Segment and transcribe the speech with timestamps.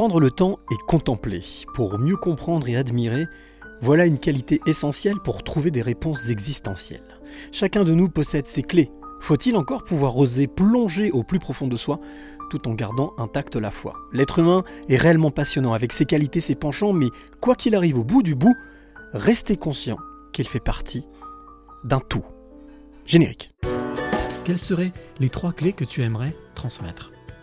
[0.00, 1.42] Prendre le temps et contempler
[1.74, 3.26] pour mieux comprendre et admirer,
[3.82, 7.20] voilà une qualité essentielle pour trouver des réponses existentielles.
[7.52, 8.90] Chacun de nous possède ses clés.
[9.20, 12.00] Faut-il encore pouvoir oser plonger au plus profond de soi
[12.48, 13.94] tout en gardant intacte la foi?
[14.10, 17.08] L'être humain est réellement passionnant avec ses qualités, ses penchants, mais
[17.42, 18.56] quoi qu'il arrive au bout du bout,
[19.12, 19.98] restez conscient
[20.32, 21.06] qu'il fait partie
[21.84, 22.24] d'un tout.
[23.04, 23.52] Générique.
[24.46, 27.12] Quelles seraient les trois clés que tu aimerais transmettre?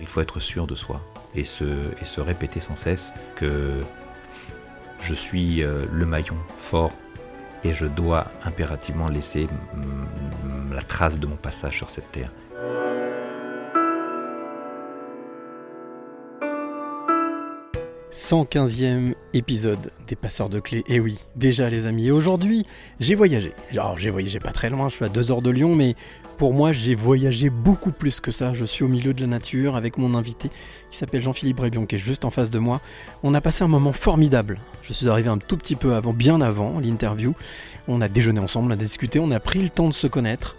[0.00, 1.00] Il faut être sûr de soi
[1.34, 3.80] et se, répéter sans cesse que
[5.00, 6.92] je suis euh, le maillon fort
[7.64, 9.46] et je dois impérativement laisser
[10.72, 12.30] la trace de mon passage sur cette terre.
[18.12, 20.82] «115e épisode des Passeurs de Clés.
[20.88, 22.66] Et oui, déjà les amis, aujourd'hui,
[22.98, 23.52] j'ai voyagé.
[23.70, 25.94] Alors, j'ai voyagé pas très loin, je suis à 2 heures de Lyon, mais
[26.40, 28.54] pour moi, j'ai voyagé beaucoup plus que ça.
[28.54, 30.48] Je suis au milieu de la nature avec mon invité
[30.90, 32.80] qui s'appelle Jean-Philippe Brébion, qui est juste en face de moi.
[33.22, 34.58] On a passé un moment formidable.
[34.80, 37.34] Je suis arrivé un tout petit peu avant, bien avant l'interview.
[37.88, 40.56] On a déjeuné ensemble, on a discuté, on a pris le temps de se connaître.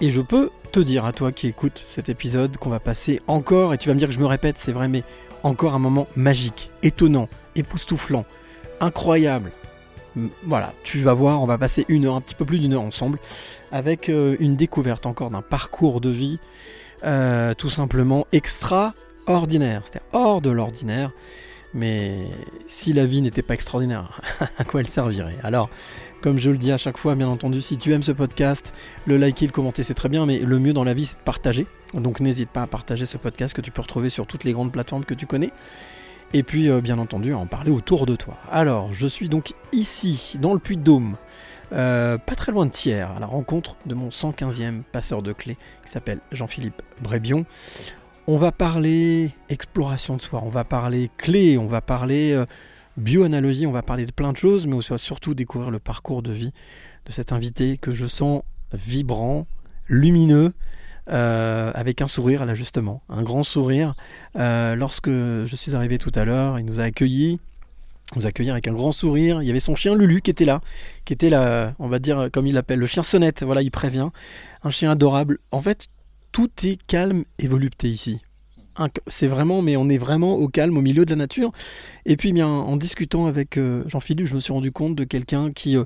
[0.00, 3.72] Et je peux te dire à toi qui écoutes cet épisode qu'on va passer encore,
[3.72, 5.04] et tu vas me dire que je me répète, c'est vrai, mais
[5.44, 8.24] encore un moment magique, étonnant, époustouflant,
[8.80, 9.52] incroyable.
[10.44, 12.82] Voilà, tu vas voir, on va passer une heure, un petit peu plus d'une heure
[12.82, 13.18] ensemble,
[13.72, 16.38] avec euh, une découverte encore d'un parcours de vie
[17.04, 21.12] euh, tout simplement extraordinaire, c'est-à-dire hors de l'ordinaire.
[21.72, 22.16] Mais
[22.66, 24.20] si la vie n'était pas extraordinaire,
[24.58, 25.36] à quoi elle servirait?
[25.44, 25.70] Alors,
[26.20, 28.74] comme je le dis à chaque fois, bien entendu, si tu aimes ce podcast,
[29.06, 31.22] le liker, le commenter, c'est très bien, mais le mieux dans la vie, c'est de
[31.22, 31.66] partager.
[31.94, 34.72] Donc n'hésite pas à partager ce podcast que tu peux retrouver sur toutes les grandes
[34.72, 35.50] plateformes que tu connais.
[36.32, 38.36] Et puis, euh, bien entendu, en parler autour de toi.
[38.50, 41.16] Alors, je suis donc ici, dans le Puy-de-Dôme,
[41.72, 45.56] euh, pas très loin de Thiers, à la rencontre de mon 115e passeur de clés,
[45.84, 47.46] qui s'appelle Jean-Philippe Brébion.
[48.28, 52.46] On va parler exploration de soi, on va parler clés, on va parler euh,
[52.96, 56.22] bioanalogie, on va parler de plein de choses, mais on va surtout découvrir le parcours
[56.22, 56.52] de vie
[57.06, 58.42] de cet invité que je sens
[58.72, 59.48] vibrant,
[59.88, 60.52] lumineux,
[61.10, 63.94] euh, avec un sourire là justement, un grand sourire.
[64.36, 67.40] Euh, lorsque je suis arrivé tout à l'heure, il nous a accueillis,
[68.16, 69.42] nous a accueillis avec un grand sourire.
[69.42, 70.60] Il y avait son chien Lulu qui était là,
[71.04, 73.42] qui était là, on va dire comme il l'appelle, le chien sonnette.
[73.42, 74.10] Voilà, il prévient,
[74.62, 75.38] un chien adorable.
[75.50, 75.88] En fait,
[76.32, 78.20] tout est calme et volupté ici.
[79.08, 81.52] C'est vraiment, mais on est vraiment au calme, au milieu de la nature.
[82.06, 85.52] Et puis, bien, en discutant avec euh, Jean-Philippe, je me suis rendu compte de quelqu'un
[85.52, 85.76] qui,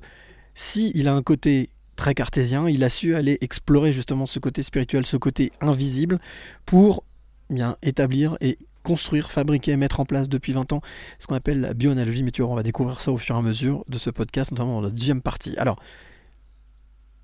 [0.55, 4.63] si il a un côté très cartésien, il a su aller explorer justement ce côté
[4.63, 6.19] spirituel, ce côté invisible,
[6.67, 7.05] pour
[7.51, 10.81] bien établir et construire, fabriquer, mettre en place depuis 20 ans
[11.19, 12.23] ce qu'on appelle la bioanalogie.
[12.23, 14.53] Mais tu vois, on va découvrir ça au fur et à mesure de ce podcast,
[14.53, 15.57] notamment dans la deuxième partie.
[15.57, 15.81] Alors,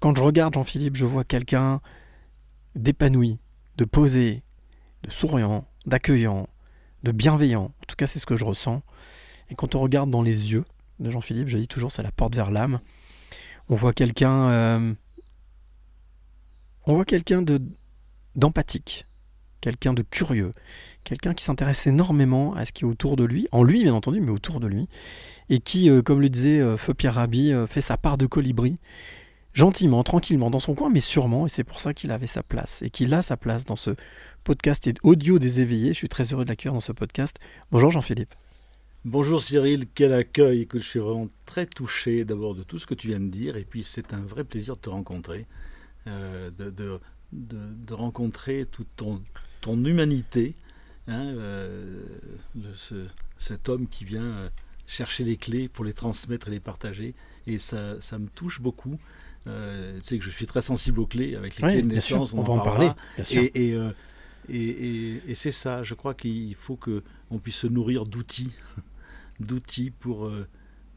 [0.00, 1.81] quand je regarde Jean-Philippe, je vois quelqu'un
[2.75, 3.38] d'épanoui,
[3.76, 4.42] de posé,
[5.02, 6.48] de souriant, d'accueillant,
[7.02, 7.64] de bienveillant.
[7.64, 8.82] En tout cas, c'est ce que je ressens.
[9.50, 10.64] Et quand on regarde dans les yeux
[11.00, 12.81] de Jean-Philippe, je dis toujours, c'est la porte vers l'âme.
[13.72, 14.94] On voit quelqu'un, euh,
[17.06, 17.62] quelqu'un de
[18.34, 19.06] d'empathique,
[19.60, 20.50] quelqu'un de curieux,
[21.04, 24.20] quelqu'un qui s'intéresse énormément à ce qui est autour de lui, en lui bien entendu,
[24.20, 24.88] mais autour de lui,
[25.50, 28.75] et qui, euh, comme le disait euh, Feu Pierre Rabhi, fait sa part de colibri,
[29.53, 32.82] gentiment, tranquillement, dans son coin, mais sûrement, et c'est pour ça qu'il avait sa place,
[32.82, 33.92] et qu'il a sa place dans ce
[34.42, 35.92] podcast et audio des éveillés.
[35.92, 37.37] Je suis très heureux de l'accueillir dans ce podcast.
[37.70, 38.34] Bonjour Jean-Philippe.
[39.05, 40.62] Bonjour Cyril, quel accueil.
[40.62, 43.56] Écoute, je suis vraiment très touché d'abord de tout ce que tu viens de dire
[43.56, 45.47] et puis c'est un vrai plaisir de te rencontrer,
[46.06, 47.00] euh, de, de,
[47.33, 47.56] de,
[47.87, 49.22] de rencontrer toute ton,
[49.62, 50.55] ton humanité,
[51.09, 52.03] hein, euh,
[52.56, 53.06] le- ce-
[53.38, 54.49] cet homme qui vient euh,
[54.87, 57.14] chercher les clés pour les transmettre et les partager
[57.47, 58.99] et ça, ça me touche beaucoup.
[59.47, 61.87] Euh, tu sais que je suis très sensible aux clés, avec les Oui, clés de
[61.88, 63.43] naissance, on va en parler, bien sûr.
[63.43, 63.93] Et, et, euh,
[64.50, 68.50] et, et- et c'est ça, je crois qu'il faut que on puisse se nourrir d'outils,
[69.40, 70.46] d'outils pour, euh,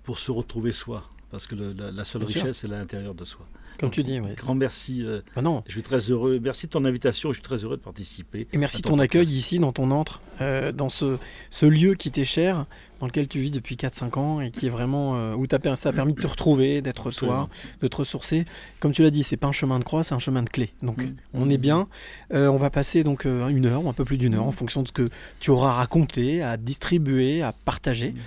[0.03, 1.09] pour se retrouver soi.
[1.31, 3.47] Parce que le- la, la seule Bien richesse, c'est à l'intérieur de soi.
[3.79, 4.19] Comme tu dis.
[4.19, 4.33] ouais.
[4.35, 5.03] Grand merci.
[5.05, 5.63] euh, Bah non.
[5.67, 6.39] je suis très heureux.
[6.41, 7.29] Merci de ton invitation.
[7.29, 8.47] Je suis très heureux de participer.
[8.53, 11.17] Et merci à de ton accueil ici, dans ton antre, euh, dans ce,
[11.49, 12.65] ce lieu qui t'est cher,
[12.99, 15.93] dans lequel tu vis depuis 4-5 ans et qui est vraiment euh, où ça a
[15.93, 17.49] permis de te retrouver, d'être toi,
[17.81, 18.45] de te ressourcer.
[18.79, 20.71] Comme tu l'as dit, c'est pas un chemin de croix, c'est un chemin de clé.
[20.81, 21.15] Donc Mm.
[21.33, 21.87] on est bien.
[22.33, 24.83] Euh, on va passer donc une heure ou un peu plus d'une heure en fonction
[24.83, 25.07] de ce que
[25.39, 28.11] tu auras raconté, à distribuer, à partager.
[28.11, 28.17] Mm.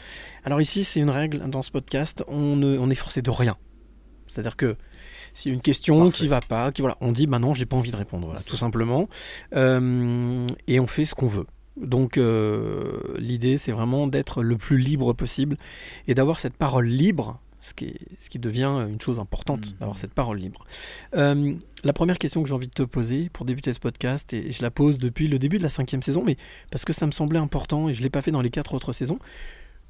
[0.45, 3.57] Alors ici, c'est une règle dans ce podcast, on, ne, on est forcé de rien.
[4.27, 4.77] C'est-à-dire que
[5.37, 6.13] s'il y a une question Parfait.
[6.13, 8.41] qui va pas, qui voilà, on dit bah non, j'ai pas envie de répondre, voilà,
[8.43, 9.09] tout simplement.
[9.55, 11.47] Euh, et on fait ce qu'on veut.
[11.77, 15.57] Donc euh, l'idée, c'est vraiment d'être le plus libre possible
[16.09, 19.73] et d'avoir cette parole libre, ce qui, est- ce qui devient une chose importante, Mhm.
[19.81, 20.65] d'avoir cette parole libre.
[21.17, 21.55] Euh,
[21.85, 24.63] la première question que j'ai envie de te poser pour débuter ce podcast, et je
[24.63, 26.37] la pose depuis le début de la cinquième saison, mais
[26.71, 28.93] parce que ça me semblait important et je l'ai pas fait dans les quatre autres
[28.95, 29.19] saisons,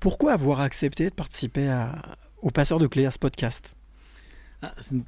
[0.00, 1.92] pourquoi avoir accepté de participer à,
[2.42, 3.76] au passeur de clés, à ce podcast?
[4.62, 5.04] Ah, une-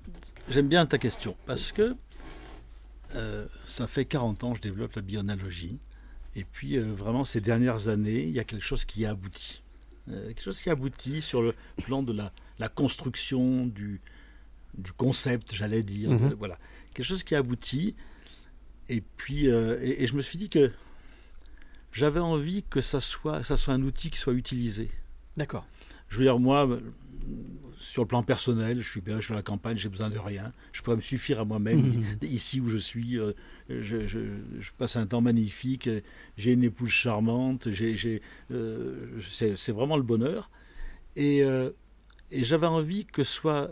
[0.50, 1.96] J'aime bien ta question parce que
[3.14, 5.78] euh, ça fait 40 ans que je développe la bionalogie.
[6.36, 9.62] Et puis, euh, vraiment, ces dernières années, il y a quelque chose qui a abouti.
[10.08, 11.54] Euh, quelque chose qui a abouti sur le
[11.84, 14.00] plan de la, la construction du,
[14.76, 16.10] du concept, j'allais dire.
[16.10, 16.34] Mhm.
[16.38, 16.58] Voilà.
[16.94, 17.94] Quelque chose qui a abouti.
[18.90, 20.70] Et puis, et, et je me suis dit que
[21.92, 24.90] j'avais envie que ça soit, ça soit un outil qui soit utilisé.
[25.36, 25.66] D'accord.
[26.08, 26.68] Je veux dire, moi,
[27.78, 30.18] sur le plan personnel, je suis bien, je suis à la campagne, j'ai besoin de
[30.18, 30.52] rien.
[30.72, 31.92] Je pourrais me suffire à moi-même,
[32.22, 33.18] ici où je suis.
[33.18, 33.32] euh,
[33.68, 34.18] je, je-
[34.60, 36.00] je passe un temps magnifique, euh,
[36.36, 40.50] j'ai une épouse charmante, j'ai, euh, c'est, vraiment le bonheur.
[41.16, 41.70] Et, euh,
[42.30, 43.70] et j'avais envie que soit...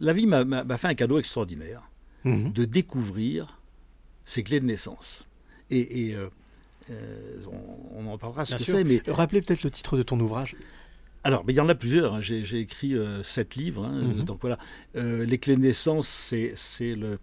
[0.00, 1.88] la vie m'a, fait un cadeau extraordinaire
[2.24, 2.52] Mhm.
[2.52, 3.60] de découvrir
[4.24, 5.26] ses clés de naissance.
[5.70, 6.16] Et, et,
[6.90, 7.60] on,
[7.96, 8.74] on en parlera ce Bien que sûr.
[8.76, 10.56] c'est, mais Rappelez peut-être le titre de ton ouvrage.
[11.24, 12.14] Alors, mais il y en a plusieurs.
[12.14, 12.20] hein.
[12.20, 13.84] J'ai, écrit euh, sept livres.
[13.84, 14.02] hein.
[14.02, 14.24] Mhm.
[14.24, 14.58] Donc voilà.
[14.96, 16.54] Euh, les clés de naissance, c'est,
[16.94, 17.18] le,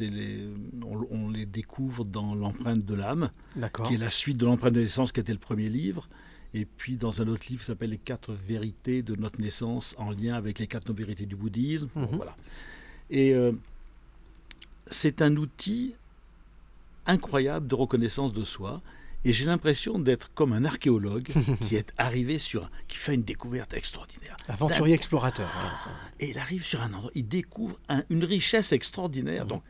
[0.00, 0.48] les,
[0.84, 3.30] on, on les découvre dans l'empreinte de l'âme,
[3.86, 6.08] qui est la suite de l'empreinte de naissance, qui était le premier livre.
[6.54, 10.10] Et puis dans un autre livre qui s'appelle Les quatre vérités de notre naissance, en
[10.10, 11.88] lien avec les quatre vérités du bouddhisme.
[11.94, 12.16] Bon, Mhm.
[12.16, 12.36] voilà.
[13.10, 13.52] Et euh,
[14.86, 15.94] c'est un outil
[17.06, 18.80] incroyable de reconnaissance de soi.
[19.28, 21.28] Et j'ai l'impression d'être comme un archéologue
[21.68, 24.36] qui est arrivé sur, un- qui fait une découverte extraordinaire.
[24.48, 25.48] Aventurier explorateur.
[25.84, 25.90] ça.
[26.18, 29.44] Et il arrive sur un endroit, il découvre un- une richesse extraordinaire.
[29.44, 29.62] Donc,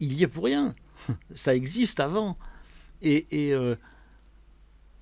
[0.00, 0.74] il y est pour rien.
[1.34, 2.36] Ça existe avant.
[3.02, 3.74] Et, et, euh,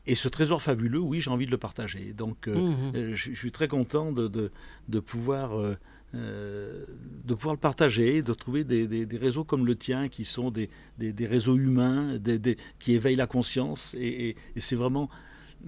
[0.07, 2.13] et ce trésor fabuleux, oui, j'ai envie de le partager.
[2.13, 2.93] Donc, euh, Mhm.
[2.95, 4.53] euh, je, je suis très content de, de,
[4.89, 5.77] de pouvoir, euh,
[6.15, 6.85] euh,
[7.25, 10.51] de pouvoir le partager, de trouver des, des- des réseaux comme le tien qui sont
[10.51, 10.69] des,
[10.99, 12.19] des- réseaux humains,
[12.79, 13.95] qui éveillent la conscience.
[13.99, 15.09] Et, et- et c'est vraiment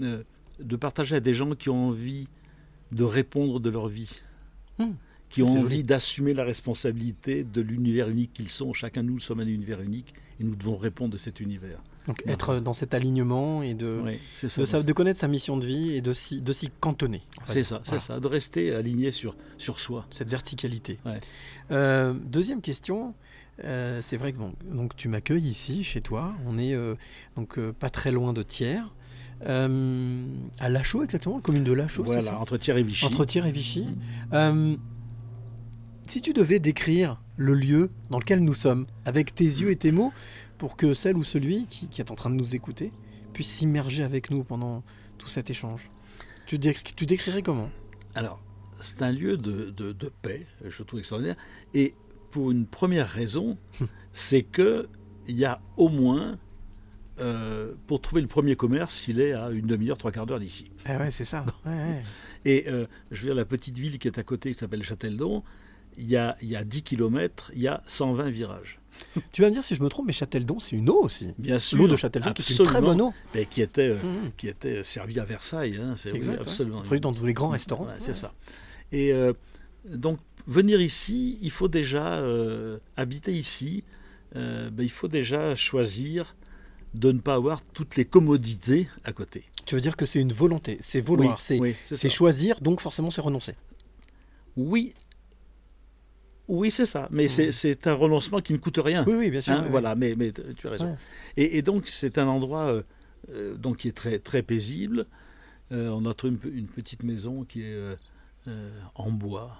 [0.00, 0.22] euh,
[0.60, 2.28] de partager à des gens qui ont envie
[2.92, 4.20] de répondre de leur vie,
[4.78, 4.92] Hmm.
[5.30, 8.72] qui ont envie d'assumer la responsabilité de l'univers unique qu'ils sont.
[8.74, 11.82] Chacun de nous sommes un univers unique et nous devons répondre de cet univers.
[12.06, 14.82] Donc être dans cet alignement et de, Oui, c'est ça.
[14.82, 17.22] de, connaître sa mission de vie et de s'y, de s'y cantonner.
[17.42, 17.52] en fait.
[17.52, 20.06] C'est ça, c'est ça, de rester aligné sur, sur soi.
[20.10, 20.98] Cette verticalité.
[21.04, 21.20] Ouais.
[21.72, 23.14] Euh, deuxième question.
[23.64, 26.34] euh, c'est vrai que bon, donc tu m'accueilles ici chez toi.
[26.46, 26.94] On est euh,
[27.36, 28.82] donc pas très loin de Thiers,
[29.44, 32.04] à Lachaud exactement, la commune de Lachaud.
[32.04, 33.04] Voilà, entre Thiers et Vichy.
[33.04, 33.86] Entre Thiers et Vichy.
[34.32, 34.76] Euh,
[36.06, 39.92] si tu devais décrire le lieu dans lequel nous sommes, avec tes yeux et tes
[39.92, 40.12] mots,
[40.58, 42.92] pour que celle ou celui qui, qui est en train de nous écouter
[43.32, 44.82] puisse s'immerger avec nous pendant
[45.18, 45.90] tout cet échange,
[46.46, 47.70] tu, tu décrirais comment?
[48.14, 48.40] Alors,
[48.80, 51.36] c'est un lieu de, de- de paix, je trouve extraordinaire.
[51.74, 51.94] Et
[52.30, 53.58] pour une première raison,
[54.12, 54.88] c'est que
[55.28, 56.38] il y a au moins,
[57.18, 60.70] euh, pour trouver le premier commerce, il est à une demi-heure, trois quarts d'heure d'ici.
[60.84, 61.44] Ah ouais, c'est ça.
[61.64, 62.02] Ouais, ouais.
[62.44, 65.42] Et euh, je veux dire, la petite ville qui est à côté, qui s'appelle Châteldon,
[65.98, 68.78] il y, a, il y a 10 km, il y a 120 virages.
[69.32, 71.28] Tu vas me dire si je me trompe, mais Châteldon, c'est une eau aussi.
[71.38, 71.78] Bien sûr.
[71.78, 73.12] L'eau de Châteldon, qui est une très bonne eau.
[73.34, 74.30] Mais qui était, euh, Mhm.
[74.36, 75.78] qui était servie à Versailles.
[75.82, 76.80] Hein, c'est oui, absolument.
[76.82, 77.86] Produit dans tous les grands restaurants.
[78.00, 78.32] C'est ça.
[78.92, 79.32] Et euh,
[79.88, 83.84] donc, venir ici, il faut déjà euh, habiter ici.
[84.34, 86.36] euh, ben, il faut déjà choisir
[86.94, 89.44] de ne pas avoir toutes les commodités à côté.
[89.64, 93.10] Tu veux dire que c'est une volonté, c'est vouloir, Oui, c'est oui, choisir, donc forcément
[93.10, 93.54] c'est renoncer.
[94.56, 94.94] Oui,
[96.48, 97.08] oui, c'est ça.
[97.10, 99.04] Mais c'est- c'est un renoncement qui ne coûte rien.
[99.06, 99.52] Oui, oui, bien sûr.
[99.54, 100.90] Hein, oui, voilà, mais, mais tu as raison.
[100.90, 100.96] Ouais.
[101.36, 102.82] Et, et donc, c'est un endroit euh,
[103.32, 105.06] euh, donc, qui est très, très paisible.
[105.72, 109.56] Euh, on a trouvé une, une petite maison qui est euh, en bois.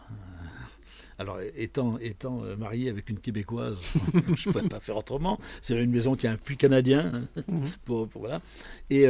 [1.18, 3.78] Alors, étant, étant marié avec une Québécoise,
[4.36, 5.38] je ne pourrais pas faire autrement.
[5.62, 7.10] C'est une maison qui a un puits canadien.
[7.36, 7.60] hein, Mhm.
[7.84, 8.40] pour, pour- voilà.
[8.90, 9.06] Et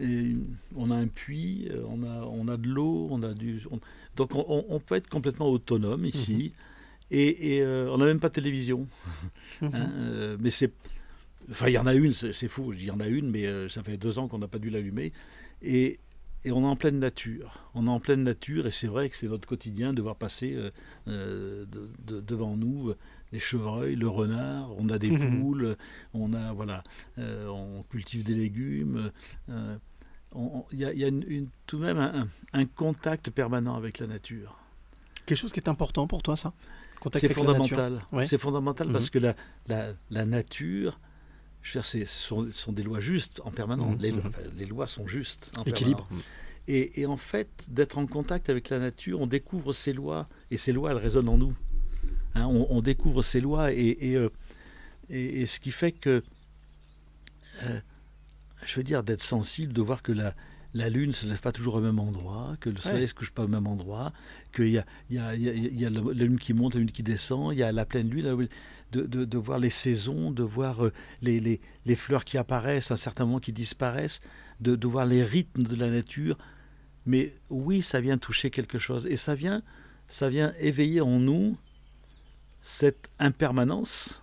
[0.00, 0.36] Et
[0.76, 3.60] on a un puits, on a, on a de l'eau, on a du.
[3.72, 3.80] on-
[4.16, 6.52] donc on, peut être complètement autonome ici.
[7.10, 8.86] Et, et, euh, on n'a même pas de télévision.
[9.60, 9.70] Mhm.
[9.74, 10.72] hein, euh, mais c'est.
[11.50, 13.68] Enfin, il y en a une, c'est fou, il y en a une, mais euh,
[13.68, 15.12] ça fait deux ans qu'on n'a pas dû l'allumer.
[15.62, 15.98] Et,
[16.44, 17.60] et on est en pleine nature.
[17.74, 20.56] On est en pleine nature, et c'est vrai que c'est notre quotidien de voir passer
[21.06, 21.66] de-
[22.06, 22.92] de- devant nous
[23.32, 25.40] les chevreuils, le renard, on a des Mhm.
[25.40, 25.76] poules,
[26.14, 26.82] on a voilà,
[27.18, 29.10] on cultive des légumes.
[30.72, 33.98] Il y a, il y a une- une- tout de même un, contact permanent avec
[33.98, 34.56] la nature.
[35.26, 36.52] Quelque chose qui est important pour toi, ça?
[37.00, 38.02] Contact C'est fondamental.
[38.12, 38.26] Ouais.
[38.26, 38.92] C'est fondamental Mhm.
[38.92, 39.34] parce que la,
[39.68, 40.98] la, la nature,
[41.62, 43.96] je veux dire, sont, sont des lois justes en permanence.
[43.96, 44.00] Mhm.
[44.02, 44.32] Les, Mhm.
[44.56, 46.04] les lois sont justes en Équilibre.
[46.06, 46.24] permanence.
[46.68, 50.56] Et, et en fait, d'être en contact avec la nature, on découvre ces lois, et
[50.56, 51.54] ces lois, elles résonnent en nous.
[52.36, 54.30] Hein, on, on découvre ces lois, et, euh,
[55.10, 56.22] et- et ce qui fait que,
[57.64, 57.80] euh,
[58.66, 60.34] je veux dire, d'être sensible, de voir que la,
[60.74, 63.14] la Lune ne se lève pas toujours au même endroit, que le Soleil ne se
[63.14, 64.12] couche pas au même endroit,
[64.54, 66.90] qu'il y a, y, a, y a- y a la Lune qui monte, la Lune
[66.92, 68.36] qui descend, il y a la pleine Lune, la-
[68.92, 70.92] de, de- de voir les saisons, de voir euh,
[71.22, 74.20] les, les- les fleurs qui apparaissent, à un certain moment qui disparaissent,
[74.60, 76.36] de, de voir les rythmes de la nature.
[77.06, 79.06] Mais oui, ça vient toucher quelque chose.
[79.06, 79.62] Et ça vient,
[80.08, 81.56] ça vient éveiller en nous
[82.60, 84.22] cette impermanence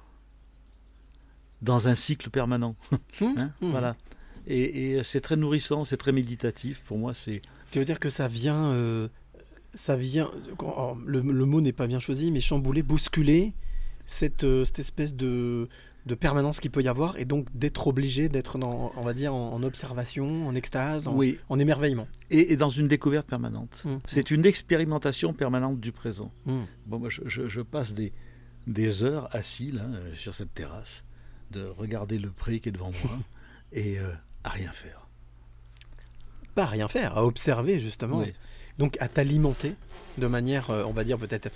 [1.62, 2.76] dans un cycle permanent.
[3.22, 3.72] Hum, Hein, hum.
[3.72, 3.96] Voilà.
[4.50, 6.82] Et, et c'est très nourrissant, c'est très méditatif.
[6.86, 7.42] Pour moi, c'est.
[7.72, 9.08] Tu veux dire que ça vient, euh,
[9.76, 10.30] ça vient.
[10.60, 13.54] oh, le, le mot n'est pas bien choisi, mais chambouler, bousculer
[14.08, 15.70] cette, euh, cette espèce de,
[16.08, 19.36] de permanence qu'il peut y avoir, et donc d'être obligé d'être dans, on va dire,
[19.36, 21.38] en, en observation, en extase, en, Oui.
[21.50, 22.08] en émerveillement.
[22.32, 23.84] Et, et dans une découverte permanente.
[23.86, 24.00] Hum.
[24.06, 26.32] C'est une expérimentation permanente du présent.
[26.48, 26.66] Hum.
[26.88, 28.12] Bon, moi, je, je- je passe des,
[28.66, 31.04] des heures assis là, sur cette terrasse,
[31.52, 33.20] de regarder le pré qui est devant moi
[33.74, 34.12] et euh,
[34.44, 35.06] à rien faire.
[36.56, 38.20] Pas à rien faire, à observer justement.
[38.20, 38.34] Oui.
[38.78, 39.76] Donc à t'alimenter
[40.18, 41.50] de manière, euh, on va dire peut-être,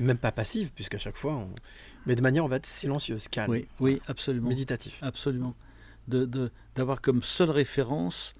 [0.00, 1.54] même pas passive, puisqu'à chaque fois, on-
[2.06, 4.48] mais de manière, on va être silencieuse, calme, Oui, oui, absolument.
[4.48, 4.98] méditatif.
[5.02, 5.54] Absolument.
[6.08, 8.34] De, de- d'avoir comme seule référence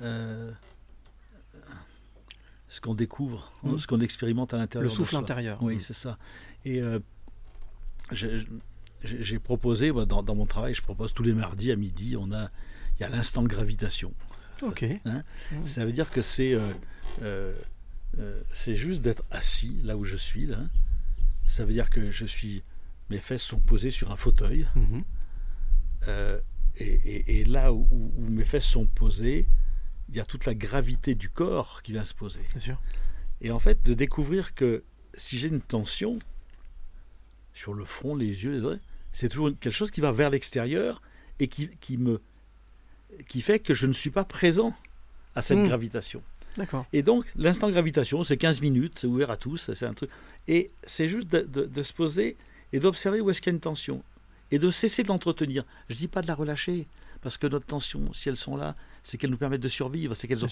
[0.00, 0.50] euh,
[2.68, 3.78] ce qu'on découvre, hein, Mhm.
[3.78, 5.20] ce qu'on expérimente à l'intérieur Le de souffle soi.
[5.20, 5.58] intérieur.
[5.62, 6.16] Oui, c'est ça.
[6.64, 6.98] Et euh,
[8.12, 12.50] j'ai proposé, dans mon travail, je propose tous les mardis à midi, on a,
[12.98, 14.12] il y a l'instant de gravitation.
[14.62, 14.84] Ok.
[15.04, 15.22] Hein.
[15.64, 16.60] Ça veut dire que c'est euh,
[17.22, 17.54] euh,
[18.18, 20.46] euh, c'est juste d'être assis là où je suis.
[20.46, 20.58] Là.
[21.46, 22.62] Ça veut dire que je suis,
[23.10, 24.66] mes fesses sont posées sur un fauteuil.
[24.74, 25.04] Mhm.
[26.08, 26.38] Euh,
[26.80, 29.46] et, et- et là où, où- où mes fesses sont posées,
[30.08, 32.40] il y a toute la gravité du corps qui vient se poser.
[32.52, 32.80] Bien sûr.
[33.40, 34.82] Et en fait, de découvrir que
[35.14, 36.18] si j'ai une tension
[37.54, 38.80] sur le front, les yeux, les oreilles,
[39.12, 41.00] c'est toujours quelque chose qui va vers l'extérieur
[41.40, 42.20] et qui, qui me
[43.28, 44.74] qui fait que je ne suis pas présent
[45.34, 45.66] à cette Mm.
[45.68, 46.22] gravitation.
[46.92, 50.10] Et donc, l'instant gravitation, c'est 15 minutes, c'est ouvert à tous, c'est un truc.
[50.48, 52.36] Et c'est juste de, de- de se poser
[52.72, 54.02] et d'observer où est-ce qu'il y a une tension.
[54.50, 55.64] Et de cesser de l'entretenir.
[55.88, 56.86] Je ne dis pas de la relâcher,
[57.20, 58.74] parce que notre tension, si elles sont là,
[59.04, 60.48] c'est qu'elles nous permettent de survivre, c'est qu'elles ont,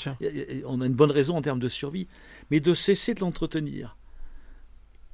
[0.66, 2.06] on a une bonne raison en termes de survie,
[2.50, 3.96] mais de cesser de l'entretenir.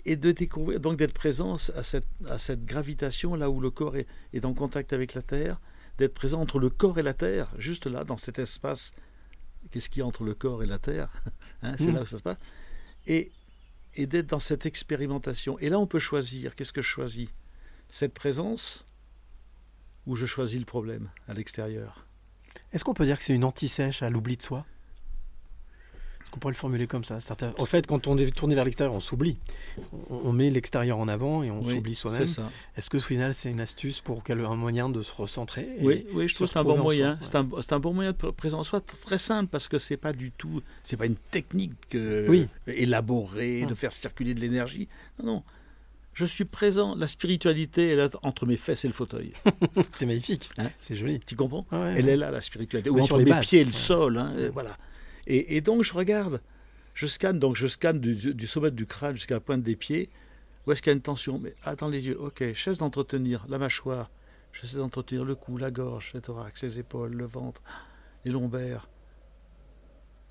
[0.05, 3.97] Et de découvrir, donc d'être présent à cette, à cette gravitation, là où le corps
[3.97, 5.59] est, est en contact avec la Terre,
[6.03, 8.93] d'être présent entre le corps et la Terre, juste là, dans cet espace.
[9.71, 11.13] Qu'est-ce qu'il y a entre le corps et la Terre
[11.63, 11.95] Hein, C'est Mm.
[11.95, 12.39] là où ça se passe.
[13.07, 13.31] Et,
[13.95, 15.59] et d'être dans cette expérimentation.
[15.61, 16.55] Et là, on peut choisir.
[16.57, 17.29] Qu'est-ce que je choisis?
[17.89, 18.85] Cette présence
[20.07, 22.05] ou je choisis le problème à l'extérieur?
[22.73, 24.67] Est-ce qu'on peut dire que c'est une anti-sèche à l'oubli de soi?
[26.33, 27.19] Qu'on pourrait le formuler comme ça
[27.59, 29.37] Au fait, quand on est tourné vers l'extérieur, on s'oublie.
[30.11, 32.27] On, met l'extérieur en avant et on Oui, s'oublie soi-même.
[32.77, 35.85] Est-ce que au final, c'est une astuce pour quel un moyen de se recentrer et
[35.85, 37.19] Oui, oui, je trouve que c'est un bon en moyen.
[37.21, 40.13] C'est un, bon moyen de pr- présent en soi, très simple parce que c'est pas
[40.13, 42.49] du tout, c'est pas une technique euh, Oui.
[42.67, 44.89] élaborée de faire circuler de l'énergie.
[45.23, 45.43] Non, non.
[46.15, 46.95] Je suis présent.
[46.95, 49.33] La spiritualité, est entre mes fesses et le fauteuil.
[49.93, 50.51] C'est magnifique.
[50.59, 51.21] Hein c'est joli.
[51.21, 52.13] Tu comprends ouais, Elle ouais.
[52.13, 52.91] est là, la spiritualité.
[52.91, 53.47] Mais Ou sur entre mes bases.
[53.47, 53.77] pieds et le Ouais.
[53.77, 54.19] sol.
[54.19, 54.77] hein, et voilà.
[55.27, 56.41] Et, donc, je regarde.
[56.95, 57.39] Je scanne.
[57.39, 60.11] Donc, je scanne du, sommet du crâne jusqu'à la pointe des pieds.
[60.67, 61.39] Où est-ce qu'il y a une tension?
[61.39, 62.19] Mais attends les yeux.
[62.21, 64.11] Ok, je cesse d'entretenir la mâchoire.
[64.53, 67.63] Je cesse d'entretenir le cou, la gorge, le thorax, les épaules, le ventre,
[68.25, 68.89] les lombaires,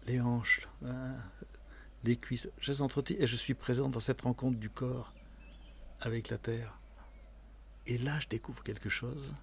[0.07, 1.15] les hanches, hein,
[2.03, 2.49] les cuisses.
[2.59, 5.13] Je d'entretenir et je suis présent dans cette rencontre du corps
[6.01, 6.79] avec la terre.
[7.87, 9.33] Et là, je découvre quelque chose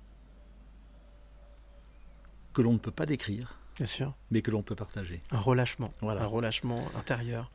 [2.52, 4.12] que l'on ne peut pas décrire, Bien sûr.
[4.30, 5.20] mais que l'on peut partager.
[5.30, 5.92] Un relâchement.
[6.00, 6.23] Voilà.
[6.23, 7.50] Un relâchement intérieur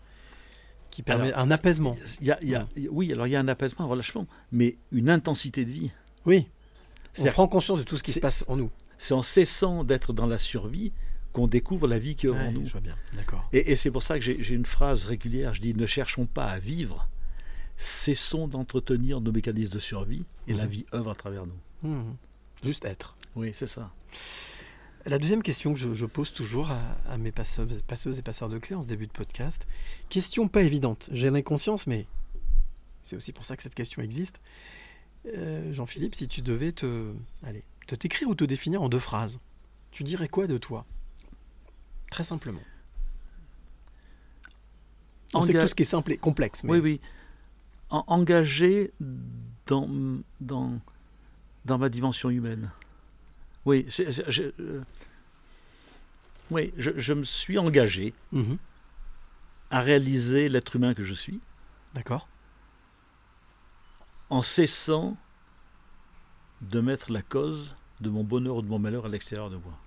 [0.91, 1.95] qui permet Alors, un apaisement.
[2.21, 4.75] Y a- il y a- oui, alors il y a un apaisement, un relâchement, mais
[4.91, 5.91] une intensité de vie.
[6.25, 6.47] Oui.
[7.19, 8.71] On prend conscience de tout ce qui se passe en nous.
[8.97, 10.91] C'est en cessant d'être dans la survie
[11.33, 12.67] qu'on découvre la vie qui est Ouais, en nous.
[12.67, 13.43] je vois bien, d'accord.
[13.53, 16.45] Et, et c'est pour ça que j'ai une phrase régulière, je dis ne cherchons pas
[16.45, 17.07] à vivre,
[17.75, 20.69] cessons d'entretenir nos mécanismes de survie et la Mhm.
[20.69, 21.89] vie œuvre à travers nous.
[21.89, 22.15] Mhm.
[22.63, 23.15] Juste être.
[23.35, 23.91] Oui, c'est ça.
[25.05, 26.79] La deuxième question que je, je pose toujours à,
[27.09, 29.67] à mes passeuses, passeuses et passeurs de clés en ce début de podcast,
[30.09, 32.07] question pas évidente, j'en ai conscience, mais
[33.03, 34.39] c'est aussi pour ça que cette question existe.
[35.25, 37.11] Euh, Jean-Philippe, si tu devais te,
[37.45, 39.39] allez, te décrire ou te définir en deux phrases,
[39.91, 40.85] tu dirais quoi de toi?
[42.09, 42.61] Très simplement.
[45.33, 47.01] On sait que tout ce qui est simple est complexe, mais Oui, oui.
[47.89, 48.91] En- engagé
[49.67, 49.89] dans,
[50.39, 50.79] dans,
[51.65, 52.71] dans ma dimension humaine.
[53.65, 54.81] Oui, je, euh,
[56.51, 58.57] oui je, je me suis engagé Mhm.
[59.71, 61.39] à réaliser l'être humain que je suis
[61.93, 62.27] d'accord.
[64.29, 65.15] en cessant
[66.61, 69.77] de mettre la cause de mon bonheur ou de mon malheur à l'extérieur de moi.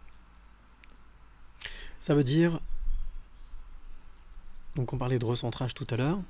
[2.01, 2.61] Ça veut dire.
[4.77, 6.21] Donc, on parlait de recentrage tout à l'heure,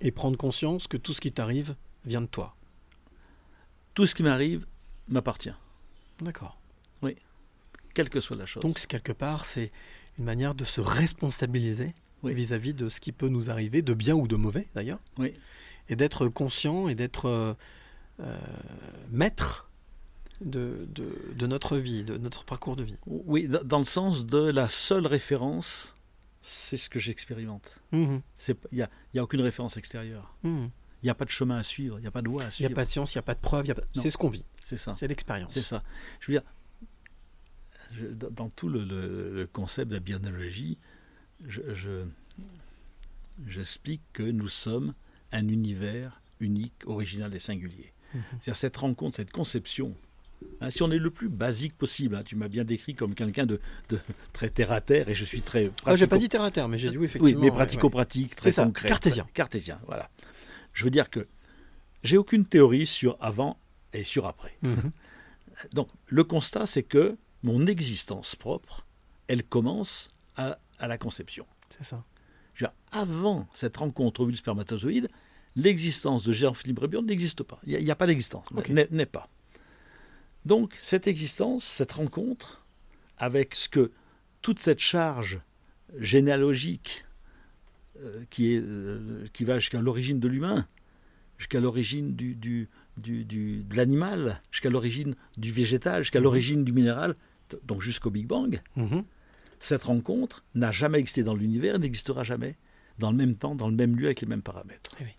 [0.00, 1.74] et prendre conscience que tout ce qui t'arrive
[2.06, 2.54] vient de toi.
[3.94, 4.64] Tout ce qui m'arrive
[5.08, 5.52] m'appartient,
[6.20, 6.56] D'accord.
[7.94, 8.62] Quelle que soit la chose.
[8.62, 9.70] Donc, quelque part, c'est
[10.18, 12.34] une manière de se responsabiliser Oui.
[12.34, 15.32] vis-à-vis de ce qui peut nous arriver, de bien ou de mauvais d'ailleurs, oui,
[15.88, 17.54] et d'être conscient et d'être euh,
[18.20, 18.36] euh,
[19.10, 19.68] maître
[20.40, 22.96] de, de, de notre vie, de notre parcours de vie.
[23.06, 25.94] oui, dans le sens de la seule référence,
[26.42, 27.78] c'est ce que j'expérimente.
[28.38, 30.34] C'est- Il n'y a, y a aucune référence extérieure.
[30.42, 30.70] Mhm.
[31.02, 32.44] Il n'y a pas de chemin à suivre, il n'y a pas de voie à
[32.46, 32.72] Il n'y suivre.
[32.72, 34.08] a pas de science, il n'y a pas de preuve, il y a pas- c'est
[34.10, 34.96] ce qu'on vit, C'est ça.
[34.98, 35.52] c'est l'expérience.
[35.52, 35.82] C'est ça.
[36.20, 36.48] Je veux dire,
[37.94, 40.00] je- dans tout le, le- le concept de la
[41.74, 42.04] je-
[43.48, 44.94] j'explique que nous sommes
[45.32, 47.92] un univers unique, original et singulier.
[48.14, 48.22] Mhm.
[48.32, 49.94] C'est-à-dire cette rencontre, cette conception.
[50.60, 53.46] hein, si on est le plus basique possible, hein, tu m'as bien décrit comme quelqu'un
[53.46, 53.98] de, de
[54.32, 55.70] très terre à terre, et je suis très.
[55.86, 57.40] Ah, j'ai pas dit terre à terre, mais j'ai dit oui, Oui, effectivement.
[57.40, 58.88] mais ouais, pratico-pratique, très ça, concret.
[58.88, 59.24] cartésien.
[59.24, 60.10] très- Cartésien, voilà.
[60.74, 61.26] Je veux dire que
[62.02, 63.58] j'ai aucune théorie sur avant
[63.92, 64.56] et sur après.
[64.62, 64.90] Mhm.
[65.72, 68.84] Donc, le constat, c'est que mon existence propre,
[69.28, 71.46] elle commence à, à la conception.
[71.78, 72.02] C'est ça.
[72.58, 75.08] Dire, avant cette rencontre ovule spermatozoïde,
[75.54, 77.60] l'existence de Jean-Philippe Rebion n'existe pas.
[77.66, 78.46] Il n'y a, pas d'existence,
[78.90, 79.28] n'est pas.
[80.44, 82.64] Donc, cette existence, cette rencontre,
[83.18, 83.92] avec ce que
[84.42, 85.40] toute cette charge
[85.98, 87.04] généalogique
[88.00, 90.66] euh, qui, est, euh, qui va jusqu'à l'origine de l'humain,
[91.38, 96.24] jusqu'à l'origine du, du, du- du- de l'animal, jusqu'à l'origine du végétal, jusqu'à Mhm.
[96.24, 97.16] l'origine du minéral,
[97.64, 99.04] donc jusqu'au Big Bang, Mhm.
[99.58, 102.56] cette rencontre n'a jamais existé dans l'univers, n'existera jamais
[102.98, 104.92] dans le même temps, dans le même lieu, avec les mêmes paramètres.
[105.00, 105.10] Eh oui.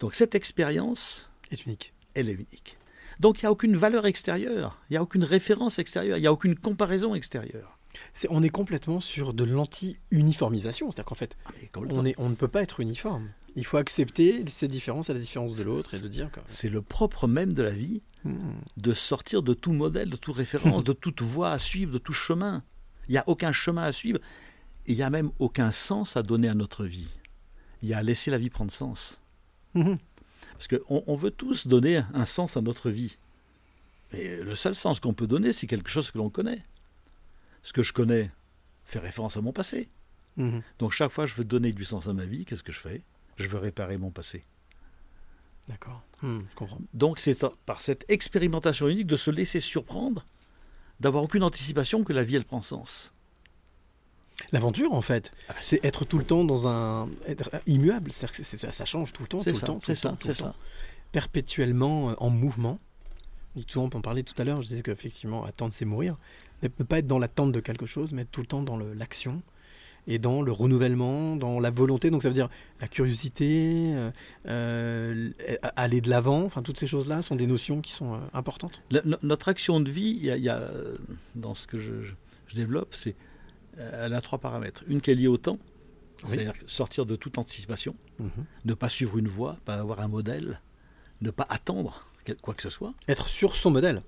[0.00, 1.92] Donc cette expérience, Est unique.
[2.14, 2.78] elle est unique.
[3.20, 6.26] Donc il n'y a aucune valeur extérieure, il n'y a aucune référence extérieure, il n'y
[6.26, 7.78] a aucune comparaison extérieure.
[8.28, 10.90] On est complètement sur de l'anti-uniformisation.
[10.90, 13.28] C'est-à-dire qu'en fait, Ah, est, on ne peut pas être uniforme.
[13.56, 16.28] Il faut accepter ces différences à la différence de l'autre et de dire.
[16.46, 18.54] C'est le propre même de la vie Hmm.
[18.78, 22.14] de sortir de tout modèle, de toute référence, de toute voie à suivre, de tout
[22.14, 22.62] chemin.
[23.06, 24.18] Il n'y a aucun chemin à suivre
[24.86, 27.10] et il n'y a même aucun sens à donner à notre vie.
[27.82, 29.20] Il y a à laisser la vie prendre sens.
[29.74, 29.98] Mhm.
[30.54, 33.18] Parce qu'on on veut tous donner un sens à notre vie.
[34.12, 36.62] Et le seul sens qu'on peut donner, c'est quelque chose que l'on connaît.
[37.62, 38.30] Ce que je connais
[38.86, 39.90] fait référence à mon passé.
[40.38, 40.62] Mhm.
[40.78, 42.80] Donc chaque fois que je veux donner du sens à ma vie, qu'est-ce que je
[42.80, 43.02] fais?
[43.36, 44.44] Je veux réparer mon passé.
[45.68, 46.02] D'accord.
[46.22, 46.78] Hmm, je comprends.
[46.92, 47.34] Donc c'est
[47.66, 50.24] par cette expérimentation unique de se laisser surprendre,
[51.00, 53.12] d'avoir aucune anticipation que la vie elle prend sens.
[54.52, 57.08] L'aventure, en fait, Ah bah, c'est être tout le temps dans un.
[57.26, 58.12] être immuable.
[58.12, 59.94] C'est-à-dire que c'est- ça, ça change tout le temps, tout C'est le ça, temps, c'est
[59.94, 60.44] ça, c'est le ça.
[60.48, 60.56] temps.
[61.12, 62.78] Perpétuellement euh, en mouvement.
[63.68, 66.16] Souvent, on en parlait tout à l'heure, je disais qu'effectivement, attendre, c'est mourir.
[66.62, 69.40] Ne pas être dans l'attente de quelque chose, mais être tout le temps dans l'action
[70.06, 72.10] et dans le renouvellement, dans la volonté.
[72.10, 74.10] Donc ça veut dire la curiosité, euh,
[74.48, 75.30] euh,
[75.76, 76.42] aller de l'avant.
[76.44, 78.82] Enfin, toutes ces choses-là sont des notions qui sont euh, importantes.
[78.90, 80.68] Le- notre action de vie, il y a, il y a,
[81.34, 81.92] dans ce que je,
[82.54, 83.16] développe, c'est
[83.76, 84.84] elle a trois paramètres.
[84.86, 85.58] Une qui est liée au temps,
[86.22, 86.28] Oui.
[86.30, 88.30] c'est-à-dire sortir de toute anticipation, Mhm.
[88.66, 90.60] ne pas suivre une voie, pas avoir un modèle,
[91.20, 92.06] ne pas attendre
[92.42, 92.94] quoi que ce soit.
[93.08, 94.02] Être sur son modèle,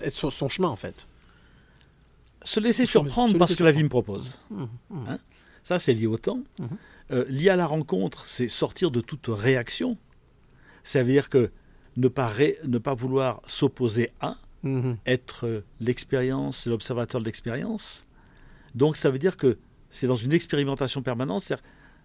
[0.00, 1.08] être sur son chemin, en fait.
[2.44, 4.38] Se laisser Se laisser surprendre parce que la vie me propose.
[4.50, 4.68] Mhm.
[4.90, 5.04] Mhm.
[5.08, 5.18] Hein?
[5.62, 6.40] Ça, c'est lié au temps.
[6.58, 6.68] Mhm.
[7.12, 9.98] Euh, lié à la rencontre, c'est sortir de toute réaction.
[10.84, 11.50] Ça veut dire que
[11.96, 14.36] ne pas, ré- ne pas vouloir s'opposer à,
[15.06, 18.04] être l'expérience, l'observateur de l'expérience.
[18.74, 19.58] Donc ça veut dire que
[19.90, 21.52] c'est dans une expérimentation permanente,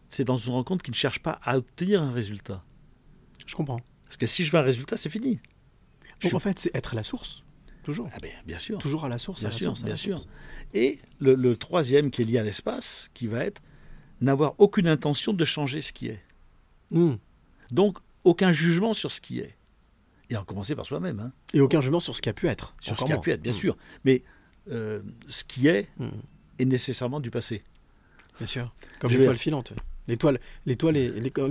[0.10, 2.64] c'est dans une rencontre qui ne cherche pas à obtenir un résultat.
[3.46, 3.80] Je comprends.
[4.06, 5.40] Parce que si je veux un résultat, c'est fini.
[6.24, 7.44] Donc en fait, c'est être la source.
[7.86, 8.10] Toujours.
[8.14, 8.80] Ah ben, bien sûr.
[8.80, 9.42] Toujours à la source.
[9.42, 10.18] Bien à la sûr, source, à bien la sûr.
[10.18, 10.30] source.
[10.74, 13.62] Et le, le troisième qui est lié à l'espace, qui va être
[14.22, 16.20] n'avoir aucune intention de changer ce qui est.
[16.90, 17.14] Hmm.
[17.72, 19.56] Donc, aucun jugement sur ce qui est.
[20.32, 22.74] Et en commencer par soi-même, hein, Et aucun jugement sur ce qui a pu être.
[22.82, 23.56] sur ce qui a pu être, bien Hmm.
[23.56, 23.78] sûr.
[24.04, 24.24] Mais
[24.72, 26.10] euh, ce qui est Hmm.
[26.58, 27.64] est nécessairement du passé.
[28.40, 28.74] Bien sûr.
[29.00, 29.74] Comme Je vais- l'étoile filante.
[30.08, 30.96] L'étoile, l'étoile,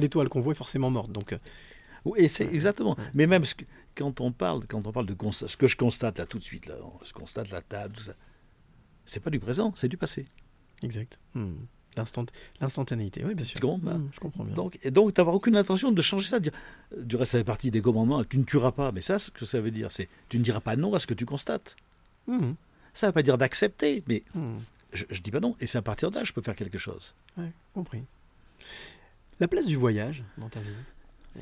[0.01, 1.13] l'étoile qu'on voit est forcément morte.
[1.13, 1.39] Donc, euh,
[2.05, 2.97] Oui, c'est exactement.
[3.15, 3.65] Mais même ce que-
[3.95, 6.45] quand on parle, quand on parle de constat, ce que je constate là tout de
[6.45, 6.75] suite, là,
[7.07, 8.15] je constate la table, tout ça,
[9.07, 10.27] c'est pas du présent, c'est du passé.
[10.83, 11.19] exact.
[11.97, 12.27] L'instant,
[12.61, 13.25] l'instantanéité.
[13.25, 13.61] Oui, bien sûr.
[13.61, 14.53] Tu comprends Hmm, je comprends bien.
[14.55, 16.41] Donc, et donc, t'avoir aucune intention de changer ça.
[16.41, 16.51] dire-
[17.01, 18.25] du reste, ça fait partie des commandements.
[18.25, 18.91] Tu ne tueras pas.
[18.91, 21.07] Mais ça, ce que ça veut dire, c'est tu ne diras pas non à ce
[21.07, 21.77] que tu constates.
[22.27, 22.55] Hmm.
[22.95, 24.57] Ça ne veut pas dire d'accepter, mais Hmm.
[24.93, 25.55] je, je dis pas non.
[25.61, 27.15] Et c'est à partir de là, je peux faire quelque chose.
[27.37, 28.03] Ouais, compris.
[29.39, 30.71] La place du voyage dans ta vie,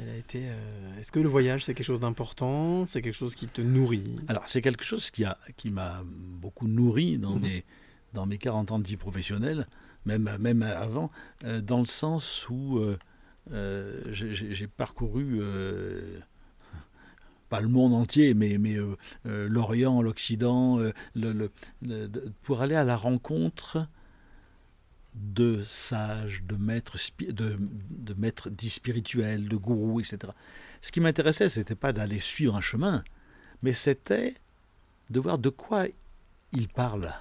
[0.00, 0.42] elle a été.
[0.44, 2.86] euh, Est-ce que le voyage c'est quelque chose d'important?
[2.86, 4.16] C'est quelque chose qui te nourrit?
[4.28, 7.42] Alors, c'est quelque chose qui a, qui m'a beaucoup nourri dans Mhm.
[7.42, 7.64] mes,
[8.14, 9.66] dans mes 40 ans de vie professionnelle,
[10.06, 11.10] même, même avant,
[11.44, 12.96] euh, dans le sens où euh,
[14.12, 15.40] j'ai- parcouru.
[17.48, 18.76] pas le monde entier, mais, mais
[19.24, 21.50] l'Orient, l'Occident, le, le-
[21.82, 23.86] le- de- pour aller à la rencontre
[25.14, 30.32] de sages, de maîtres, de, de maîtres dits spirituels, de gourous, etc.
[30.80, 33.04] Ce qui m'intéressait, c'était pas d'aller suivre un chemin,
[33.62, 34.34] mais c'était
[35.10, 35.86] de voir de quoi
[36.52, 37.14] ils parlent,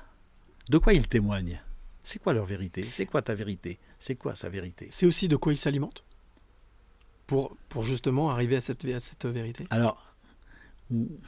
[0.70, 1.62] de quoi ils témoignent.
[2.04, 2.88] C'est quoi leur vérité?
[2.92, 3.78] C'est quoi ta vérité?
[4.00, 4.90] C'est quoi sa vérité?
[4.92, 6.04] C'est aussi de quoi il s'alimente
[7.28, 9.66] pour, pour justement arriver à cette, à cette vérité?
[9.70, 10.04] Alors,
[10.90, 11.20] ou- ou-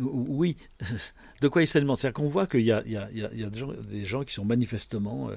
[0.00, 0.56] oui,
[1.40, 3.24] de quoi ils s'alimentent C'est-à-dire qu'on voit qu'il y a, il y a- il y
[3.24, 5.36] a- il y a des, gens, des gens qui sont manifestement euh,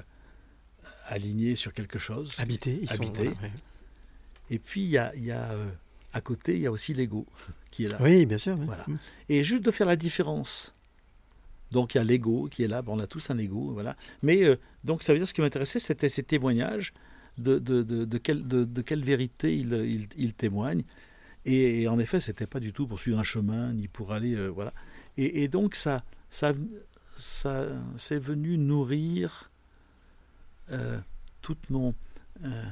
[1.08, 2.34] alignés sur quelque chose.
[2.38, 2.94] Habiter, ils sont.
[2.96, 3.24] Habiter.
[3.24, 3.52] voilà, ouais.
[4.50, 5.70] Et puis, il y a, il y a, euh,
[6.12, 7.26] à côté, il y a aussi l'ego
[7.70, 7.98] qui est là.
[8.00, 8.56] Oui, bien sûr.
[8.58, 8.66] oui.
[8.66, 8.84] Voilà.
[8.88, 8.96] Hmm.
[9.28, 10.74] Et juste de faire la différence.
[11.70, 13.96] Donc il y a l'ego qui est là, Bon, on a tous un ego, voilà.
[14.22, 16.92] Mais euh, donc ça veut dire ce qui m'intéressait, c'était ces témoignages
[17.38, 20.82] de, de, de, de, quelle, de, de quelle vérité ils il, il témoignent.
[21.46, 24.34] Et, et en effet, c'était pas du tout pour suivre un chemin, ni pour aller,
[24.34, 24.72] euh, voilà.
[25.16, 26.52] Et, et donc ça, ça,
[27.16, 29.50] ça, c'est venu nourrir
[30.70, 30.98] euh,
[31.42, 31.94] tout mon,
[32.44, 32.64] euh,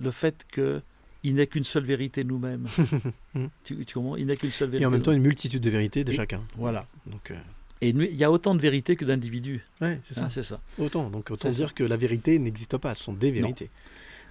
[0.00, 0.80] le fait que
[1.24, 2.66] il n'est qu'une seule vérité nous-mêmes.
[3.64, 4.14] tu, tu comprends?
[4.16, 4.84] Il n'est qu'une seule vérité.
[4.84, 6.42] Et en même temps, une multitude de vérités de Et- chacun.
[6.56, 6.86] Voilà.
[7.06, 7.36] Donc, euh,
[7.80, 9.60] Et il y a autant de vérités que d'individus.
[9.80, 10.24] ouais, c'est ça.
[10.26, 10.60] Hein, ça.
[10.78, 11.10] Autant.
[11.10, 11.74] Donc, autant dire ça.
[11.74, 12.94] que la vérité n'existe pas.
[12.94, 13.68] Ce sont des vérités.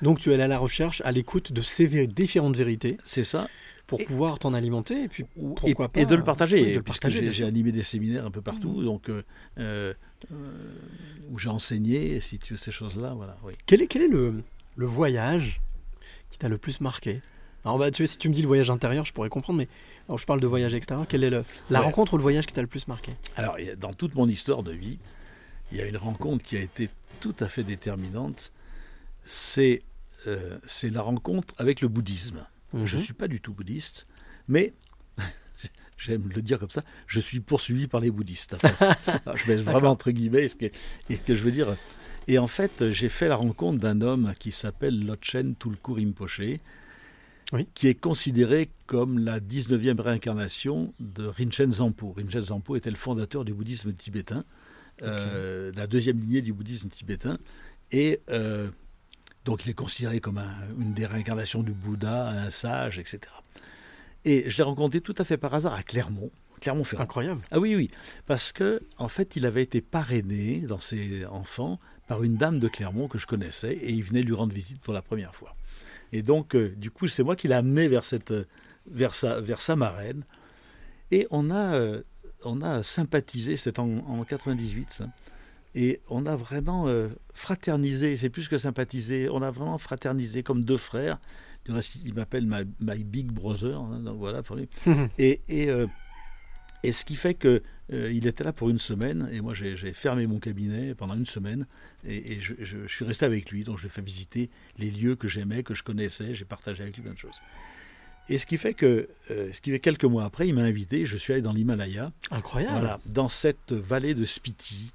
[0.01, 3.23] Donc, tu es allé à la recherche, à l'écoute de ces vé- différentes vérités C'est
[3.23, 3.47] ça.
[3.87, 5.23] pour Et- pouvoir t'en alimenter et puis
[5.65, 6.57] Et, pas et de le partager.
[6.61, 9.23] oui, de le puisque partager, j'ai- animé des séminaires un peu partout, donc euh,
[9.59, 9.93] euh,
[10.31, 10.35] euh,
[11.29, 13.13] où j'ai enseigné, si tu veux, ces choses-là.
[13.15, 13.53] Voilà, oui.
[13.65, 14.43] Quel est, quel est le,
[14.75, 15.61] le voyage
[16.29, 17.21] qui t'a le plus marqué?
[17.65, 19.67] Alors, bah, tu sais, si tu me dis le voyage intérieur, je pourrais comprendre, mais
[20.07, 21.05] alors, je parle de voyage extérieur.
[21.07, 21.85] Quelle est le, la Ouais.
[21.85, 23.13] rencontre ou le voyage qui t'a le plus marqué?
[23.35, 24.99] Alors, dans toute mon histoire de vie,
[25.71, 28.51] il y a une rencontre qui a été tout à fait déterminante.
[29.29, 29.83] C'est
[30.25, 32.45] euh, c'est la rencontre avec le bouddhisme.
[32.73, 33.05] Je ne Mhm.
[33.05, 34.07] suis pas du tout bouddhiste,
[34.47, 34.73] mais
[35.97, 38.55] j'aime le dire comme ça, je suis poursuivi par les bouddhistes.
[38.55, 38.95] Enfin,
[39.35, 40.65] je mets vraiment entre guillemets ce que,
[41.09, 41.75] et que je veux dire.
[42.27, 46.41] Et en fait, j'ai fait la rencontre d'un homme qui s'appelle Lotchen Tulku Rinpoche,
[47.53, 47.67] Oui.
[47.73, 52.11] qui est considéré comme la 19e réincarnation de Rinchen Zampo.
[52.13, 54.43] Rinchen Zampo était le fondateur du bouddhisme tibétain,
[55.03, 57.37] euh, la deuxième lignée du bouddhisme tibétain.
[57.91, 58.69] Et euh,
[59.47, 63.19] donc il est considéré comme un- une des réincarnations du Bouddha, un sage, etc.
[64.25, 66.29] Et je l'ai rencontré tout à fait par hasard à Clermont,
[66.59, 67.03] Clermont-Ferrand.
[67.03, 67.41] Incroyable.
[67.51, 67.89] Ah oui, oui,
[68.25, 72.67] parce que en fait, il avait été parrainé dans ses enfants par une dame de
[72.67, 75.55] Clermont que je connaissais, et il venait lui rendre visite pour la première fois.
[76.11, 78.33] Et donc, euh, du coup, c'est moi qui l'ai amené vers cette,
[78.89, 80.23] vers sa, vers sa marraine,
[81.11, 82.01] et on a, euh,
[82.43, 83.55] on a sympathisé.
[83.55, 85.07] C'est en, en 98, ça.
[85.79, 90.63] Et on a vraiment euh, fraternisé, c'est plus que sympathisé, on a vraiment fraternisé comme
[90.63, 91.19] deux frères.
[91.65, 94.67] Du reste, il m'appelle my, my big brother, hein, donc voilà pour lui.
[95.19, 95.85] et, et, euh,
[96.81, 97.61] et ce qui fait que
[97.93, 101.25] euh, il était là pour une semaine, et moi j'ai fermé mon cabinet pendant une
[101.27, 101.67] semaine,
[102.05, 104.49] et, et je, je- je suis resté avec lui, donc je lui ai fait visiter
[104.79, 107.39] les lieux que j'aimais, que je connaissais, j'ai partagé avec lui plein de choses.
[108.29, 111.05] Et ce qui fait que, euh, ce qui fait quelques mois après, il m'a invité,
[111.05, 112.73] je suis allé dans l'Himalaya, Incroyable.
[112.79, 114.91] voilà, dans cette vallée de Spiti,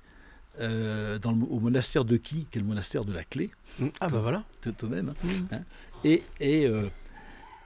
[0.61, 3.89] euh, dans le- au monastère de Ki, qui est le monastère de la clé, Mm.
[4.01, 4.45] Ah bah voilà.
[4.61, 5.15] tout tout de même.
[5.25, 5.31] Mm.
[5.53, 5.63] hein.
[6.05, 6.89] Et, et, euh,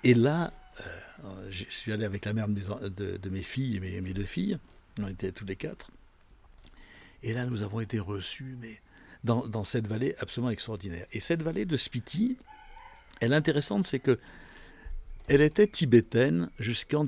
[0.04, 0.52] et là,
[1.24, 3.80] euh, je suis allé avec la mère de mes, en- de, de mes filles et
[3.80, 4.58] mes, mes deux filles,
[5.02, 5.90] on était tous les quatre.
[7.22, 8.80] Et là, nous avons été reçus, mais
[9.24, 11.06] dans, dans cette vallée absolument extraordinaire.
[11.12, 12.36] Et cette vallée de Spiti,
[13.20, 14.18] elle est intéressante, c'est que
[15.28, 17.02] Elle était tibétaine jusqu'en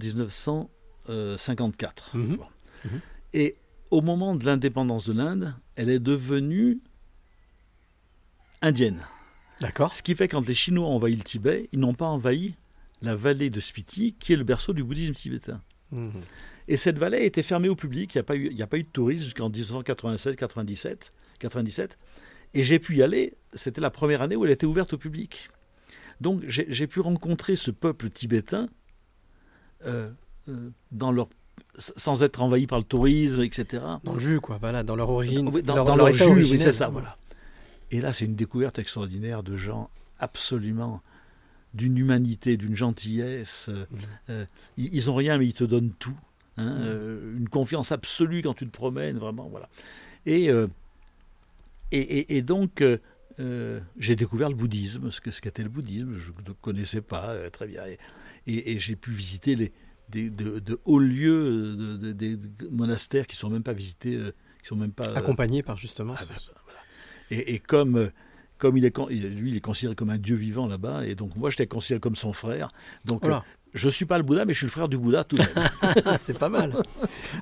[1.07, 2.17] 1954.
[2.17, 2.37] Mhm.
[2.37, 2.47] Bon.
[2.85, 3.01] Mhm.
[3.35, 3.57] Et
[3.91, 6.81] au moment de l'indépendance de l'Inde, elle est devenue
[8.63, 9.05] indienne.
[9.61, 9.95] D'accord.
[9.95, 12.55] Ce qui fait que quand les Chinois ont envahi le Tibet, ils n'ont pas envahi
[13.03, 15.63] la vallée de Spiti, qui est le berceau du bouddhisme tibétain.
[15.93, 16.13] Mhm.
[16.69, 18.15] Et cette vallée a été fermée au public.
[18.15, 21.13] Il n'y a, pas eu- il n'y a pas eu de tourisme jusqu'en 1996, 97,
[21.39, 21.99] 97.
[22.55, 23.35] Et j'ai pu y aller.
[23.55, 25.49] C'était la première année où elle était ouverte au public.
[26.21, 28.69] Donc j'ai j'ai pu rencontrer ce peuple tibétain
[29.85, 30.11] euh,
[30.49, 31.29] euh, dans leur,
[31.79, 33.83] sans être envahi par le tourisme, etc.
[34.05, 34.59] Dans le jus, quoi.
[34.59, 35.45] Voilà, dans leur origine.
[35.63, 37.17] Dans, leur- dans leur leur état jus, oui, c'est ça, voilà.
[37.91, 39.89] Et là, c'est une découverte extraordinaire de gens
[40.19, 41.01] absolument
[41.75, 43.69] d'une humanité, d'une gentillesse.
[43.71, 43.87] euh,
[44.31, 44.45] euh,
[44.77, 46.17] ils, ils ont rien, mais ils te donnent tout.
[46.57, 49.69] hein, euh, une confiance absolue quand tu te promènes, vraiment, voilà.
[50.27, 50.67] Et, euh,
[51.93, 52.83] et, et- et donc,
[53.99, 57.67] j'ai découvert le bouddhisme, ce que ce qu'était le bouddhisme, je ne connaissais pas très
[57.69, 57.83] bien.
[58.47, 59.73] Et j'ai pu visiter les,
[60.09, 62.39] des, de, de hauts lieux, de, de- des
[62.71, 66.15] monastères qui sont même pas visités, euh, qui sont même pas euh, Accompagné par justement.
[66.19, 66.81] ah, bah, bah, voilà.
[67.31, 68.11] Et, et comme, euh,
[68.59, 71.51] comme il est, lui, il est considéré comme un dieu vivant là-bas, et donc moi,
[71.51, 72.71] j'étais considéré comme son frère.
[73.05, 73.45] Donc, Voilà.
[73.75, 76.19] je suis pas le Bouddha, mais je suis le frère du Bouddha tout de même.
[76.21, 76.75] c'est pas mal.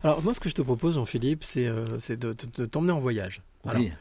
[0.03, 2.93] Alors moi, ce que je te propose, Jean-Philippe, c'est euh, c'est de, de- de t'emmener
[2.93, 3.43] en voyage.
[3.65, 3.93] Alors, Oui.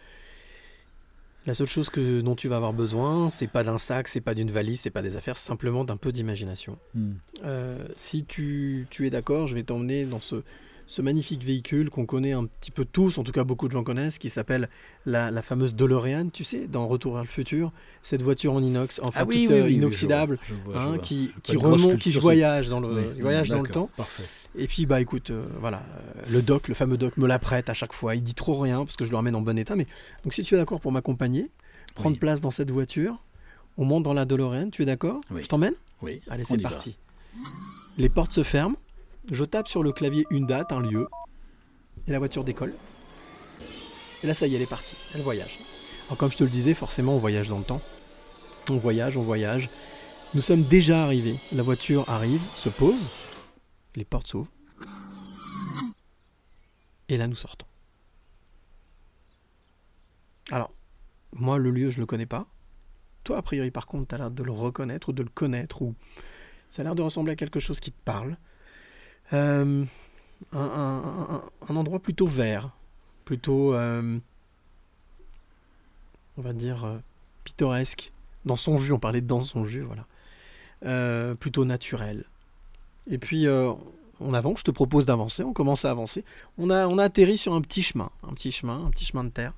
[1.45, 4.33] La seule chose que, dont tu vas avoir besoin, c'est pas d'un sac, c'est pas
[4.33, 6.77] d'une valise, c'est pas des affaires, simplement d'un peu d'imagination.
[6.93, 7.13] Hmm.
[7.43, 10.43] Euh, si tu, tu es d'accord, je vais t'emmener dans ce,
[10.87, 13.83] ce magnifique véhicule qu'on connaît un petit peu tous, en tout cas beaucoup de gens
[13.83, 14.69] connaissent, qui s'appelle
[15.05, 17.71] la, la fameuse DeLorean, tu sais, dans Retour vers le futur,
[18.01, 20.85] cette voiture en inox, enfin Ah oui, toute oui, euh, oui, inoxydable, je vois, je
[20.85, 23.89] vois, je hein, qui, remonte, qui voyage dans le, voyage dans le temps.
[23.97, 24.23] Parfait.
[24.57, 27.69] Et puis bah écoute, euh, voilà, euh, le doc, le fameux doc me la prête
[27.69, 28.15] à chaque fois.
[28.15, 29.75] Il dit trop rien parce que je le ramène en bon état.
[29.75, 29.87] Mais
[30.23, 31.49] donc si tu es d'accord pour m'accompagner,
[31.93, 33.17] prendre place dans cette voiture,
[33.77, 34.69] on monte dans la DeLorean.
[34.69, 35.21] Tu es d'accord?
[35.35, 35.73] Je t'emmène?
[36.01, 36.21] Oui.
[36.29, 36.95] Allez, c'est parti.
[37.97, 38.77] Les portes se ferment.
[39.31, 41.07] Je tape sur le clavier une date, un lieu,
[42.07, 42.73] et la voiture décolle.
[44.23, 44.95] Et là, ça y est, elle est partie.
[45.13, 45.59] Elle voyage.
[46.07, 47.81] Alors comme je te le disais, forcément, on voyage dans le temps.
[48.69, 49.69] On voyage, on voyage.
[50.33, 51.39] Nous sommes déjà arrivés.
[51.51, 53.09] La voiture arrive, se pose,
[53.95, 54.51] les portes s'ouvrent.
[57.09, 57.65] Et là, nous sortons.
[60.51, 60.71] Alors,
[61.33, 62.45] moi, le lieu, je le connais pas.
[63.23, 65.81] Toi, a priori, par contre, tu as l'air de le reconnaître ou de le connaître,
[65.81, 65.95] ou
[66.69, 68.37] ça a l'air de ressembler à quelque chose qui te parle.
[69.33, 69.85] Euh,
[70.53, 72.69] un, endroit plutôt vert,
[73.25, 74.17] plutôt, euh,
[76.37, 76.97] on va dire, euh,
[77.43, 78.11] pittoresque.
[78.45, 80.05] Dans son jus, on parlait de dans son jus, voilà.
[81.39, 82.25] Plutôt naturel.
[83.09, 86.23] Et puis, on avance, je te propose d'avancer, on commence à avancer.
[86.59, 89.23] On a, on a atterri sur un petit chemin, un petit chemin, un petit chemin
[89.23, 89.53] de terre.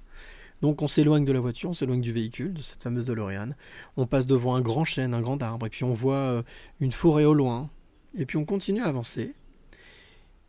[0.62, 3.50] Donc on s'éloigne de la voiture, on s'éloigne du véhicule, de cette fameuse DeLorean.
[3.98, 6.44] On passe devant un grand chêne, un grand arbre, et puis on voit
[6.80, 7.70] une forêt au loin.
[8.18, 9.36] Et puis on continue à avancer.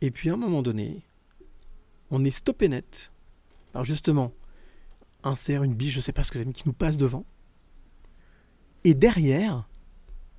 [0.01, 1.01] Et puis à un moment donné,
[2.11, 3.11] on est stoppé net
[3.73, 4.31] par justement
[5.23, 7.25] un cerf, une biche, je sais pas ce que c'est, qui nous passe devant.
[8.83, 9.67] Et derrière,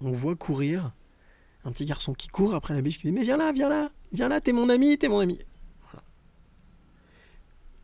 [0.01, 0.93] on voit courir
[1.65, 3.91] un petit garçon qui court après la biche qui dit Mais viens là, viens là,
[4.13, 5.39] viens là, t'es mon ami, t'es mon ami.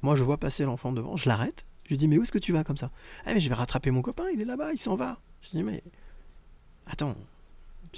[0.03, 1.67] Moi, je vois passer l'enfant devant, je l'arrête.
[1.85, 2.91] Je lui dis Mais où est-ce que tu vas comme ça?
[3.27, 5.19] Ah, mais je vais rattraper mon copain, il est là-bas, il s'en va.
[5.43, 5.83] Je dis Mais
[6.87, 7.15] attends,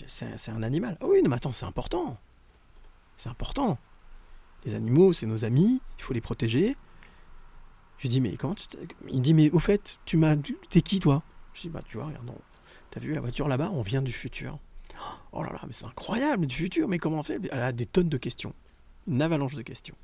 [0.08, 0.96] c'est c'est un animal.
[1.00, 2.18] Ah oui, non, mais attends, c'est important.
[3.18, 3.78] C'est important.
[4.64, 6.76] Les animaux, c'est nos amis, il faut les protéger.
[7.98, 8.66] Je lui dis Mais comment tu.
[9.10, 10.36] Il dit Mais au fait, tu m'as.
[10.70, 11.22] T'es qui toi?
[11.52, 12.30] Je dis Bah, tu vois, regarde.
[12.90, 13.70] T'as vu la voiture là-bas?
[13.74, 14.58] On vient du futur.
[15.32, 17.38] Oh là là, mais c'est incroyable du futur, mais comment on fait?
[17.52, 18.54] Elle a des tonnes de questions.
[19.06, 19.94] Une avalanche de questions.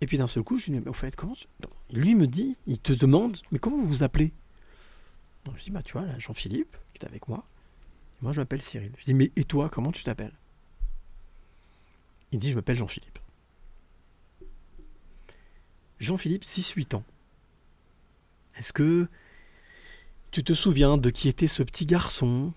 [0.00, 1.46] Et puis d'un seul coup, je lui dis, mais au fait, comment tu-
[1.90, 4.30] Lui me dit, il te demande, mais comment vous vous appelez?
[5.46, 7.44] Donc, Je dis, bah tu vois, là, Jean-Philippe, qui est avec moi.
[8.20, 8.92] Moi, je m'appelle Cyril.
[8.98, 10.32] Je dis, mais et toi, comment tu t'appelles?
[12.32, 13.18] Il dit, je m'appelle Jean-Philippe.
[16.00, 17.04] Jean-Philippe, 6-8 ans.
[18.58, 19.06] Est-ce que
[20.30, 22.52] tu te souviens de qui était ce petit garçon?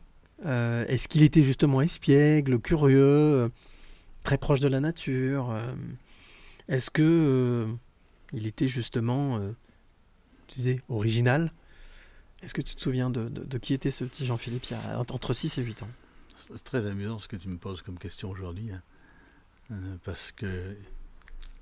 [0.45, 3.51] Euh, Est-ce qu'il était justement espiègle, curieux,
[4.23, 5.51] très proche de la nature?
[5.51, 5.73] Euh,
[6.67, 7.73] Est-ce que euh,
[8.33, 9.39] il était justement,
[10.47, 11.51] tu disais, original?
[12.41, 15.83] Est-ce que tu te souviens de, qui était ce petit Jean-Philippe entre 6 et 8
[15.83, 15.89] ans?
[16.37, 18.81] C'est très amusant ce que tu me poses comme question aujourd'hui, hein.
[19.71, 20.75] Euh, parce que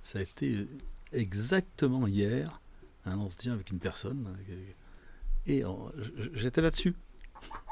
[0.04, 0.68] ça a été
[1.12, 2.60] exactement hier
[3.06, 4.54] un entretien avec une personne, hein,
[5.46, 5.64] et
[6.34, 6.94] j'étais là-dessus.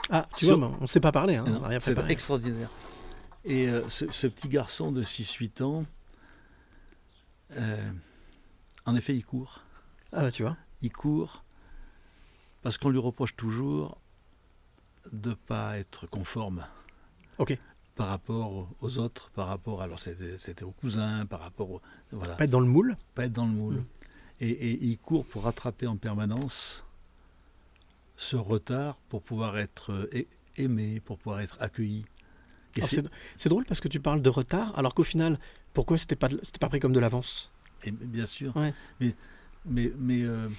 [0.09, 1.97] Ah, tu Sur- vois, on ne s'est pas parlé, hein, Non, on n'a rien C'est
[2.09, 2.69] extraordinaire.
[3.43, 5.85] Et euh, ce, ce petit garçon de 6-8 ans,
[7.51, 7.91] euh,
[8.85, 9.61] en effet, il court.
[10.11, 10.57] Ah, bah, tu vois.
[10.81, 11.43] Il court
[12.63, 13.97] parce qu'on lui reproche toujours
[15.11, 16.65] de ne pas être conforme
[17.37, 17.57] Ok.
[17.95, 21.81] Par rapport aux autres, par rapport alors c'était aux cousins, par rapport au,
[22.11, 22.97] voilà, Pas être dans le moule.
[23.15, 23.75] pas être dans le moule.
[23.75, 23.85] Mm.
[24.41, 26.83] Et, et il court pour rattraper en permanence
[28.17, 30.25] ce retard pour pouvoir être euh,
[30.57, 32.05] aimé, pour pouvoir être accueilli.
[32.81, 35.39] C'est- drôle parce que tu parles de retard, alors qu'au final,
[35.73, 37.49] pourquoi c'était pas, c'était pas pris comme de l'avance?
[37.85, 38.53] Et bien sûr.
[38.57, 38.73] Ouais.
[38.99, 39.15] Mais,
[39.65, 40.49] mais, mais euh,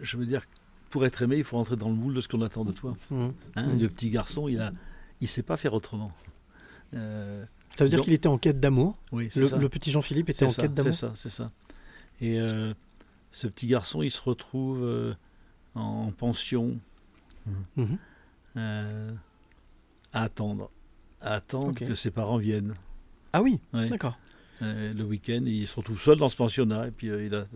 [0.00, 0.42] je veux dire,
[0.88, 2.96] pour être aimé, il faut rentrer dans le moule de ce qu'on attend de toi.
[3.10, 3.32] Mhm.
[3.56, 3.78] Hein, Mm.
[3.80, 4.72] Le petit garçon, il a,
[5.22, 6.12] il sait pas faire autrement.
[6.94, 7.44] Euh,
[7.78, 8.98] Ça veut dire qu'il était en quête d'amour.
[9.12, 9.56] oui, c'est Le, ça.
[9.56, 10.94] le petit Jean-Philippe était C'est en ça, quête c'est d'amour.
[10.94, 11.50] ça, c'est ça.
[12.20, 12.74] Et euh,
[13.32, 15.14] ce petit garçon, il se retrouve euh,
[15.74, 16.76] en pension
[17.76, 17.96] Mhm.
[18.56, 20.70] à attendre,
[21.20, 22.74] à attendre que ses parents viennent.
[23.32, 23.88] Ah oui, Ouais.
[23.88, 24.16] d'accord.
[24.60, 27.46] Le week-end, il se retrouve seul dans ce pensionnat et puis il a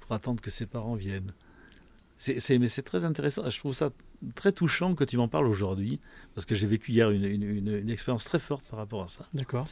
[0.00, 1.32] pour attendre que ses parents viennent.
[2.18, 3.48] C'est, c'est- mais c'est très intéressant.
[3.48, 3.90] Je trouve ça
[4.34, 6.00] très touchant que tu m'en parles aujourd'hui
[6.34, 9.08] parce que j'ai vécu hier une, une- une- une expérience très forte par rapport à
[9.08, 9.26] ça.
[9.34, 9.68] D'accord.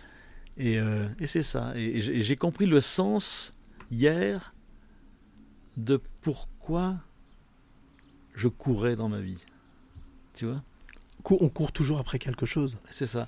[0.57, 1.73] Et, euh, et c'est ça.
[1.77, 3.53] Et, et j'ai, compris le sens
[3.91, 4.55] hier
[5.77, 6.97] de pourquoi
[8.35, 9.39] je courais dans ma vie.
[10.35, 10.63] Tu vois?
[11.31, 12.79] On court toujours après quelque chose.
[12.91, 13.27] C'est ça.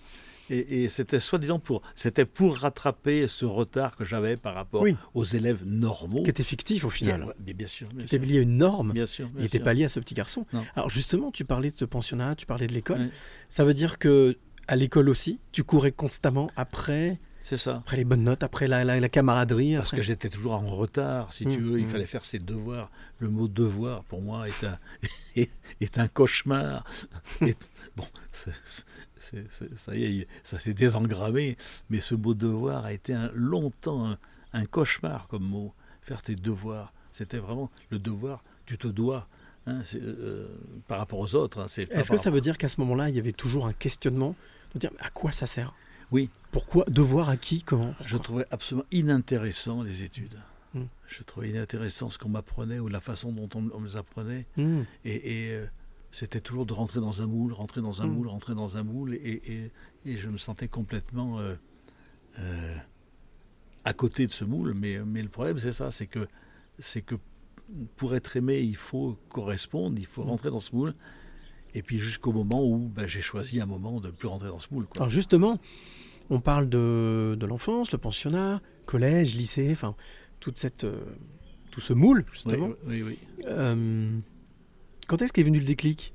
[0.51, 4.97] Et, et c'était soi-disant pour, c'était pour rattraper ce retard que j'avais par rapport Oui.
[5.15, 6.23] aux élèves normaux.
[6.23, 7.25] Qui était fictif au final.
[7.25, 8.93] Ouais, mais bien sûr, bien Qui était lié à une norme.
[8.93, 10.47] Bien sûr, Il n'était pas lié à ce petit garçon.
[10.53, 10.65] Non.
[10.77, 13.09] Alors justement, tu parlais de ce pensionnat, tu parlais de l'école.
[13.49, 14.37] Ça veut dire que
[14.69, 17.77] à l'école aussi, tu courais constamment après, C'est ça.
[17.77, 19.77] après les bonnes notes, après la, la- la camaraderie.
[19.77, 21.79] Parce que j'étais toujours en retard, si Mmh, tu veux.
[21.79, 21.89] Il mmh.
[21.89, 22.91] fallait faire ses devoirs.
[23.19, 24.79] Le mot devoir, pour moi, est un,
[25.37, 26.85] est, est un cauchemar.
[27.43, 27.55] Et-
[27.97, 28.05] bon,
[29.77, 31.57] ça y est, ça s'est désengrammé.
[31.91, 34.19] Mais ce mot devoir a été un- longtemps un,
[34.53, 35.73] un cauchemar comme mot.
[36.03, 36.93] Faire tes devoirs.
[37.13, 39.27] C'était vraiment le devoir, tu te dois.
[39.67, 40.47] hein, c'est, euh,
[40.87, 41.59] par rapport aux autres.
[41.61, 44.37] hein, Est-ce que ça veut dire qu'à ce moment-là, il y avait toujours un questionnement
[44.75, 45.75] de dire à quoi ça sert?
[46.13, 46.31] Oui.
[46.53, 46.85] Pourquoi?
[46.89, 47.63] Devoir à qui?
[47.65, 47.93] Comment?
[48.07, 50.39] Je trouvais absolument inintéressant les études.
[50.75, 50.83] Mm.
[51.09, 54.47] Je trouvais inintéressant ce qu'on m'apprenait ou la façon dont on, on me les apprenait.
[54.57, 54.83] Hmm.
[55.05, 55.67] Et, et, euh,
[56.19, 58.11] c'était toujours de rentrer dans un moule, rentrer dans un Mm.
[58.15, 59.15] moule, rentrer dans un moule.
[59.17, 59.71] Et, et-
[60.07, 61.55] et je me sentais complètement euh,
[62.39, 62.77] euh,
[63.85, 64.73] à côté de ce moule.
[64.75, 66.27] Mais, mais le problème, c'est ça c'est que,
[66.79, 67.17] c'est que
[67.97, 70.29] pour être aimé, il faut correspondre, il faut Mm.
[70.31, 70.95] rentrer dans ce moule.
[71.75, 74.61] Et puis jusqu'au moment où ben, j'ai choisi un moment de ne plus rentrer dans
[74.61, 74.87] ce moule.
[74.87, 74.97] Quoi.
[75.03, 75.61] Alors justement,
[76.31, 79.95] on parle de, de l'enfance, le pensionnat, collège, lycée, enfin
[80.41, 80.99] toute cette, euh,
[81.71, 82.71] tout ce moule oui, justement.
[82.87, 83.19] oui, oui.
[83.45, 84.19] Euh,
[85.07, 86.13] quand est-ce qu'est venu le déclic?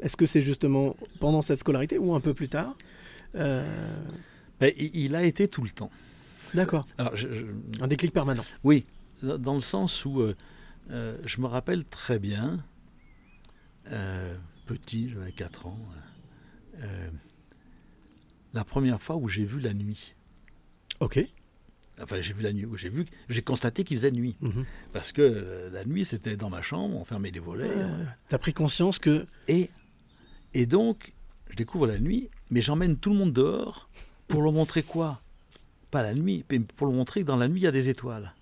[0.00, 2.76] Est-ce que c'est justement pendant cette scolarité ou un peu plus tard?
[3.36, 3.96] Euh,
[4.60, 5.90] Ben, il, a été tout le temps.
[6.54, 7.44] D'accord, Alors, je- je,
[7.80, 8.44] un déclic permanent.
[8.62, 8.84] Oui,
[9.22, 10.36] dans le sens où euh,
[10.90, 12.60] euh, je me rappelle très bien,
[13.90, 15.78] euh, petit, j'avais 4 ans,
[18.52, 20.14] la première fois où j'ai vu la nuit.
[21.00, 21.18] Ok.
[22.02, 24.34] Enfin, j'ai vu la nuit, j'ai vu, j'ai constaté qu'il faisait nuit.
[24.40, 24.64] Mhm.
[24.92, 27.68] Parce que euh, la nuit, c'était dans ma chambre, on fermait les volets.
[27.70, 29.70] Euh, T'as pris conscience que Et,
[30.54, 31.12] et donc,
[31.50, 33.88] je découvre la nuit, mais j'emmène tout le monde dehors
[34.26, 35.20] pour leur montrer quoi?
[35.92, 37.88] Pas la nuit, mais pour leur montrer que dans la nuit, il y a des
[37.88, 38.32] étoiles.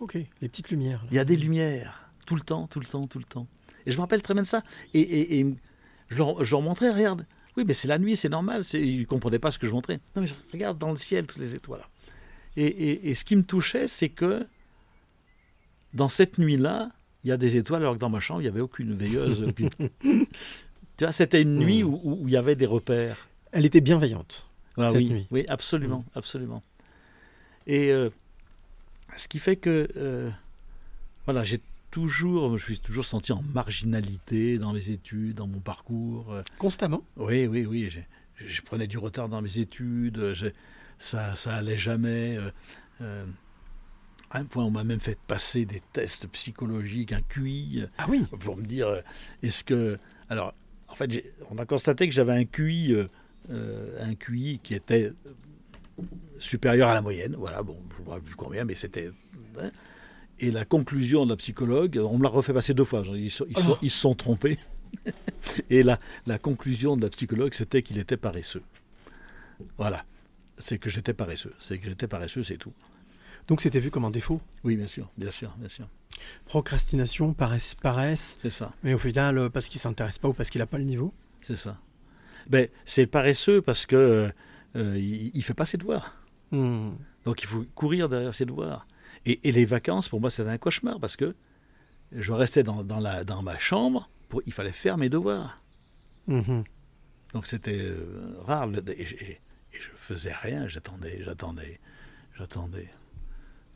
[0.00, 1.00] ok, les petites lumières.
[1.04, 1.08] là.
[1.10, 3.46] Il y a des lumières, tout le temps, tout le temps, tout le temps.
[3.86, 4.62] Et je me rappelle très bien de ça.
[4.92, 5.46] Et, et- et
[6.10, 7.24] je, leur, je leur montrais, regarde,
[7.56, 8.64] oui, mais c'est la nuit, c'est normal.
[8.74, 9.98] Ils ne comprenaient pas ce que je montrais.
[10.14, 11.80] Non, mais je regarde dans le ciel toutes les étoiles.
[12.60, 14.46] Et, et- et ce qui me touchait, c'est que
[15.94, 16.90] dans cette nuit-là,
[17.24, 19.42] il y a des étoiles, alors que dans ma chambre, il n'y avait aucune veilleuse.
[19.42, 23.28] aucune- tu vois, c'était une nuit où, il y avait des repères.
[23.52, 24.46] Elle était bienveillante.
[24.76, 25.26] Ah Cette oui, nuit.
[25.30, 26.62] oui, absolument, absolument.
[27.66, 28.10] Et euh,
[29.16, 30.30] ce qui fait que, euh,
[31.24, 36.32] voilà, j'ai toujours, je suis toujours senti en marginalité dans mes études, dans mon parcours.
[36.32, 36.42] euh.
[36.58, 37.02] Constamment?
[37.16, 37.90] Oui, oui, oui,
[38.44, 40.32] je prenais du retard dans mes études,
[40.98, 42.36] ça, ça allait jamais.
[42.36, 42.50] euh,
[43.02, 43.24] euh,
[44.30, 48.24] à un point, on m'a même fait passer des tests psychologiques, un QI, Ah oui.
[48.40, 49.00] pour me dire, euh,
[49.42, 49.98] est-ce que...
[50.28, 50.52] Alors,
[50.88, 52.94] en fait, on a constaté que j'avais un QI,
[53.50, 55.10] euh, un QI qui était
[56.38, 57.34] supérieur à la moyenne.
[57.38, 59.10] Voilà, bon, je ne rappelle plus combien, mais c'était...
[59.60, 59.70] hein.
[60.40, 63.46] Et la conclusion de la psychologue, on me l'a refait passer deux fois, ils, sont-
[63.48, 63.78] ils sont- Oh.
[63.82, 64.58] ils se sont trompés.
[65.70, 68.62] Et la, la conclusion de la psychologue, c'était qu'il était paresseux.
[69.78, 70.04] Voilà.
[70.58, 71.54] C'est que j'étais paresseux.
[71.60, 72.72] C'est que j'étais paresseux, c'est tout.
[73.46, 74.40] Donc c'était vu comme un défaut?
[74.64, 75.86] Oui, bien sûr, bien sûr, bien sûr.
[76.46, 78.36] Procrastination, paresse, paresse.
[78.42, 78.72] C'est ça.
[78.82, 81.14] Mais au final, euh, parce qu'il s'intéresse pas ou parce qu'il a pas le niveau?
[81.42, 81.78] C'est ça.
[82.48, 84.30] Ben, c'est paresseux parce que
[84.76, 86.14] euh, il, il fait pas ses devoirs.
[86.50, 86.90] Hmm.
[87.24, 88.86] Donc il faut courir derrière ses devoirs.
[89.26, 91.34] Et, et les vacances, pour moi, c'était un cauchemar parce que
[92.12, 95.60] je restais dans, dans la, dans ma chambre, pour, il fallait faire mes devoirs.
[96.26, 96.64] Mhm.
[97.34, 98.68] Donc c'était euh, rare.
[98.88, 99.40] Et, et-
[100.14, 101.78] faisais rien, j'attendais, j'attendais,
[102.36, 102.88] j'attendais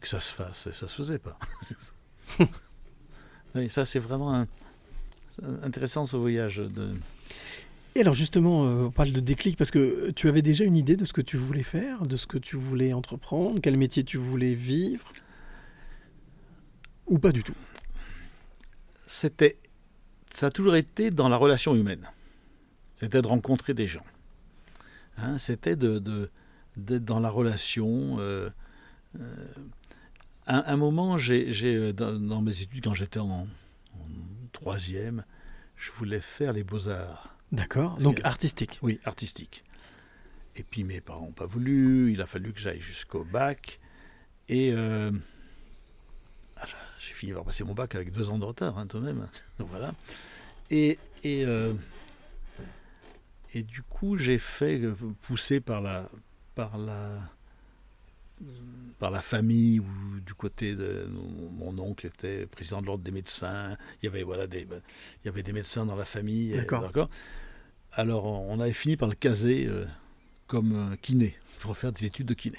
[0.00, 0.66] que ça se fasse.
[0.66, 1.38] Et ça se faisait pas.
[3.54, 4.46] oui, ça c'est vraiment un-
[5.62, 6.56] intéressant ce voyage.
[6.56, 6.94] De...
[7.94, 10.96] Et alors justement, euh, on parle de déclic parce que tu avais déjà une idée
[10.96, 14.16] de ce que tu voulais faire, de ce que tu voulais entreprendre, quel métier tu
[14.16, 15.12] voulais vivre
[17.06, 17.54] Ou pas du tout?
[19.06, 19.58] C'était,
[20.30, 22.08] ça a toujours été dans la relation humaine.
[22.96, 24.04] C'était de rencontrer des gens.
[25.22, 26.28] Hein, c'était de, de-
[26.76, 28.16] d'être dans la relation.
[28.18, 28.50] euh,
[29.18, 29.34] euh,
[30.46, 33.46] un moment, j'ai, euh, dans, dans mes études, quand j'étais en, en
[34.52, 35.24] troisième,
[35.76, 37.36] je voulais faire les beaux-arts.
[37.52, 37.96] D'accord.
[37.98, 38.78] Donc que- artistique.
[38.82, 39.62] Oui, artistique.
[40.56, 43.78] Et puis mes parents n'ont pas voulu, il a fallu que j'aille jusqu'au bac.
[44.48, 45.10] Et euh,
[46.56, 46.74] ah, j'ai-
[47.08, 49.26] j'ai fini par passer mon bac avec deux ans de retard, hein, tout de même.
[49.58, 49.94] voilà.
[50.70, 51.72] Et, et, euh,
[53.55, 56.09] et du coup, j'ai fait, euh, poussé par la,
[56.55, 57.18] par la,
[58.98, 61.09] par la famille ou du côté de
[61.59, 63.76] mon oncle était président de l'ordre des médecins.
[64.03, 66.53] Il y avait voilà des, il y avait des médecins dans la famille.
[66.53, 67.09] D'accord.
[67.92, 69.84] alors, on avait fini par le caser euh,
[70.46, 72.59] comme kiné, pour faire des études de kiné.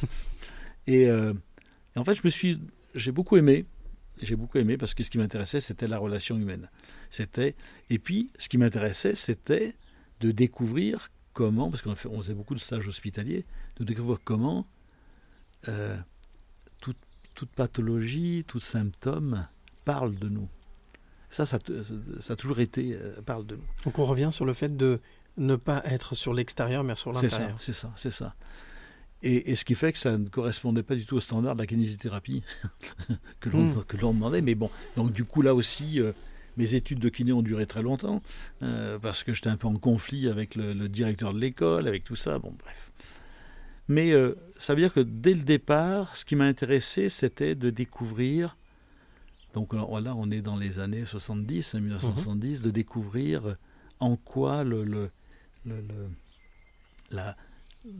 [0.86, 1.32] et, euh,
[1.96, 2.60] et en fait, je me suis,
[2.94, 3.64] j'ai beaucoup aimé.
[4.22, 6.68] J'ai beaucoup aimé parce que ce qui m'intéressait, c'était la relation humaine.
[7.08, 7.54] C'était
[7.88, 9.74] et puis ce qui m'intéressait, c'était
[10.20, 13.44] de découvrir comment, parce qu'on fait- on faisait beaucoup de stages hospitaliers,
[13.78, 14.66] de découvrir comment
[15.68, 15.96] euh,
[16.80, 16.96] toute,
[17.34, 19.46] toute pathologie, tout symptôme
[19.84, 20.48] parle de nous.
[21.30, 21.58] Ça, ça,
[22.20, 23.64] ça a toujours été euh, parle de nous.
[23.84, 25.00] Donc on revient sur le fait de
[25.36, 27.58] ne pas être sur l'extérieur mais sur C'est ça, l'intérieur.
[27.60, 28.34] c'est ça, c'est ça.
[29.22, 31.60] Et, et ce qui fait que ça ne correspondait pas du tout au standard de
[31.60, 32.42] la kinésithérapie
[33.40, 33.84] que l'on Mm.
[34.00, 34.40] l'on demandait.
[34.40, 36.12] Mais bon, donc du coup là aussi, euh,
[36.60, 38.22] mes études de kiné ont duré très longtemps
[38.62, 42.04] euh, parce que j'étais un peu en conflit avec le, le directeur de l'école, avec
[42.04, 42.38] tout ça.
[42.38, 42.90] Bon, bref.
[43.88, 47.70] Mais euh, ça veut dire que dès le départ, ce qui m'a intéressé, c'était de
[47.70, 48.56] découvrir.
[49.54, 53.56] Donc là, là, on est dans les années 70, hein, 1970, de découvrir
[53.98, 55.10] en quoi le, le-
[55.66, 56.10] le- le-
[57.10, 57.36] la,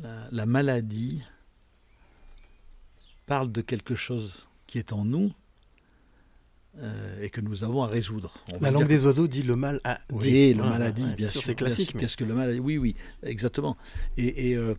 [0.03, 1.23] la, la maladie
[3.27, 5.33] parle de quelque chose qui est en nous
[6.79, 8.33] euh, et que nous avons à résoudre.
[8.53, 10.16] On La langue dire- des oiseaux dit le mal a dit.
[10.16, 11.43] oui, le Voilà, maladie, ouais, bien sûr.
[11.45, 11.95] C'est classique.
[11.95, 12.61] mais- Qu'est-ce que le maladie?
[12.61, 13.77] Oui, oui, exactement.
[14.16, 14.75] Et, et, euh,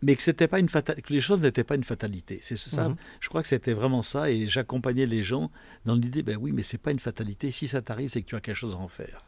[0.00, 2.38] mais que c'était pas une que les choses n'étaient pas une fatalité.
[2.42, 2.88] C'est ça.
[2.88, 2.96] Mhm.
[3.20, 5.50] Je crois que c'était vraiment ça, et j'accompagnais les gens
[5.86, 7.50] dans l'idée, ben oui, mais c'est pas une fatalité.
[7.50, 9.22] Si ça t'arrive, c'est que tu as quelque chose à en faire.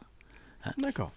[0.77, 1.11] D'accord.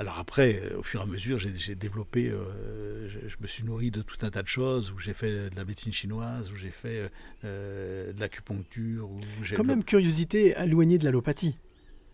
[0.00, 3.64] Alors après, euh, au fur et à mesure, j'ai développé, euh, je, je me suis
[3.64, 6.56] nourri de tout un tas de choses, où j'ai fait de la médecine chinoise, où
[6.56, 7.10] j'ai fait
[7.44, 9.10] euh, de l'acupuncture.
[9.54, 11.54] Quand même curiosité éloignée de l'allopathie.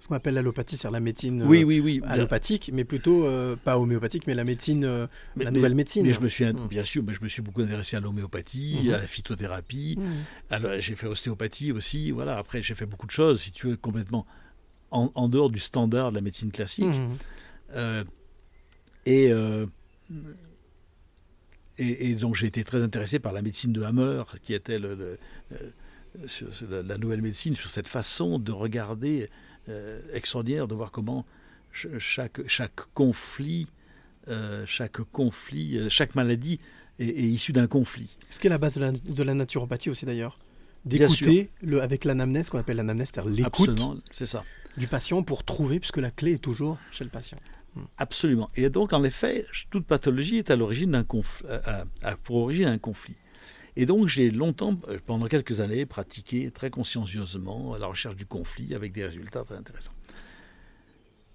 [0.01, 2.03] Ce qu'on appelle l'allopathie, c'est la médecine Oui, oui, oui.
[2.05, 5.07] allopathique, mais plutôt euh, pas homéopathique, mais la médecine, euh,
[5.37, 6.05] mais- la nouvelle médecine.
[6.05, 8.95] Mais je me suis, bien sûr, mais je me suis beaucoup intéressé à l'homéopathie, Mhm.
[8.95, 9.95] à la phytothérapie.
[9.97, 10.13] Mhm.
[10.51, 12.11] Alors, j'ai fait ostéopathie aussi.
[12.11, 12.37] Voilà.
[12.37, 14.27] Après, j'ai fait beaucoup de choses, si tu veux, complètement
[14.91, 16.85] en, en dehors du standard de la médecine classique.
[17.73, 18.05] Euh,
[19.07, 19.67] et, euh,
[21.79, 24.95] et, et donc, j'ai été très intéressé par la médecine de Hammer, qui était le,
[24.95, 25.19] le-
[25.53, 25.71] euh,
[26.27, 29.29] sur- la, la nouvelle médecine, sur cette façon de regarder
[30.13, 31.27] extraordinaire, de voir comment
[31.75, 33.67] ch- chaque, chaque conflit,
[34.29, 36.61] euh, chaque conflit, euh, chaque maladie
[36.99, 38.09] est, est issue d'un conflit.
[38.31, 40.39] Ce qui est la base de la, de la naturopathie aussi d'ailleurs.
[40.85, 43.71] D'écouter le- avec l'anamnèse, qu'on appelle l'anamnèse, c'est-à-dire l'écoute
[44.79, 47.39] du patient pour trouver, puisque la clé est toujours chez le patient.
[47.99, 48.49] Absolument.
[48.57, 52.67] Et donc, en effet, toute pathologie est à l'origine d'un conflit, a- a pour origine
[52.69, 53.17] un conflit.
[53.77, 58.75] Et donc, j'ai longtemps, euh, pendant quelques années, pratiqué très consciencieusement la recherche du conflit
[58.75, 59.93] avec des résultats très intéressants.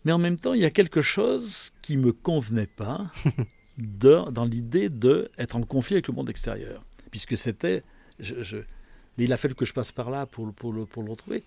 [0.06, 3.12] Mais en même temps, il y a quelque chose qui me convenait pas
[3.78, 7.84] de- dans l'idée de être en conflit avec le monde extérieur, puisque c'était,
[8.20, 8.58] je, je-
[9.18, 11.12] mais il a fallu que je passe par là pour, le- pour, le, pour le
[11.12, 11.44] retrouver.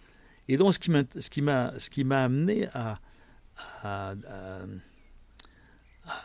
[0.49, 3.01] Et donc, ce qui m'a, ce qui m'a, ce qui m'a amené à,
[3.83, 4.65] à, à-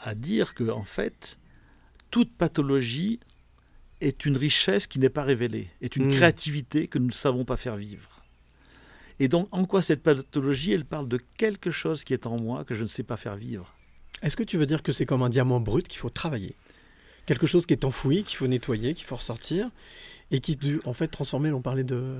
[0.03, 1.37] à dire que en fait,
[2.11, 3.19] toute pathologie
[4.01, 6.11] est une richesse qui n'est pas révélée, est une Mm.
[6.15, 8.23] créativité que nous ne savons pas faire vivre.
[9.19, 12.63] Et donc, en quoi cette pathologie, elle parle de quelque chose qui est en moi
[12.63, 13.73] que je ne sais pas faire vivre?
[14.21, 16.55] Est-ce que tu veux dire que c'est comme un diamant brut qu'il faut travailler?
[17.25, 19.69] Quelque chose qui est enfoui, qu'il faut nettoyer, qu'il faut ressortir,
[20.31, 22.17] et qui, en fait, transformer, on parlait de...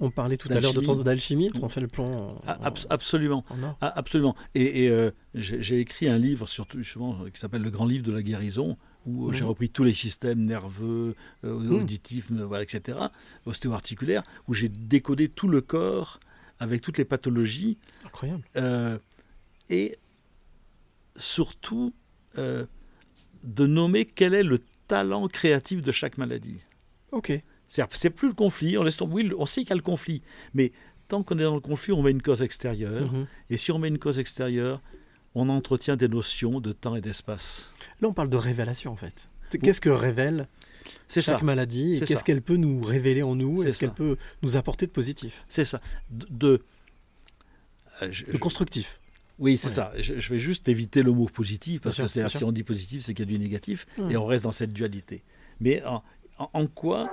[0.00, 1.50] On parlait tout à l'heure de D'alchimie.
[1.62, 3.44] on fait le plan en, Ah, en- abs- Absolument.
[3.50, 3.76] en.
[3.80, 4.34] Ah, absolument.
[4.56, 8.10] Et, et, euh, j'ai écrit un livre surtout justement qui s'appelle Le Grand Livre de
[8.10, 8.76] la guérison,
[9.06, 11.14] où euh, j'ai repris tous les systèmes nerveux,
[11.44, 11.72] euh, Mhm.
[11.82, 12.98] auditifs, euh, voilà, etc.,
[13.46, 16.18] ostéo-articulaires, où j'ai décodé tout le corps
[16.58, 17.78] avec toutes les pathologies.
[18.04, 18.42] Incroyable.
[18.56, 18.98] Euh,
[19.70, 19.96] et
[21.16, 21.92] surtout
[22.38, 22.66] euh,
[23.44, 26.58] de nommer quel est le talent créatif de chaque maladie.
[27.12, 27.32] Ok.
[27.68, 29.30] C'est-à-dire, c'est plus le conflit, on laisse tomber.
[29.38, 30.20] On sait qu'il y a le conflit,
[30.54, 30.72] mais
[31.08, 33.10] tant qu'on est dans le conflit, on met une cause extérieure.
[33.12, 33.26] Mhm.
[33.50, 34.80] Et si on met une cause extérieure,
[35.34, 37.72] on entretient des notions de temps et d'espace.
[38.00, 39.26] Là, on parle de révélation en fait.
[39.62, 40.46] Qu'est-ce que révèle
[41.08, 41.38] chaque ça.
[41.42, 44.90] maladie et qu'est-ce qu'elle peut nous révéler en nous Est-ce qu'elle peut nous apporter de
[44.92, 45.80] positif C'est ça.
[46.10, 46.62] De, de-
[48.02, 48.98] euh, je- De je- constructif.
[49.38, 49.74] oui, c'est Ouais.
[49.74, 49.92] ça.
[49.98, 52.62] Je, je vais juste éviter le mot positif parce Bien que sûr, si on dit
[52.62, 55.22] positif, c'est qu'il y a du négatif et on reste dans cette dualité.
[55.60, 55.82] Mais
[56.38, 57.10] en- quoi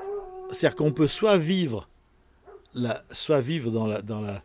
[0.51, 1.87] C'est-à-dire qu'on peut soit vivre,
[2.73, 4.41] la, soit vivre dans la, dans la,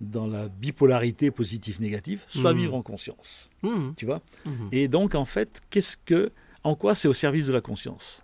[0.00, 2.56] dans la bipolarité positif-négatif, soit Hmm.
[2.58, 3.48] vivre en conscience.
[3.62, 3.94] Mhm.
[3.96, 4.20] Tu vois?
[4.44, 4.68] Mhm.
[4.72, 6.30] Et donc, en fait, qu'est-ce que,
[6.64, 8.22] en quoi c'est au service de la conscience?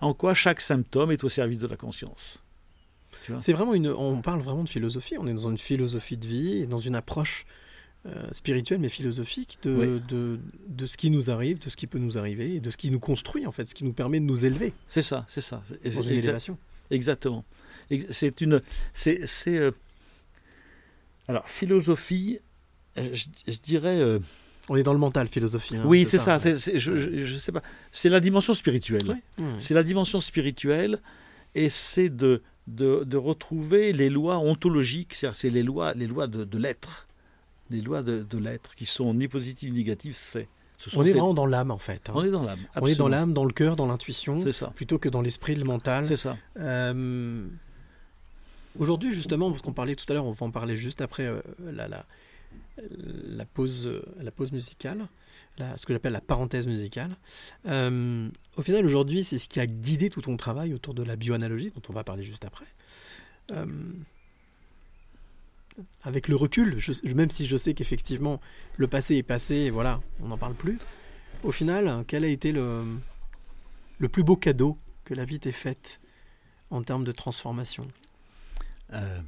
[0.00, 2.38] En quoi chaque symptôme est au service de la conscience?
[3.40, 3.88] C'est vraiment une.
[3.88, 5.16] On parle vraiment de philosophie.
[5.18, 7.44] On est dans une philosophie de vie, dans une approche
[8.06, 10.02] euh, spirituelle mais philosophique de, Oui.
[10.08, 10.38] de,
[10.68, 12.90] de ce qui nous arrive, de ce qui peut nous arriver, et de ce qui
[12.90, 15.62] nous construit en fait, ce qui nous permet de nous élever C'est ça, c'est ça.
[15.84, 16.58] Et c'est une exa- élévation.
[16.90, 17.44] Exactement.
[17.90, 19.70] Ex- C'est une, c'est, c'est, euh,
[21.28, 22.38] alors philosophie.
[22.98, 23.98] euh, Je, je dirais.
[24.00, 24.18] euh,
[24.68, 25.76] On est dans le mental, philosophie.
[25.76, 26.36] hein, oui, c'est ça.
[26.38, 26.56] ouais.
[26.58, 27.62] je, je- je sais pas.
[27.92, 29.06] C'est la dimension spirituelle.
[29.08, 29.54] Ouais, ouais.
[29.58, 31.00] C'est la dimension spirituelle,
[31.54, 36.26] et c'est de, de, de retrouver les lois ontologiques, c'est-à-dire c'est les lois, les lois
[36.26, 37.05] de, de l'être,
[37.70, 40.14] les lois de, de l'être qui sont ni positives ni négatives.
[40.14, 40.48] C'est.
[40.78, 42.08] Ce On est ces- vraiment dans l'âme en fait.
[42.08, 42.12] hein.
[42.14, 42.58] On est dans l'âme.
[42.76, 44.38] On est dans l'âme, dans le cœur, dans l'intuition,
[44.76, 46.04] plutôt que dans l'esprit, le mental.
[46.04, 46.36] C'est ça.
[46.58, 47.46] Euh,
[48.78, 51.40] Aujourd'hui, justement, parce qu'on parlait tout à l'heure, on va en parler juste après euh,
[51.72, 52.04] la, la,
[53.26, 54.98] la pause, euh, la pause musicale,
[55.56, 57.16] la- ce que j'appelle la parenthèse musicale.
[57.66, 61.16] Euh, au final, aujourd'hui, c'est ce qui a guidé tout ton travail autour de la
[61.16, 62.66] bioanalogie, dont on va parler juste après.
[65.78, 68.40] Euh, avec le recul, je- même si je sais qu'effectivement
[68.76, 70.78] le passé est passé, et voilà, on n'en parle plus.
[71.42, 72.82] Au final, quel a été le,
[73.98, 76.00] le plus beau cadeau que la vie t'ait fait
[76.70, 77.86] en termes de transformation
[78.92, 79.18] Euh,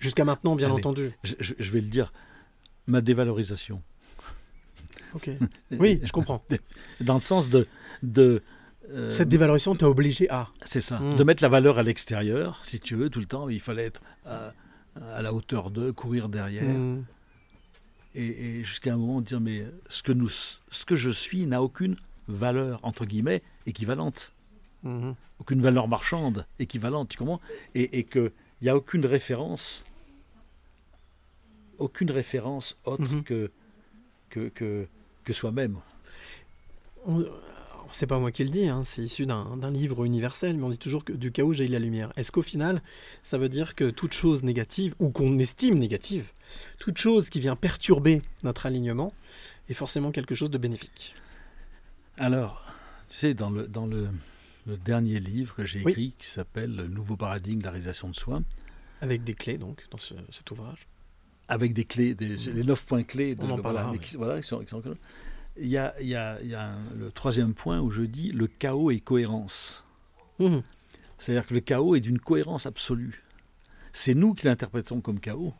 [0.00, 0.76] Jusqu'à maintenant, bien Allez.
[0.76, 1.10] entendu.
[1.24, 2.12] je, vais le dire.
[2.86, 3.82] Ma dévalorisation.
[5.14, 5.30] Ok.
[5.72, 6.44] Oui, je comprends.
[7.00, 7.66] Dans le sens de.
[8.02, 8.42] de
[8.90, 10.50] euh, Cette dévalorisation t'a obligé à.
[10.62, 11.00] C'est ça.
[11.00, 11.16] Mm.
[11.16, 13.48] De mettre la valeur à l'extérieur, si tu veux, tout le temps.
[13.48, 14.52] Il fallait être à,
[15.14, 16.64] à la hauteur de, courir derrière.
[16.64, 17.04] Mm.
[18.14, 18.26] Et,
[18.60, 21.96] et jusqu'à un moment, dire mais ce que, nous, ce que je suis n'a aucune
[22.28, 24.32] valeur, entre guillemets, équivalente.
[24.82, 25.14] Mhm.
[25.38, 27.40] Aucune valeur marchande équivalente, tu comprends?
[27.74, 28.32] Et, et qu'il
[28.62, 29.84] n'y a aucune référence,
[31.78, 33.22] aucune référence autre Mhm.
[33.24, 33.50] que,
[34.30, 34.88] que, que,
[35.24, 35.76] que soi-même.
[37.92, 40.70] C'est pas moi qui le dis, hein, c'est issu d'un d'un livre universel, mais on
[40.70, 42.12] dit toujours que du chaos jaillit la lumière.
[42.16, 42.82] Est-ce qu'au final,
[43.22, 46.26] ça veut dire que toute chose négative, ou qu'on estime négative,
[46.78, 49.12] toute chose qui vient perturber notre alignement,
[49.68, 51.14] est forcément quelque chose de bénéfique?
[52.18, 52.72] Alors,
[53.08, 54.08] tu sais, dans le, dans le,
[54.66, 55.92] le dernier livre que j'ai Oui.
[55.92, 58.42] écrit, qui s'appelle Le nouveau paradigme de la réalisation de soi,
[59.00, 60.86] Avec des clés, donc, dans ce- cet ouvrage.
[61.48, 63.98] avec des clés, des, les neuf points clés, de, le- parlera, voilà, oui.
[64.00, 64.82] qui- voilà, qui sont- qui sont-
[65.58, 68.02] il y a, il y a- il y a un- le troisième point où je
[68.02, 69.84] dis le chaos et cohérence.
[70.38, 70.62] Mhm.
[71.18, 73.22] C'est-à-dire que le chaos est d'une cohérence absolue.
[73.92, 75.54] C'est nous qui l'interprétons comme chaos,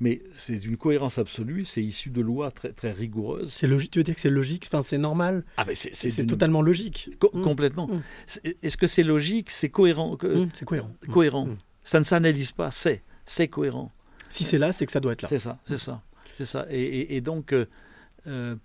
[0.00, 3.52] mais c'est une cohérence absolue, c'est issu de lois très, très rigoureuses.
[3.52, 6.62] C'est logique, tu veux dire que c'est logique, enfin c'est normal, Ah, mais c'est, totalement
[6.62, 7.10] logique.
[7.18, 7.42] co- Mm.
[7.42, 7.88] complètement.
[7.88, 8.02] Mm.
[8.26, 9.50] C'est- Est-ce que c'est logique?
[9.50, 10.16] C'est cohérent
[10.54, 10.90] c'est cohérent.
[11.12, 11.48] Cohérent.
[11.84, 13.92] Ça ne s'analyse pas, c'est, c'est cohérent.
[14.30, 15.28] Si c'est là, c'est que ça doit être là.
[15.28, 16.02] C'est ça, c'est ça,
[16.36, 16.66] c'est ça.
[16.70, 17.66] Et, et- et donc, euh,
[18.26, 18.56] euh,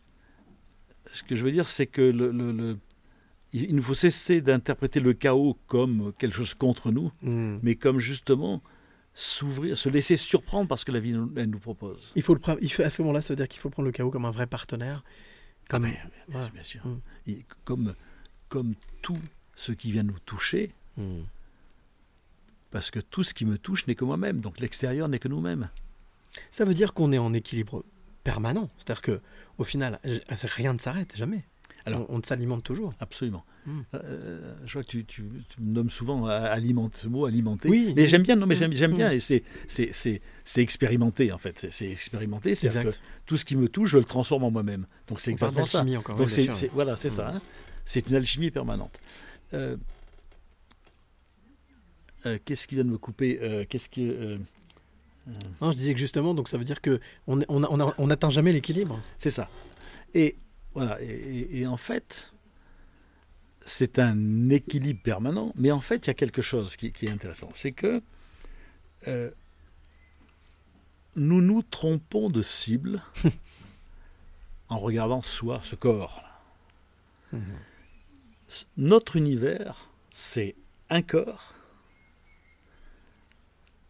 [1.14, 2.78] ce que je veux dire, c'est que le, le- le-
[3.54, 7.60] il nous faut cesser d'interpréter le chaos comme quelque chose contre nous, Mm.
[7.62, 8.62] mais comme justement
[9.14, 12.12] s'ouvrir, se laisser surprendre parce que la vie nous, elle nous propose.
[12.16, 13.86] Il faut le pre- il faut, à ce moment-là, ça veut dire qu'il faut prendre
[13.86, 15.04] le chaos comme un vrai partenaire.
[15.70, 16.50] Comme, Ah, mais, bien, voilà.
[16.50, 16.82] bien sûr.
[17.28, 17.94] Et comme,
[18.50, 19.20] comme tout
[19.56, 21.22] ce qui vient nous toucher, Mm.
[22.72, 25.70] parce que tout ce qui me touche n'est que moi-même, donc l'extérieur n'est que nous-mêmes.
[26.52, 27.84] Ça veut dire qu'on est en équilibre
[28.24, 28.70] permanent.
[28.78, 29.22] C'est-à-dire que,
[29.58, 30.00] au final,
[30.44, 31.44] rien ne s'arrête jamais.
[31.86, 32.94] Alors- on, on s'alimente toujours.
[33.02, 33.44] Absolument.
[33.66, 33.80] Mm.
[33.94, 37.68] Euh, je vois que tu, tu- tu me nommes souvent à- alimenter, ce mot alimenter.
[37.70, 38.60] Oui, mais j'aime bien, non, mais Mm.
[38.60, 40.22] j'aime, j'aime bien, et c'est, c'est,
[40.62, 41.68] expérimenté en fait.
[41.72, 42.86] C'est, expérimenté, c'est Exact.
[42.92, 42.96] que
[43.26, 44.86] tout ce qui me touche, je le transforme en moi-même.
[45.10, 45.82] Donc c'est exactement ça.
[45.84, 46.16] encore.
[46.16, 47.12] Donc oui, c'est, voilà, c'est Mm.
[47.12, 47.30] ça.
[47.36, 47.42] hein.
[47.86, 48.98] C'est une alchimie permanente.
[49.54, 49.76] Euh,
[52.26, 53.40] euh, qu'est-ce qui vient de me couper?
[53.42, 54.10] Euh, Qu'est-ce qui
[55.62, 59.00] Non, je disais que justement, donc ça veut dire que on n'atteint jamais l'équilibre.
[59.20, 59.50] C'est ça.
[60.14, 60.36] Et
[60.74, 61.02] voilà.
[61.02, 62.32] Et, et- et en fait,
[63.66, 65.54] c'est un équilibre permanent.
[65.56, 67.50] Mais en fait, il y a quelque chose qui, qui est intéressant.
[67.54, 68.02] C'est que
[69.08, 69.30] euh,
[71.16, 73.02] nous nous trompons de cible
[74.70, 76.22] en regardant soi, ce corps.
[78.78, 80.56] Notre univers, c'est
[80.90, 81.54] un corps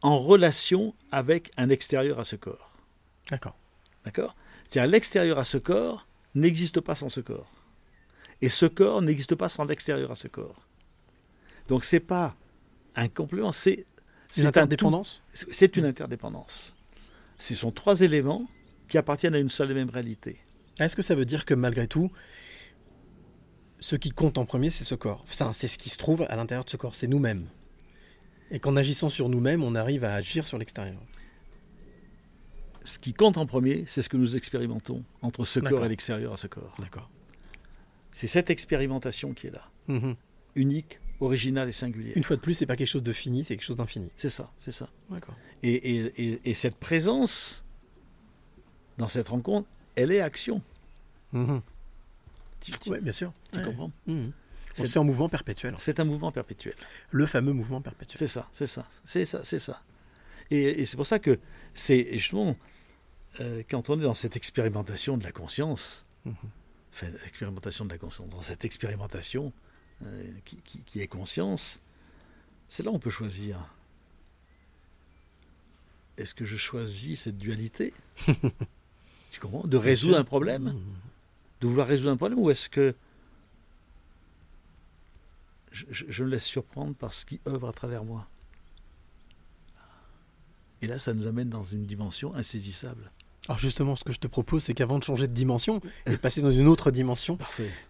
[0.03, 2.77] en relation avec un extérieur à ce corps.
[3.31, 3.55] D'accord.
[4.05, 4.35] D'accord?
[4.67, 7.49] C'est-à-dire l'extérieur à ce corps n'existe pas sans ce corps.
[8.41, 10.61] Et ce corps n'existe pas sans l'extérieur à ce corps.
[11.69, 12.35] Donc c'est pas
[12.95, 13.85] un complément, c'est
[14.27, 15.23] c'est Une un interdépendance?
[15.31, 16.75] C'est une interdépendance.
[17.37, 18.47] Ce sont trois éléments
[18.89, 20.39] qui appartiennent à une seule et même réalité.
[20.79, 22.11] Est-ce que ça veut dire que malgré tout,
[23.79, 25.23] ce qui compte en premier, c'est ce corps?
[25.23, 27.47] Enfin, c'est ce qui se trouve à l'intérieur de ce corps, c'est nous-mêmes.
[28.53, 31.01] Et qu'en agissant sur nous-mêmes, on arrive à agir sur l'extérieur.
[32.85, 36.33] Ce qui compte en premier, c'est ce que nous expérimentons entre ce corps et l'extérieur
[36.33, 36.75] à ce corps.
[36.79, 37.09] D'accord.
[38.13, 40.15] C'est cette expérimentation qui est là, Mhm.
[40.55, 42.15] unique, originale et singulière.
[42.15, 44.09] Une fois de plus, c'est pas quelque chose de fini, c'est quelque chose d'infini.
[44.17, 44.89] C'est ça, c'est ça.
[45.09, 45.35] D'accord.
[45.63, 47.63] Et, et- et- et cette présence
[48.97, 50.61] dans cette rencontre, elle est action.
[51.31, 53.33] Tu- Oui, bien sûr.
[53.51, 53.63] tu Ouais.
[53.65, 53.91] comprends?
[54.07, 54.31] Mhm.
[54.75, 55.75] C'est- en mouvement perpétuel.
[55.79, 56.75] C'est un mouvement perpétuel.
[57.11, 58.17] Le fameux mouvement perpétuel.
[58.17, 59.81] C'est ça, c'est ça, c'est ça, c'est ça.
[60.51, 61.39] Et, et c'est pour ça que
[61.73, 62.55] c'est justement
[63.39, 66.35] euh, quand on est dans cette expérimentation de la conscience, Mhm.
[66.93, 69.51] enfin expérimentation de la conscience, dans cette expérimentation
[70.05, 71.79] euh, qui, qui- qui est conscience,
[72.69, 73.57] c'est là où on peut choisir.
[76.17, 77.93] Est-ce que je choisis cette dualité
[79.31, 79.65] Tu comprends?
[79.65, 80.63] De résoudre un problème?
[80.63, 80.81] Mhm.
[81.61, 82.93] De vouloir résoudre un problème ou est-ce que
[85.73, 88.25] je, je- me laisse surprendre par ce qui œuvre à travers moi
[90.81, 93.11] Et là, ça nous amène dans une dimension insaisissable.
[93.49, 96.15] Alors justement, ce que je te propose, c'est qu'avant de changer de dimension et de
[96.15, 97.37] passer dans une autre dimension,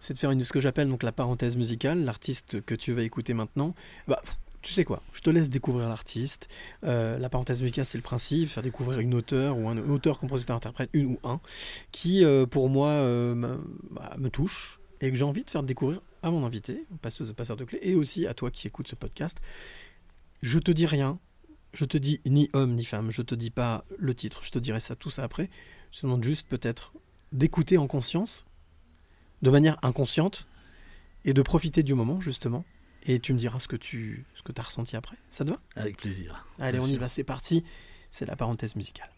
[0.00, 3.02] c'est de faire une, ce que j'appelle donc la parenthèse musicale, l'artiste que tu vas
[3.02, 3.72] écouter maintenant.
[4.08, 4.20] Bah,
[4.62, 6.48] tu sais quoi Je te laisse découvrir l'artiste.
[6.84, 10.56] Euh, la parenthèse musicale, c'est le principe, faire découvrir une auteure ou un auteur, compositeur,
[10.56, 11.38] interprète, une ou un,
[11.92, 13.56] qui euh, pour moi euh,
[13.90, 17.32] bah, me touche et que j'ai envie de faire découvrir à mon invité, passeuse de
[17.32, 19.38] passeur de clés, et aussi à toi qui écoutes ce podcast.
[20.42, 21.18] Je te dis rien,
[21.72, 24.58] je te dis ni homme ni femme, je te dis pas le titre, je te
[24.58, 25.50] dirai ça tout ça après.
[25.90, 26.92] Je te demande juste peut-être
[27.32, 28.46] d'écouter en conscience,
[29.42, 30.46] de manière inconsciente,
[31.24, 32.64] et de profiter du moment justement.
[33.06, 35.16] Et tu me diras ce que tu ce que as ressenti après.
[35.30, 35.60] Ça te va?
[35.76, 36.46] Avec plaisir.
[36.58, 37.64] Allez, Bien on y va, c'est parti.
[38.10, 39.10] C'est la parenthèse musicale.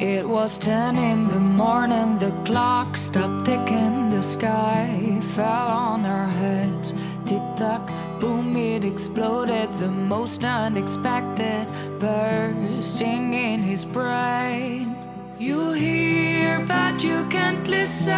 [0.00, 6.26] It was ten in the morning, the clock stopped ticking, the sky fell on our
[6.26, 6.94] heads.
[7.26, 7.86] Tick tock,
[8.18, 11.66] boom, it exploded, the most unexpected,
[11.98, 14.96] bursting in his brain.
[15.38, 18.16] You hear, but you can't listen.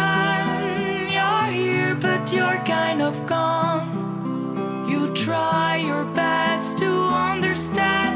[1.11, 4.87] You're here, but you're kind of gone.
[4.89, 6.91] You try your best to
[7.27, 8.15] understand.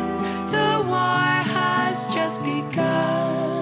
[0.53, 3.56] The war has just begun.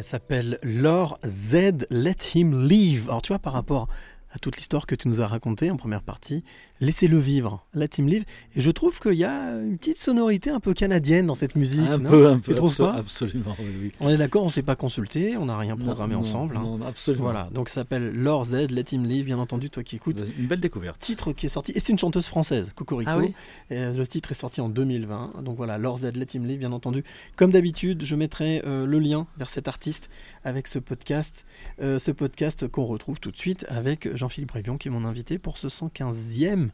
[0.00, 3.04] Elle s'appelle Laure Z, Let Him Live.
[3.08, 3.86] Alors tu vois, par rapport
[4.32, 6.42] à toute l'histoire que tu nous as racontée en première partie,
[6.80, 8.24] laissez-le vivre, Let Him Live.
[8.56, 11.88] Et je trouve qu'il y a une petite sonorité un peu canadienne dans cette musique.
[11.88, 12.54] Un non peu, un peu.
[12.54, 13.66] Tu pas Absolument, oui.
[13.82, 13.92] oui.
[14.00, 16.56] On est d'accord, on ne s'est pas consulté, on n'a rien programmé non, ensemble.
[16.56, 16.62] hein.
[16.62, 17.24] Non, absolument.
[17.24, 20.22] Voilà, donc ça s'appelle Laure Z, Let Him Live, bien entendu, toi qui écoutes.
[20.38, 20.98] Une belle découverte.
[21.00, 23.10] Titre qui est sorti, et c'est une chanteuse française, Cocorico.
[23.12, 23.34] Ah oui?
[23.70, 25.42] Et, euh, le titre est sorti en 2020.
[25.42, 27.04] Donc voilà, Laure Z, Let Him Live, bien entendu.
[27.36, 30.10] Comme d'habitude, je mettrai euh, le lien vers cet artiste
[30.44, 31.44] avec ce podcast.
[31.80, 35.38] Euh, ce podcast qu'on retrouve tout de suite avec Jean-Philippe Brébion, qui est mon invité
[35.38, 36.69] pour ce 115e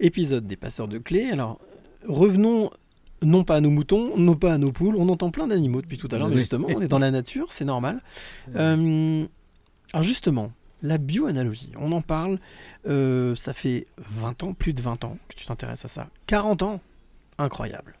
[0.00, 1.30] épisode des Passeurs de Clés.
[1.30, 1.58] Alors,
[2.06, 2.70] revenons
[3.22, 4.94] non pas à nos moutons, non pas à nos poules.
[4.96, 7.52] On entend plein d'animaux depuis tout à l'heure, mais justement, on est dans la nature,
[7.52, 8.00] c'est normal.
[8.54, 9.26] Euh,
[9.92, 10.52] alors justement,
[10.82, 12.38] la bioanalogie, on en parle,
[12.86, 16.08] euh, ça fait 20 ans, plus de 20 ans que tu t'intéresses à ça.
[16.26, 16.80] 40 ans
[17.38, 17.94] Incroyable.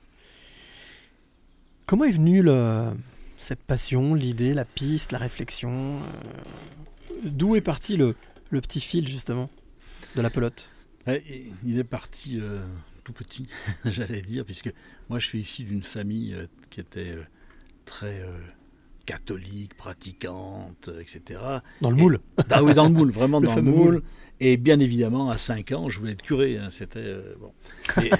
[1.86, 2.90] Comment est venue le-
[3.40, 8.14] cette passion, l'idée, la piste, la réflexion euh, D'où est parti le,
[8.50, 9.48] le petit fil justement
[10.16, 10.70] de la pelote?
[11.64, 12.60] Il est parti euh,
[13.04, 13.46] tout petit,
[13.84, 14.72] j'allais dire, puisque
[15.08, 17.22] moi je suis issu d'une famille euh, qui était euh,
[17.84, 18.38] très euh,
[19.06, 21.40] catholique, pratiquante, euh, etc.
[21.80, 23.74] Dans le Et- moule Ah oui, dans le moule, vraiment Le dans le moule.
[23.94, 24.02] moule.
[24.40, 26.58] Et bien évidemment, à 5 ans, je voulais être curé.
[26.58, 27.52] hein, C'était euh, bon.
[28.02, 28.10] Et-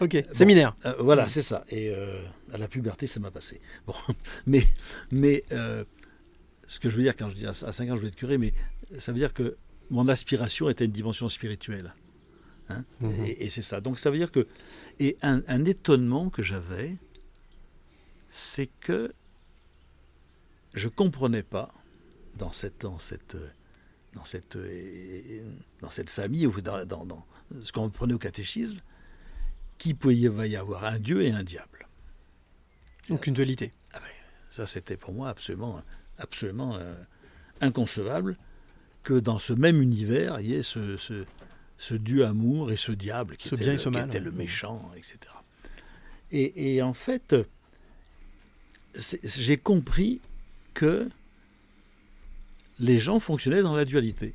[0.00, 0.74] Ok, séminaire.
[0.86, 1.64] euh, voilà, c'est ça.
[1.68, 3.60] Et euh, à la puberté, ça m'a passé.
[3.86, 3.94] Bon,
[4.46, 4.62] mais
[5.10, 5.84] mais euh,
[6.66, 8.38] ce que je veux dire quand je dis à 5 ans, je voulais être curé,
[8.38, 8.54] mais
[8.98, 9.56] ça veut dire que
[9.90, 11.94] mon aspiration était une dimension spirituelle.
[12.68, 13.24] Hein Mhm.
[13.24, 13.80] Et, et c'est ça.
[13.80, 14.46] Donc ça veut dire que
[14.98, 16.96] et un, un étonnement que j'avais,
[18.28, 19.12] c'est que
[20.74, 21.72] je comprenais pas
[22.36, 23.36] dans cette dans cette
[24.14, 24.58] dans cette
[25.80, 27.26] dans cette famille ou dans, dans- dans
[27.62, 28.80] ce qu'on prenait au catéchisme
[29.78, 30.16] qu'il pouvait
[30.48, 31.86] y avoir un Dieu et un diable.
[33.08, 33.72] Donc une dualité.
[34.52, 35.82] Ça, c'était pour moi absolument,
[36.18, 36.94] absolument euh,
[37.60, 38.36] inconcevable
[39.06, 41.24] que dans ce même univers, il y ait ce, ce,
[41.78, 44.08] ce Dieu amour et ce diable qui, Ce était, bien et le, ce qui mal,
[44.08, 44.24] était ouais.
[44.24, 45.18] le méchant, etc.
[46.32, 47.36] Et, et en fait,
[49.24, 50.20] j'ai compris
[50.74, 51.08] que
[52.78, 54.34] les gens fonctionnaient dans la dualité.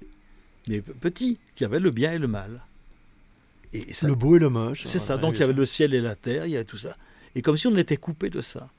[0.67, 2.61] Mais petit, qu'il y avait le bien et le mal.
[3.73, 4.83] Et, ça- Le beau et le moche.
[4.85, 5.15] c'est ça.
[5.15, 6.95] Ouais, Donc il y avait le ciel et la terre, il y avait tout ça.
[7.35, 8.69] Et comme si on était coupé de ça.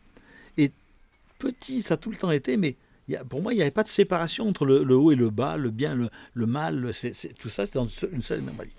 [0.57, 0.71] Et
[1.39, 2.77] petit, ça a tout le temps été, mais
[3.29, 5.57] pour moi, il n'y avait pas de séparation entre le, le haut et le bas,
[5.57, 6.77] le bien, le, le mal.
[6.79, 6.93] le-
[7.39, 8.77] tout ça, c'était dans une seule- réalité.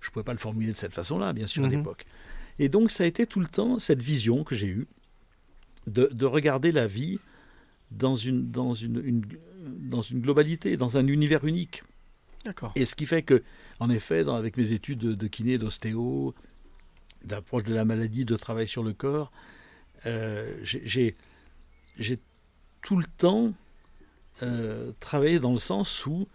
[0.00, 1.76] Je ne pouvais pas le formuler de cette façon-là, bien sûr, à Mhm.
[1.78, 2.06] l'époque.
[2.58, 4.86] Et donc, ça a été tout le temps cette vision que j'ai eue
[5.86, 7.18] de, de regarder la vie
[7.90, 9.24] dans une, dans, une, une-
[9.90, 11.82] dans une globalité, dans un univers unique.
[12.44, 12.72] D'accord.
[12.76, 13.42] Et ce qui fait que,
[13.80, 16.34] en effet, dans- avec mes études de, de kiné, d'ostéo,
[17.24, 19.32] d'approche de la maladie, de travail sur le corps,
[20.06, 21.16] euh, j'ai
[22.86, 23.52] tout le temps
[24.42, 26.28] euh, travaillé dans le sens où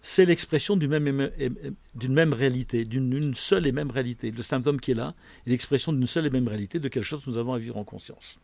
[0.00, 4.30] c'est l'expression d'une même, éme- d'une même réalité, d'une une seule et même réalité.
[4.30, 5.14] Le symptôme qui est là
[5.46, 7.76] est l'expression d'une seule et même réalité de quelque chose que nous avons à vivre
[7.76, 8.38] en conscience.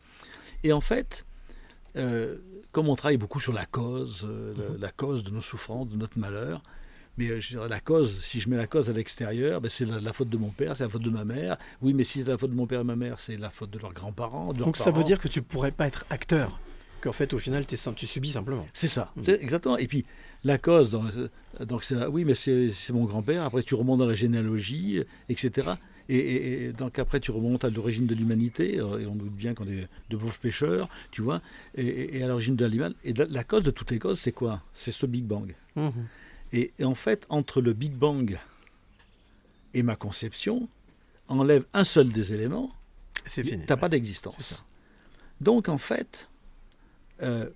[0.63, 1.25] Et en fait,
[1.95, 2.37] euh,
[2.73, 5.95] comme on travaille beaucoup sur la cause, euh, la, la cause de nos souffrances, de
[5.95, 6.61] notre malheur,
[7.17, 10.01] mais euh, je la cause, si je mets la cause à l'extérieur, ben, c'est la,
[10.01, 11.55] la faute de mon père, c'est la faute de ma mère.
[11.81, 13.69] Oui, mais si c'est la faute de mon père et ma mère, c'est la faute
[13.71, 14.51] de leurs grands-parents.
[14.51, 16.59] de leurs Donc ça veut dire que tu pourrais pas être acteur,
[17.05, 18.67] qu'en fait au final tu subis simplement.
[18.73, 19.21] C'est ça, Mm.
[19.21, 19.77] c'est exactement.
[19.77, 20.03] Et puis
[20.43, 23.43] la cause, donc, euh, donc c'est oui, mais c'est mon grand-père.
[23.43, 25.69] Après, tu remontes dans la généalogie, euh, etc.
[26.09, 29.31] Et, et- et donc après, tu remontes à l'origine de l'humanité, euh, et on doute
[29.33, 31.41] bien qu'on est de pauvres pêcheurs, tu vois,
[31.75, 32.93] et, à l'origine de l'animal.
[33.03, 34.61] Et la, la cause de toutes les causes, c'est quoi?
[34.73, 35.55] C'est ce Big Bang.
[35.75, 35.91] Mhm.
[36.53, 38.37] Et, en fait, entre le Big Bang
[39.73, 40.69] et ma conception,
[41.27, 42.71] enlève un seul des éléments,
[43.25, 43.63] C'est tu fini.
[43.67, 43.79] n'as ouais.
[43.81, 44.63] pas d'existence.
[45.41, 46.29] Donc en fait,
[47.21, 47.49] euh,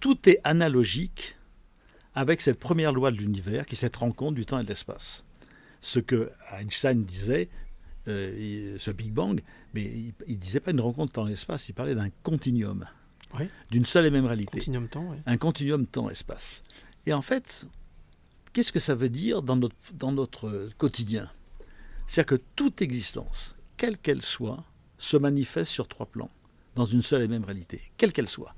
[0.00, 1.36] tout est analogique
[2.14, 5.24] avec cette première loi de l'univers qui est cette rencontre du temps et de l'espace.
[5.80, 7.48] Ce que Einstein disait,
[8.08, 9.40] euh, ce Big Bang,
[9.74, 9.82] mais
[10.26, 12.86] il ne disait pas une rencontre temps et espace, il parlait d'un continuum,
[13.38, 13.48] Oui.
[13.70, 16.62] d'une seule et même réalité Continuum temps, un continuum temps-espace.
[17.06, 17.66] Et en fait,
[18.52, 21.30] qu'est-ce que ça veut dire dans notre, dans notre quotidien?
[22.06, 24.64] C'est-à-dire que toute existence, quelle qu'elle soit,
[24.98, 26.30] se manifeste sur trois plans,
[26.74, 28.54] dans une seule et même réalité, quelle qu'elle soit.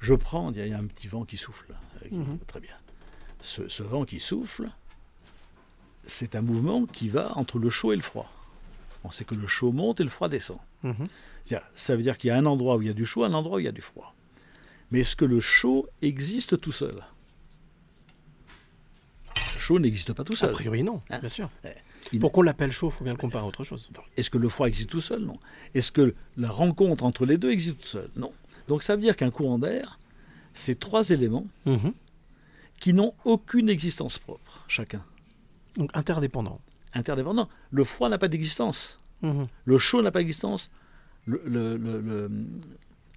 [0.00, 2.38] Je prends, il y a- a un petit vent qui souffle, euh, qui- Mhm.
[2.46, 2.74] très bien.
[3.40, 4.68] Ce, ce vent qui souffle,
[6.06, 8.30] c'est un mouvement qui va entre le chaud et le froid.
[9.04, 10.58] On sait que le chaud monte et le froid descend.
[10.82, 11.06] Mhm.
[11.74, 13.34] Ça veut dire qu'il y a un endroit où il y a du chaud, un
[13.34, 14.14] endroit où il y a du froid.
[14.90, 17.02] Mais est-ce que le chaud existe tout seul?
[19.54, 20.52] Le chaud n'existe pas tout A seul.
[20.52, 21.50] priori non, Hein bien sûr.
[22.12, 23.88] Il- Pour qu'on l'appelle chaud, faut bien le comparer à autre chose.
[24.16, 25.22] Est-ce que le froid existe tout seul?
[25.22, 25.38] Non.
[25.74, 28.10] Est-ce que la rencontre entre les deux existe tout seul?
[28.16, 28.32] Non.
[28.68, 29.98] Donc ça veut dire qu'un courant d'air,
[30.52, 31.92] c'est trois éléments Mhm.
[32.80, 35.04] qui n'ont aucune existence propre, chacun.
[35.76, 36.60] Donc interdépendant.
[36.94, 37.48] Interdépendant.
[37.70, 39.00] Le froid n'a pas d'existence.
[39.22, 39.46] Mhm.
[39.64, 40.70] Le chaud n'a pas d'existence.
[41.26, 42.30] Le- le- le- le-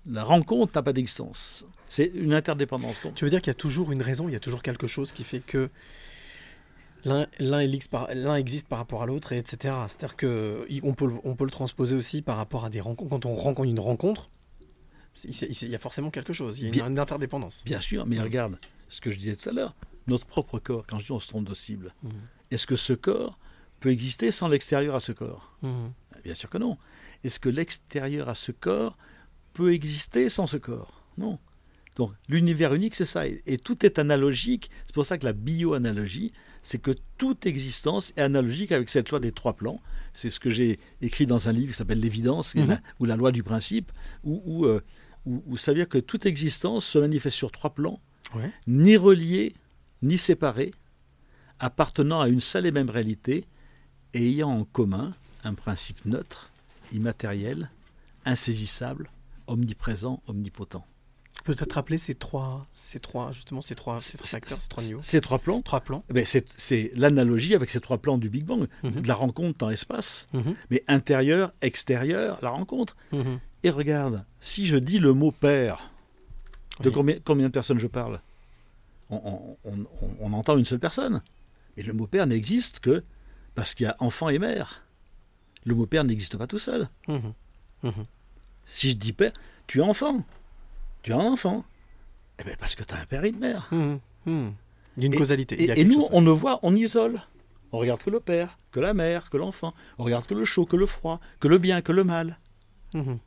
[0.09, 1.65] la rencontre n'a pas d'existence.
[1.89, 2.95] C'est une interdépendance.
[3.03, 4.87] Donc, Tu veux dire qu'il y a toujours une raison, il y a toujours quelque
[4.87, 5.69] chose qui fait que
[7.05, 7.89] l'un existe
[8.67, 9.75] par, rapport à l'autre, et etc.
[9.87, 12.81] C'est-à-dire que il- on peut, le- on peut le transposer aussi par rapport à des
[12.81, 13.09] rencontres.
[13.09, 14.29] Quand on rencontre une rencontre,
[15.23, 17.63] il y a forcément quelque chose, il y a une, Bien- une interdépendance.
[17.65, 18.57] Bien sûr, mais regarde
[18.89, 19.75] ce que je disais tout à l'heure.
[20.07, 22.11] Notre propre corps, quand je dis on se trompe de cible, Mhm.
[22.51, 23.37] est-ce que ce corps
[23.79, 25.57] peut exister sans l'extérieur à ce corps?
[25.61, 25.91] Mhm.
[26.23, 26.77] Bien sûr que non.
[27.23, 28.97] Est-ce que l'extérieur à ce corps
[29.53, 31.03] peut exister sans ce corps?
[31.17, 31.39] Non.
[31.95, 33.27] Donc l'univers unique, c'est ça.
[33.27, 34.69] Et, et tout est analogique.
[34.85, 36.31] C'est pour ça que la bioanalogie,
[36.69, 39.79] c'est que toute existence est analogique avec cette loi des trois plans.
[40.11, 42.81] C'est ce que j'ai écrit dans un livre qui s'appelle L'évidence, Mhm.
[42.99, 43.89] ou la loi du principe,
[44.25, 44.81] où, où, euh,
[45.25, 48.01] où- où ça veut dire que toute existence se manifeste sur trois plans,
[48.35, 48.51] Ouais.
[48.67, 49.55] ni reliés,
[50.01, 50.73] ni séparés,
[51.59, 53.45] appartenant à une seule et même réalité,
[54.13, 55.13] et ayant en commun
[55.45, 56.51] un principe neutre,
[56.91, 57.69] immatériel,
[58.25, 59.09] insaisissable,
[59.47, 60.85] omniprésent, omnipotent.
[61.43, 64.99] Peut-être rappeler ces trois, ces trois, justement, ces trois, ces trois facteurs, ces trois niveaux.
[65.03, 66.03] Ces trois plans, Trois plans.
[66.09, 69.01] eh ben, c'est l'analogie avec ces trois plans du Big Bang, Mhm.
[69.01, 70.55] de la rencontre dans l'espace, Mhm.
[70.69, 72.95] mais intérieur, extérieur, la rencontre.
[73.13, 73.39] Mhm.
[73.63, 75.89] Et regarde, si je dis le mot père,
[76.81, 76.93] de Oui.
[76.95, 78.19] combien, combien de personnes je parle?
[79.09, 81.21] On, on- on- on- on entend une seule personne.
[81.77, 83.03] Mais le mot père n'existe que
[83.55, 84.83] parce qu'il y a enfant et mère.
[85.63, 86.89] Le mot père n'existe pas tout seul.
[88.65, 89.31] Si je dis père,
[89.65, 90.23] tu es enfant.
[91.03, 91.63] Tu es un enfant.
[92.39, 93.67] Eh bien, parce que tu as un père et une mère.
[93.71, 93.99] Mhm.
[94.25, 94.33] Il
[95.03, 95.55] y a une Et- causalité.
[95.57, 96.09] il y Et, a et quelque nous, chose.
[96.11, 97.21] on ne voit, on isole.
[97.71, 99.73] On regarde que le père, que la mère, que l'enfant.
[99.97, 102.39] On regarde que le chaud, que le froid, que le bien, que le mal.
[102.93, 103.19] Mhm.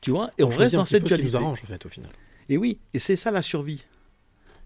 [0.00, 1.38] Tu vois Et on, reste dans cette peu ce qui dualité.
[1.38, 2.10] nous arrange, en fait, au final.
[2.48, 3.84] Et oui, et c'est ça la survie.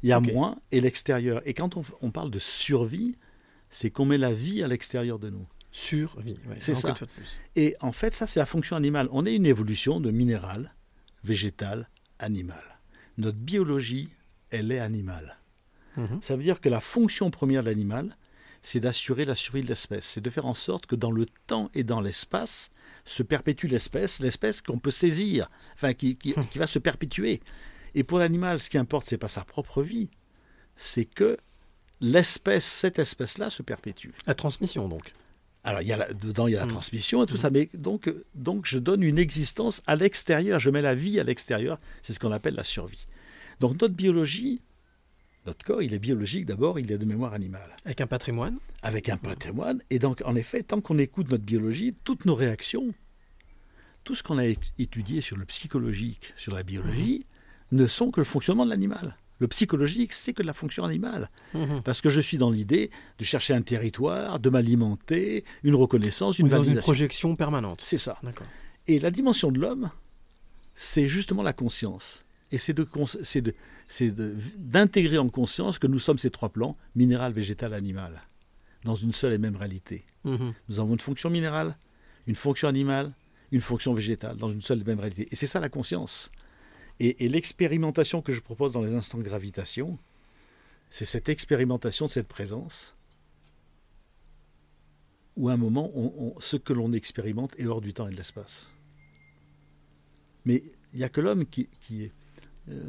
[0.02, 0.32] Il y a Ok.
[0.32, 1.42] moi et l'extérieur.
[1.44, 3.16] Et quand on, on parle de survie,
[3.68, 5.46] c'est qu'on met la vie à l'extérieur de nous.
[5.72, 6.38] Survie.
[6.46, 6.94] ouais, C'est ça.
[7.56, 9.08] Et en fait, ça, c'est la fonction animale.
[9.10, 10.72] On est une évolution de minéral,
[11.24, 11.88] végétal,
[12.18, 12.62] animal.
[13.18, 14.08] Notre biologie,
[14.50, 15.36] elle est animale.
[15.96, 16.20] Mhm.
[16.22, 18.16] Ça veut dire que la fonction première de l'animal,
[18.62, 20.06] c'est d'assurer la survie de l'espèce.
[20.06, 22.70] C'est de faire en sorte que dans le temps et dans l'espace
[23.04, 27.40] se perpétue l'espèce, l'espèce qu'on peut saisir, enfin qui, qui- qui va se perpétuer.
[27.94, 30.08] Et pour l'animal, ce qui importe, c'est pas sa propre vie,
[30.76, 31.36] c'est que
[32.00, 34.10] l'espèce, cette espèce-là, se perpétue.
[34.26, 35.12] La transmission, donc.
[35.64, 36.70] Alors, il y a la- dedans, il y a la Mm.
[36.70, 40.82] transmission et tout ça, mais donc, donc je donne une existence à l'extérieur, je mets
[40.82, 43.04] la vie à l'extérieur, c'est ce qu'on appelle la survie.
[43.60, 44.60] Donc notre biologie,
[45.46, 48.58] notre corps, il est biologique d'abord, il est de mémoire animale, Avec un patrimoine.
[48.82, 52.92] avec un patrimoine, et donc en effet, tant qu'on écoute notre biologie, toutes nos réactions,
[54.04, 54.46] tout ce qu'on a
[54.78, 57.24] étudié sur le psychologique, sur la biologie,
[57.72, 59.16] ne sont que le fonctionnement de l'animal.
[59.40, 61.28] Le psychologique, c'est que de la fonction animale.
[61.54, 61.82] Mhm.
[61.82, 66.48] Parce que je suis dans l'idée de chercher un territoire, de m'alimenter, une reconnaissance, une
[66.48, 67.80] dans une projection permanente.
[67.82, 68.20] C'est ça.
[68.86, 69.90] Et la dimension de l'homme,
[70.74, 72.24] c'est justement la conscience.
[72.52, 72.74] Et c'est
[74.58, 78.22] d'intégrer en conscience que nous sommes ces trois plans, minéral, végétal, animal,
[78.84, 80.04] dans une seule et même réalité.
[80.24, 80.52] Mhm.
[80.68, 81.76] Nous avons une fonction minérale,
[82.26, 83.12] une fonction animale,
[83.50, 85.28] une fonction végétale, dans une seule et même réalité.
[85.30, 86.30] Et c'est ça la conscience.
[87.00, 89.98] Et, l'expérimentation que je propose dans les instants de gravitation,
[90.90, 92.94] c'est cette expérimentation cette présence,
[95.36, 98.16] où à un moment, on- ce que l'on expérimente est hors du temps et de
[98.16, 98.70] l'espace.
[100.44, 102.12] Mais il n'y a que l'homme qui est...
[102.70, 102.80] euh,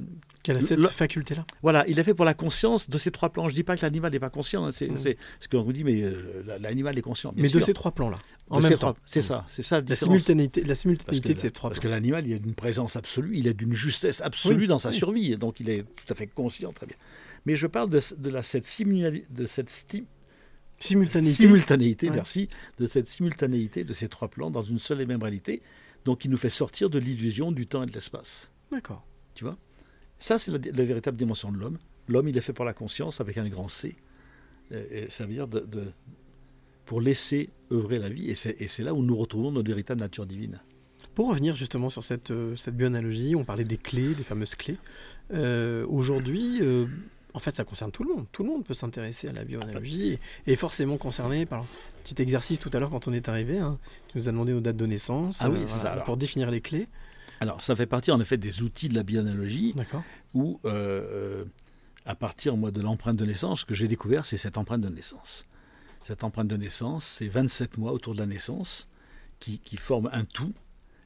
[0.44, 3.48] Quelle a cette faculté-là voilà, il est fait pour la conscience de ces trois plans.
[3.50, 4.66] Je ne dis pas que l'animal n'est pas conscient.
[4.66, 4.98] hein, C'est Mm.
[4.98, 7.34] c'est ce qu'on vous dit, mais euh, la- l'animal est conscient.
[7.36, 8.18] Mais de ces trois plans-là.
[8.50, 8.96] En De même temps.
[9.06, 9.78] C'est ça, c'est ça.
[9.78, 10.04] La différence.
[10.20, 11.90] simultanéité, la Parce simultanéité de ces trois parce plans.
[11.90, 14.92] que l'animal, il a d'une présence absolue, il a d'une justesse absolue Oui, dans sa
[14.92, 16.96] survie, donc il est tout à fait conscient, très bien.
[17.46, 20.06] Mais je parle de, de la, cette, de cette sti-
[20.80, 21.36] Simultanéité.
[21.44, 22.16] simultanéité, Ouais.
[22.16, 22.50] merci,
[22.80, 25.62] de cette simultanéité de ces trois plans dans une seule et même réalité,
[26.04, 28.52] donc il nous fait sortir de l'illusion du temps et de l'espace.
[28.72, 29.06] D'accord.
[29.36, 29.58] Tu vois?
[30.20, 31.78] Ça, c'est la, la véritable dimension de l'homme.
[32.08, 33.96] L'homme, il est fait pour la conscience avec un grand C.
[34.72, 35.92] Et, et ça veut dire de, de-
[36.86, 38.30] pour laisser œuvrer la vie.
[38.30, 40.60] Et c'est là où nous retrouvons notre véritable nature divine.
[41.16, 44.78] Pour revenir justement sur cette, euh, cette bioanalogie, on parlait des clés, des fameuses clés.
[45.34, 46.86] Euh, Aujourd'hui, euh,
[47.34, 48.26] en fait, ça concerne tout le monde.
[48.32, 51.66] Tout le monde peut s'intéresser à la bioanalogie et est forcément concerné par un
[52.04, 53.58] petit exercice tout à l'heure quand on est arrivé.
[53.60, 53.78] hein.
[54.10, 56.62] Tu nous as demandé nos dates de naissance euh, Ah oui, ça, pour définir les
[56.62, 56.88] clés.
[57.40, 60.04] Alors, ça fait partie en effet des outils de la bioanalogie D'accord.
[60.34, 61.46] où, euh, euh,
[62.06, 64.90] à partir moi, de l'empreinte de naissance, ce que j'ai découvert, c'est cette empreinte de
[64.90, 65.46] naissance.
[66.04, 68.88] Cette empreinte de naissance, c'est 27 mois autour de la naissance
[69.40, 70.54] qui, qui forment un tout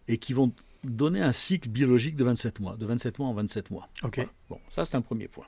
[0.08, 0.52] et qui vont
[0.84, 3.90] donner un cycle biologique de 27 mois, de 27 mois en 27 mois.
[4.04, 4.16] Ok.
[4.18, 4.32] Voilà.
[4.50, 5.46] Bon, ça c'est un premier point.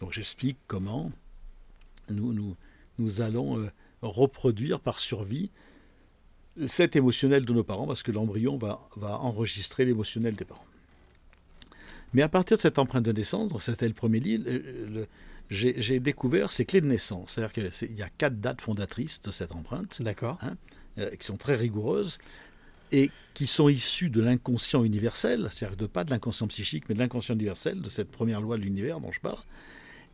[0.00, 1.10] Donc j'explique comment
[2.10, 2.56] nous, nous,
[2.98, 3.70] nous allons euh,
[4.02, 5.50] reproduire par survie
[6.66, 10.66] cet émotionnel de nos parents, parce que l'embryon va, va enregistrer l'émotionnel des parents.
[12.14, 14.44] Mais à partir de cette empreinte de naissance, c'était le premier livre,
[15.50, 17.32] j'ai découvert ces clés de naissance.
[17.32, 20.38] C'est-à-dire qu'il y a quatre dates fondatrices de cette empreinte D'accord.
[20.98, 22.18] euh, qui sont très rigoureuses
[22.92, 27.00] et qui sont issues de l'inconscient universel, c'est-à-dire de pas de l'inconscient psychique, mais de
[27.00, 29.38] l'inconscient universel, de cette première loi de l'univers dont je parle,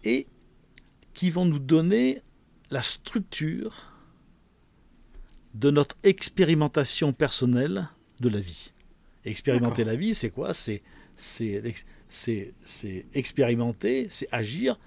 [0.02, 0.26] et
[1.14, 2.20] qui vont nous donner
[2.70, 3.93] la structure
[5.54, 7.88] de notre expérimentation personnelle
[8.20, 8.70] de la vie.
[9.24, 10.52] Expérimenter la vie, c'est quoi?
[10.54, 10.82] C'est
[13.14, 14.78] expérimenter, c'est agir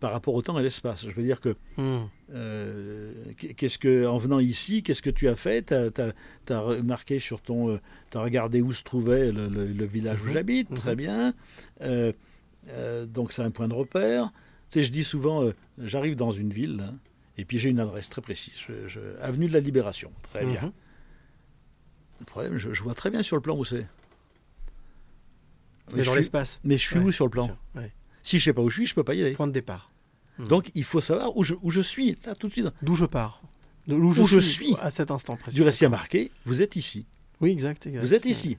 [0.00, 1.06] par rapport au temps et l'espace.
[1.06, 2.04] Je veux dire que Hmm.
[2.34, 3.12] euh,
[3.56, 5.66] qu'est-ce que, en venant ici, qu'est-ce que tu as fait?
[5.66, 7.78] Tu as, remarqué sur ton.
[8.10, 10.32] tu as regardé où se trouvait le, le- le village où Mhm.
[10.32, 10.76] j'habite, Mhm.
[10.76, 11.34] très bien.
[11.82, 12.12] Euh,
[12.68, 14.30] euh, donc c'est un point de repère.
[14.70, 16.94] Tu sais, je dis souvent, euh, j'arrive dans une ville, hein,
[17.38, 18.54] et puis j'ai une adresse très précise.
[18.66, 20.62] Je- je- avenue de la Libération, très bien.
[20.62, 20.72] Mhm.
[22.20, 23.86] Le problème, je, je vois très bien sur le plan où c'est.
[25.94, 26.60] Mais dans l'espace.
[26.64, 27.92] Mais je suis Ouais, où sur le plan ouais.
[28.22, 29.32] Si je sais pas où je suis, je peux pas y aller.
[29.34, 29.90] Point de départ.
[30.38, 30.48] Mhm.
[30.48, 32.66] Donc il faut savoir où je, où je suis, là, tout de suite.
[32.82, 33.40] D'où je pars.
[33.86, 34.74] De- Où je suis.
[34.80, 35.60] à cet instant précis.
[35.62, 37.06] Du a marqué, vous êtes ici.
[37.40, 37.86] Oui, exact.
[37.86, 38.00] exact.
[38.02, 38.56] Vous êtes ici.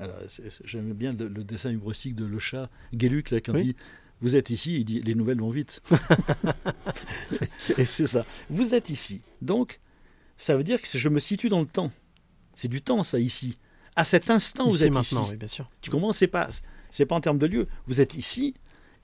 [0.00, 0.16] Alors,
[0.64, 3.60] j'aime bien le, le dessin humoristique de Le Chat, Guéluc, là, quand Oui.
[3.60, 3.76] il dit
[4.24, 5.82] Vous êtes ici, il dit Les nouvelles vont vite.
[7.78, 8.24] Et c'est ça.
[8.50, 9.20] Vous êtes ici.
[9.42, 9.78] Donc,
[10.38, 11.92] ça veut dire que je me situe dans le temps.
[12.54, 13.58] C'est du temps, ça, ici.
[13.96, 15.30] À cet instant, vous Ici, êtes maintenant, ici.
[15.32, 15.70] oui, bien sûr.
[15.82, 16.12] Tu comprends?
[16.12, 16.48] C'est pas,
[16.90, 17.66] c'est pas en termes de lieu.
[17.86, 18.54] Vous êtes ici,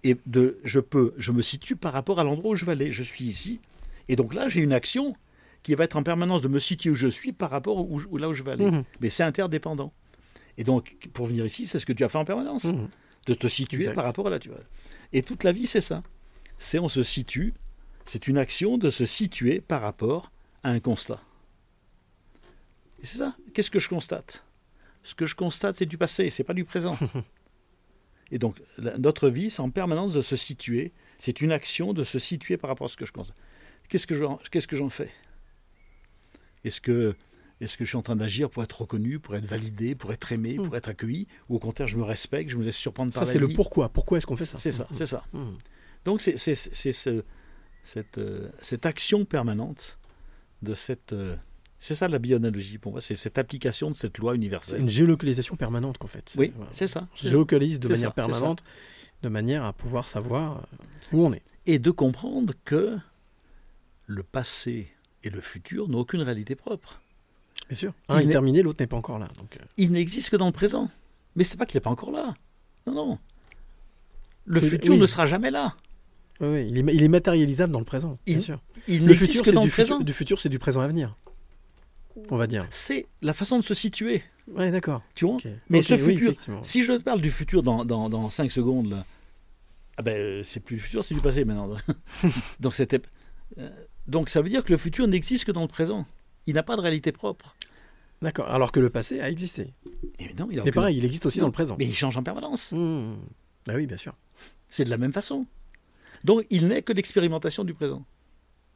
[0.04, 2.90] et de, je peux, je me situe par rapport à l'endroit où je vais aller.
[2.90, 3.60] Je suis ici.
[4.08, 5.14] Et donc là, j'ai une action
[5.62, 8.16] qui va être en permanence de me situer où je suis par rapport où, où-
[8.16, 8.70] là où je vais aller.
[8.70, 8.84] Mhm.
[9.00, 9.92] Mais c'est interdépendant.
[10.56, 12.64] Et donc, pour venir ici, c'est ce que tu as fait en permanence.
[12.64, 12.88] Mhm.
[13.26, 13.92] De te situer Exact.
[13.94, 14.56] par rapport à là tu vas.
[15.12, 16.02] Et toute la vie, c'est ça.
[16.58, 17.54] C'est on se situe.
[18.04, 20.30] C'est une action de se situer par rapport
[20.62, 21.20] à un constat.
[23.02, 23.36] Et c'est ça.
[23.54, 24.44] Qu'est-ce que je constate?
[25.02, 26.98] Ce que je constate, c'est du passé, c'est pas du présent.
[28.30, 30.92] Et donc, notre vie, c'est en permanence de se situer.
[31.18, 33.36] C'est une action de se situer par rapport à ce que je constate.
[33.88, 35.12] Qu'est-ce que j'en qu'est-ce que j'en fais?
[36.64, 37.16] Est-ce que,
[37.60, 40.32] est que je suis en train d'agir pour être reconnu, pour être validé, pour être
[40.32, 40.62] aimé, Hmm.
[40.64, 43.26] pour être accueilli Ou au contraire, je me respecte, je me laisse surprendre par Ça,
[43.26, 43.88] la c'est le vie pourquoi.
[43.90, 45.24] Pourquoi est-ce qu'on fait ça C'est ça, c'est ça.
[45.32, 45.58] Mhm.
[46.04, 47.22] Donc, c'est ce-
[47.82, 49.98] cette, euh, cette action permanente
[50.62, 51.12] de cette.
[51.12, 51.36] euh,
[51.78, 54.80] c'est ça la bioanalogie pour moi, c'est cette application de cette loi C'est universelle.
[54.80, 56.34] une géolocalisation permanente qu'on fait.
[56.36, 56.70] Oui, Voilà.
[56.74, 57.08] c'est ça.
[57.12, 58.28] On se géolocalise de manière ça, ça.
[58.28, 58.62] permanente,
[59.22, 61.42] de manière à pouvoir savoir euh, où on est.
[61.66, 62.98] Et de comprendre que
[64.06, 64.88] le passé
[65.22, 67.00] et le futur n'ont aucune réalité propre.
[67.70, 67.92] Bien sûr.
[68.08, 69.28] Un Il est terminé, l'autre n'est pas encore là.
[69.38, 70.90] Donc, euh, Il n'existe que dans le présent.
[71.36, 72.34] Mais c'est pas qu'il n'est pas encore là.
[72.86, 73.18] Non, non.
[74.44, 74.98] Le Oui, futur oui.
[75.00, 75.74] ne sera jamais là.
[76.40, 78.60] ouais, ouais, il, est, il est matérialisable dans le présent, bien Il- sûr.
[78.88, 79.94] Il Le n'existe futur, que dans du, le présent.
[79.96, 81.16] futur, du futur, c'est du présent à venir.
[82.30, 82.66] On va dire.
[82.70, 84.22] C'est la façon de se situer.
[84.52, 85.02] Ouais, d'accord.
[85.14, 85.36] Tu vois.
[85.68, 88.90] Mais ce oui, futur, si je te parle du futur dans, dans, dans 5 secondes,
[88.90, 89.04] là,
[89.96, 91.76] ah ben, c'est plus le futur, c'est du passé maintenant.
[92.60, 93.00] donc, c'était,
[93.58, 93.70] euh,
[94.08, 96.04] donc ça veut dire que le futur n'existe que dans le présent.
[96.50, 97.56] Il n'a pas de réalité propre.
[98.22, 98.48] D'accord.
[98.50, 99.72] Alors que le passé a existé.
[100.18, 101.76] Et non, il a C'est aucune- pareil, il existe aussi Non, dans le présent.
[101.78, 102.74] Mais il change en permanence.
[103.66, 104.14] Bah oui, bien sûr.
[104.68, 105.46] C'est de la même façon.
[106.24, 108.04] Donc il n'est que l'expérimentation du présent.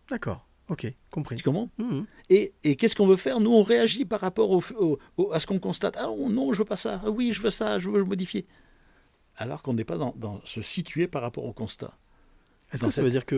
[0.09, 0.47] D'accord.
[0.69, 1.37] Ok, compris.
[1.37, 2.07] Tu comprends Mhm.
[2.31, 3.39] Et, et qu'est-ce qu'on veut faire?
[3.41, 5.95] Nous, on réagit par rapport au, au- au- à ce qu'on constate.
[5.99, 7.01] Ah non, non, je veux pas ça.
[7.05, 8.47] Ah oui, je veux ça, je veux le modifier.
[9.37, 11.93] Alors qu'on n'est pas dans, dans se situer par rapport au constat.
[12.73, 13.35] Est-ce que ça veut dire que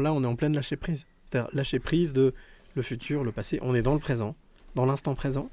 [0.00, 2.32] là, on est en pleine lâcher prise C'est-à-dire lâcher prise de
[2.76, 3.58] le futur, le passé.
[3.62, 4.36] On est dans le présent,
[4.76, 5.50] dans l'instant présent,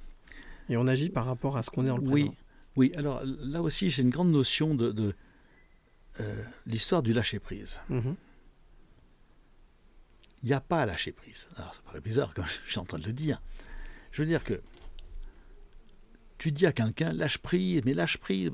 [0.69, 2.35] et on agit par rapport à ce qu'on est dans le Oui, présent.
[2.75, 2.91] oui.
[2.95, 5.15] Alors là aussi, j'ai une grande notion de, de,
[6.19, 7.79] euh, l'histoire du lâcher prise.
[7.89, 8.15] Mhm.
[10.43, 11.47] Il n'y a pas à lâcher prise.
[11.55, 13.41] Alors, ça paraît bizarre quand je suis en train de le dire.
[14.11, 14.61] Je veux dire que
[16.37, 18.51] tu dis à quelqu'un lâche prise, mais lâche prise.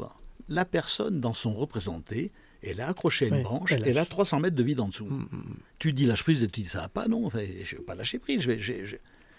[0.47, 4.09] la personne, dans son représenté, elle est accrochée à une branche, elle elle, a lâche.
[4.09, 5.05] 300 mètres de vide en dessous.
[5.05, 5.27] Mhm.
[5.79, 7.85] Tu dis lâche prise et tu dis ça va pas, non, enfin, je ne veux
[7.85, 8.95] pas lâcher prise, je, vais, je- je-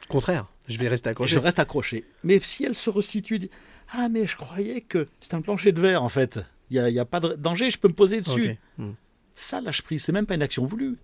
[0.09, 1.35] Contraire, je vais rester accroché.
[1.35, 2.05] je reste accroché.
[2.25, 3.51] Mais si elle se resitue, dit,
[3.93, 6.41] ah mais je croyais que c'est un plancher de verre en fait,
[6.71, 8.57] il n'y a, il y a pas de danger, je peux me poser dessus.
[9.35, 10.97] Ça, lâche prise, c'est même pas une action voulue.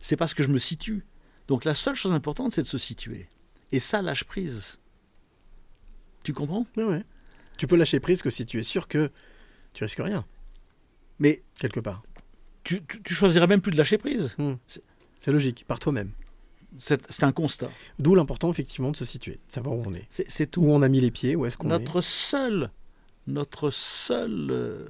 [0.00, 1.04] C'est parce que je me situe.
[1.48, 3.28] Donc la seule chose importante, c'est de se situer.
[3.72, 4.78] Et ça, lâche prise.
[6.24, 6.66] Tu comprends?
[6.76, 7.04] Ouais, ouais.
[7.56, 9.10] Tu peux lâcher prise que si tu es sûr que
[9.72, 10.24] tu risques rien,
[11.18, 12.02] Mais quelque part.
[12.64, 14.36] tu, tu, tu choisirais même plus de lâcher prise.
[15.18, 16.10] C'est logique, par toi-même.
[16.78, 17.70] C'est c'est un constat.
[17.98, 20.06] D'où l'important, effectivement, de se situer, de savoir où on est.
[20.10, 20.62] C'est c'est tout.
[20.62, 21.78] Où on a mis les pieds, où est-ce qu'on est.
[21.78, 22.70] Notre seule
[23.26, 24.86] notre seule, euh,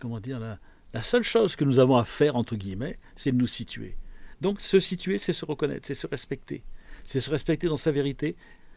[0.00, 0.58] comment dire, la,
[0.94, 3.94] la seule chose que nous avons à faire entre guillemets, c'est de nous situer.
[4.40, 6.62] Donc se situer, c'est se reconnaître, c'est se respecter,
[7.04, 8.34] c'est se respecter dans sa vérité.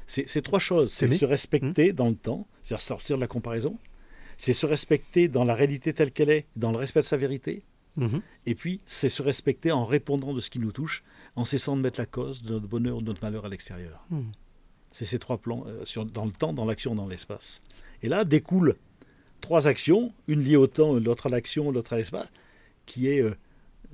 [0.07, 0.91] C'est c'est trois choses.
[0.91, 3.77] C'est se respecter dans le temps, c'est-à-dire sortir de la comparaison.
[4.37, 7.61] C'est se respecter dans la réalité telle qu'elle est, dans le respect de sa vérité.
[7.97, 8.21] Mhm.
[8.45, 11.03] Et puis, c'est se respecter en répondant de ce qui nous touche,
[11.35, 14.05] en cessant de mettre la cause de notre bonheur ou de notre malheur à l'extérieur.
[14.09, 14.31] Mhm.
[14.91, 17.61] C'est ces trois plans, euh, sur, dans le temps, dans l'action, dans l'espace.
[18.03, 18.75] Et là découlent
[19.41, 22.29] trois actions, une liée au temps, l'autre à l'action, l'autre à l'espace,
[22.85, 23.35] qui est, euh,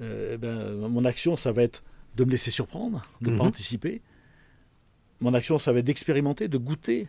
[0.01, 1.83] euh, ben, mon action, ça va être
[2.15, 3.49] de me laisser surprendre, de ne pas Mhm.
[3.49, 4.01] anticiper.
[5.21, 7.07] Mon action, ça va être d'expérimenter, de goûter,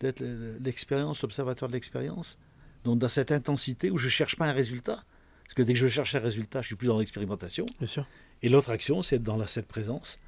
[0.00, 2.38] d'être le- l'expérience, l'observateur de l'expérience.
[2.84, 5.04] Donc dans cette intensité où je ne cherche pas un résultat,
[5.44, 7.66] parce que dès que je cherche un résultat, je suis plus dans l'expérimentation.
[7.78, 8.06] Bien sûr.
[8.42, 10.18] Et l'autre action, c'est être dans la, cette présence,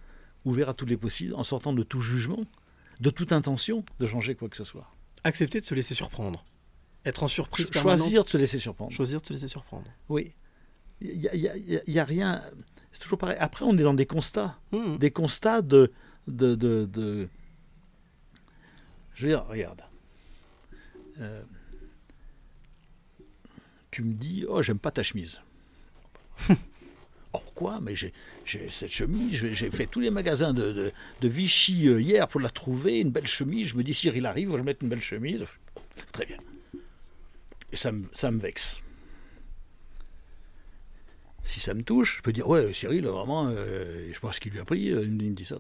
[0.45, 2.45] ouvert à tous les possibles, en sortant de tout jugement,
[3.01, 4.87] de toute intention de changer quoi que ce soit.
[5.25, 6.45] Accepter de se laisser surprendre.
[7.05, 7.99] Être en surprise permanente.
[8.01, 8.93] choisir de se laisser surprendre.
[8.93, 9.87] Choisir de se laisser surprendre.
[10.09, 10.33] Oui.
[11.01, 12.41] Il n'y a, y y rien.
[12.93, 13.37] C'est toujours pareil.
[13.41, 14.59] Après, on est dans des constats.
[14.73, 14.99] Mhm.
[14.99, 15.91] Des constats de.
[16.29, 17.29] de, de, de-
[19.15, 19.83] Je veux dire, regarde.
[21.21, 21.43] Euh,
[23.95, 25.41] tu me dis, oh, j'aime pas ta chemise.
[27.33, 28.13] oh, quoi Mais j'ai
[28.45, 32.51] cette chemise, j'ai- fait tous les magasins de, de, de Vichy euh, hier pour la
[32.51, 33.69] trouver, une belle chemise.
[33.69, 35.45] Je me dis, Cyril arrive, je vais mettre une belle chemise.
[36.13, 36.39] Très bien.
[37.71, 38.81] Et ça me, ça me vexe.
[41.45, 44.59] Si ça me touche, je peux dire, ouais, Cyril, vraiment, euh, je pense qu'il lui
[44.59, 45.59] a pris, euh, dit ça.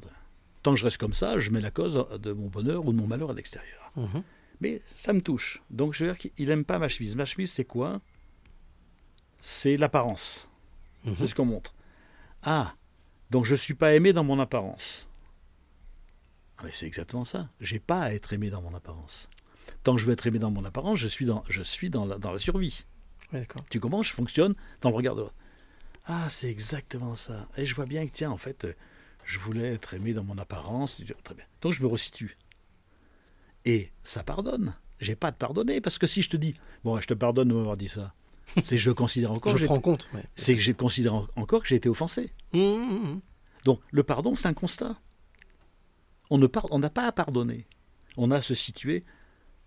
[0.64, 2.98] Tant que je reste comme ça, je mets la cause de mon bonheur ou de
[2.98, 3.92] mon malheur à l'extérieur.
[3.94, 4.24] Mhm.
[4.60, 5.62] Mais ça me touche.
[5.70, 7.14] Donc je veux dire qu'il n'aime pas ma chemise.
[7.14, 8.00] Ma chemise, c'est quoi?
[9.46, 10.48] C'est l'apparence.
[11.04, 11.16] Mhm.
[11.16, 11.74] C'est ce qu'on montre.
[12.44, 12.76] Ah,
[13.30, 15.06] donc je ne suis pas aimé dans mon apparence.
[16.56, 17.50] Ah, mais c'est exactement ça.
[17.60, 19.28] J'ai pas à être aimé dans mon apparence.
[19.82, 22.06] Tant que je veux être aimé dans mon apparence, je suis dans, je suis dans,
[22.06, 22.86] la, dans la survie.
[23.34, 23.46] Ouais.
[23.68, 24.02] Tu comprends?
[24.02, 25.34] Je fonctionne dans le regard de l'autre.
[26.06, 27.46] Ah, c'est exactement ça.
[27.58, 28.66] Et je vois bien que, tiens, en fait,
[29.26, 31.02] je voulais être aimé dans mon apparence.
[31.22, 31.44] Très bien.
[31.60, 32.38] Donc je me resitue.
[33.66, 34.74] Et ça pardonne.
[35.00, 37.48] J'ai pas à te pardonner parce que si je te dis, bon, je te pardonne
[37.48, 38.14] de m'avoir dit ça,
[38.62, 39.52] c'est que je considère encore.
[39.52, 40.08] Je que j'ai- prends en compte.
[40.14, 40.24] ouais.
[40.34, 42.32] C'est que je considère en- encore que j'ai été offensé.
[42.52, 43.20] Mhm, mhm.
[43.64, 44.96] Donc le pardon, c'est un constat.
[46.30, 47.66] On ne par- on n'a pas à pardonner.
[48.16, 49.04] On a à se situer.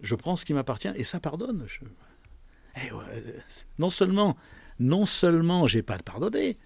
[0.01, 1.65] Je prends ce qui m'appartient et ça pardonne.
[1.67, 1.79] Je-
[2.85, 3.23] Eh ouais,
[3.79, 4.37] non seulement,
[4.79, 6.57] non seulement j'ai pas à pardonner,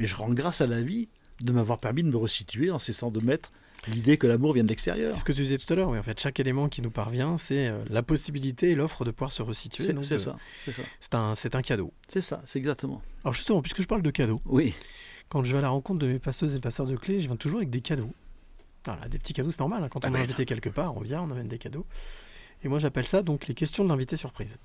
[0.00, 1.08] mais je rends grâce à la vie
[1.40, 3.52] de m'avoir permis de me resituer en cessant de mettre
[3.88, 5.14] l'idée que l'amour vient de l'extérieur.
[5.14, 5.98] C'est ce que tu disais tout à l'heure, oui.
[5.98, 9.32] En fait, chaque élément qui nous parvient, c'est euh, la possibilité et l'offre de pouvoir
[9.32, 9.84] se resituer.
[9.84, 11.92] C'est euh, ça, c'est ça, C'est un, c'est un cadeau.
[12.08, 13.02] c'est ça, c'est exactement.
[13.24, 14.74] Alors justement, puisque je parle de cadeaux, Oui,
[15.28, 17.36] quand je vais à la rencontre de mes passeuses et passeurs de clés, je viens
[17.36, 18.12] toujours avec des cadeaux.
[18.84, 19.84] Voilà, des petits cadeaux, c'est normal.
[19.84, 19.88] hein.
[19.88, 21.86] Quand Ah on est ben, invité quelque part, on vient, on amène des cadeaux.
[22.64, 24.58] Et moi, j'appelle ça donc les questions de l'invité surprise.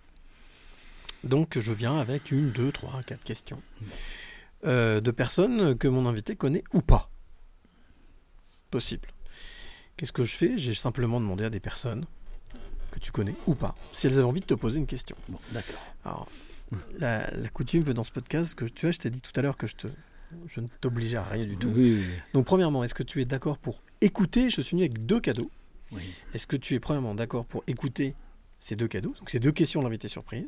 [1.23, 3.61] Donc, je viens avec une, deux, trois, quatre questions
[4.65, 7.09] euh, de personnes que mon invité connaît ou pas.
[8.71, 9.07] Possible.
[9.95, 10.57] Qu'est-ce que je fais?
[10.57, 12.05] J'ai simplement demandé à des personnes
[12.91, 15.15] que tu connais ou pas, si elles avaient envie de te poser une question.
[15.29, 15.79] bon, d'accord.
[16.05, 16.27] Alors,
[16.99, 19.41] la, la coutume veut dans ce podcast que tu vois, je t'ai dit tout à
[19.41, 19.87] l'heure que je, te,
[20.47, 21.69] je ne t'obligeais à rien du tout.
[21.69, 24.49] Oui, oui, Donc, premièrement, est-ce que tu es d'accord pour écouter?
[24.49, 25.49] Je suis venu avec deux cadeaux.
[25.91, 26.01] oui.
[26.33, 28.15] Est-ce que tu es premièrement d'accord pour écouter
[28.59, 29.13] ces deux cadeaux?
[29.19, 30.45] Donc, ces deux questions de l'invité surprise.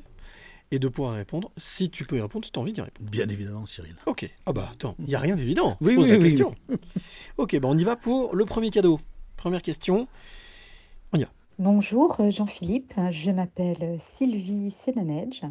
[0.71, 1.51] Et de pouvoir répondre.
[1.57, 3.09] Si tu peux y répondre, si tu as envie d'y répondre.
[3.09, 3.95] Bien évidemment, Cyril.
[4.05, 4.29] Ok.
[4.45, 5.77] Ah bah, attends, il n'y a rien d'évident.
[5.81, 6.55] Je Oui, pose oui, la oui, question.
[7.37, 8.99] ok, bah on y va pour le premier cadeau.
[9.35, 10.07] Première question.
[11.59, 15.41] Bonjour euh, Jean-Philippe, je m'appelle Sylvie Sénanège.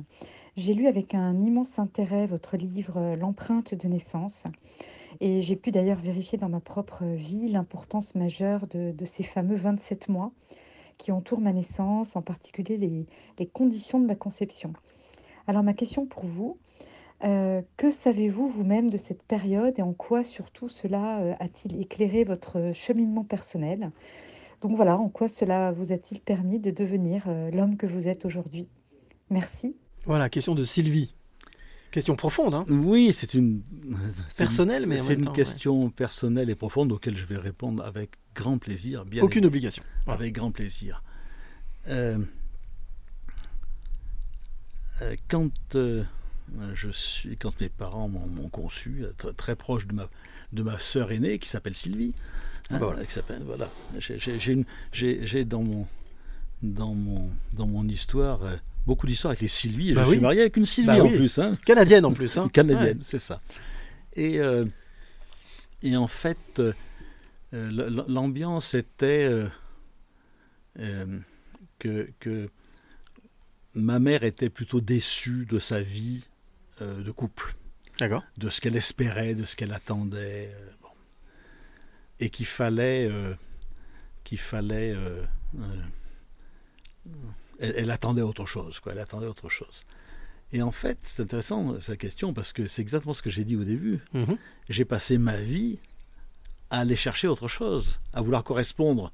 [0.57, 4.45] J'ai lu avec un immense intérêt votre livre euh, L'empreinte de naissance
[5.21, 9.57] et j'ai pu d'ailleurs vérifier dans ma propre vie l'importance majeure de, de ces fameux
[9.57, 10.33] 27 mois
[10.97, 13.05] qui entourent ma naissance, en particulier les,
[13.39, 14.73] les conditions de ma conception.
[15.49, 16.59] Alors ma question pour vous,
[17.25, 22.23] euh, que savez-vous vous-même de cette période et en quoi surtout cela euh, a-t-il éclairé
[22.23, 23.91] votre cheminement personnel?
[24.61, 28.27] Donc voilà, en quoi cela vous a-t-il permis de devenir euh, l'homme que vous êtes
[28.27, 28.69] aujourd'hui?
[29.31, 29.75] Merci.
[30.05, 31.15] Voilà, question de Sylvie.
[31.93, 33.63] Question profonde, hein Oui, c'est une.
[34.37, 35.37] Personnelle, mais C'est une temps, ouais.
[35.37, 39.07] question personnelle et profonde auquel je vais répondre avec grand plaisir.
[39.07, 39.83] Bien Aucune obligation.
[40.05, 40.21] Voilà.
[40.21, 41.03] Avec grand plaisir.
[45.03, 46.03] Euh, quand, euh,
[46.75, 50.09] je suis, quand mes parents m'ont conçu, euh, très, très proche de ma,
[50.53, 52.15] de ma sœur aînée qui s'appelle Sylvie,
[52.71, 53.69] hein, voilà.
[54.93, 55.87] J'ai- dans mon,
[56.63, 58.57] dans, mon, dans mon histoire euh,
[58.87, 59.91] beaucoup d'histoires avec les Sylvie.
[59.91, 60.15] Et Bah je oui.
[60.15, 61.17] suis marié avec une Sylvie Bah en oui.
[61.17, 61.39] plus.
[61.39, 61.53] Hein.
[61.65, 63.41] Canadienne en plus, hein Canadienne, c'est ça.
[64.17, 64.65] Et, euh,
[65.83, 66.61] et en fait,
[67.53, 69.31] l'ambiance était
[71.79, 72.49] que, que
[73.79, 76.23] ma mère était plutôt déçue de sa vie
[76.83, 77.55] euh, de couple.
[77.99, 78.23] D'accord.
[78.37, 80.51] De ce qu'elle espérait, de ce qu'elle attendait.
[80.55, 80.89] euh, bon.
[82.21, 83.09] Et qu'il fallait.
[83.11, 83.35] euh,
[84.25, 84.95] qu'il fallait.
[87.61, 88.93] elle, elle attendait autre chose, quoi.
[88.93, 89.83] Elle attendait autre chose.
[90.53, 93.57] Et en fait, c'est intéressant sa question parce que c'est exactement ce que j'ai dit
[93.57, 94.01] au début.
[94.15, 94.39] Mhm.
[94.69, 95.79] J'ai passé ma vie
[96.71, 99.13] à aller chercher autre chose, à vouloir correspondre,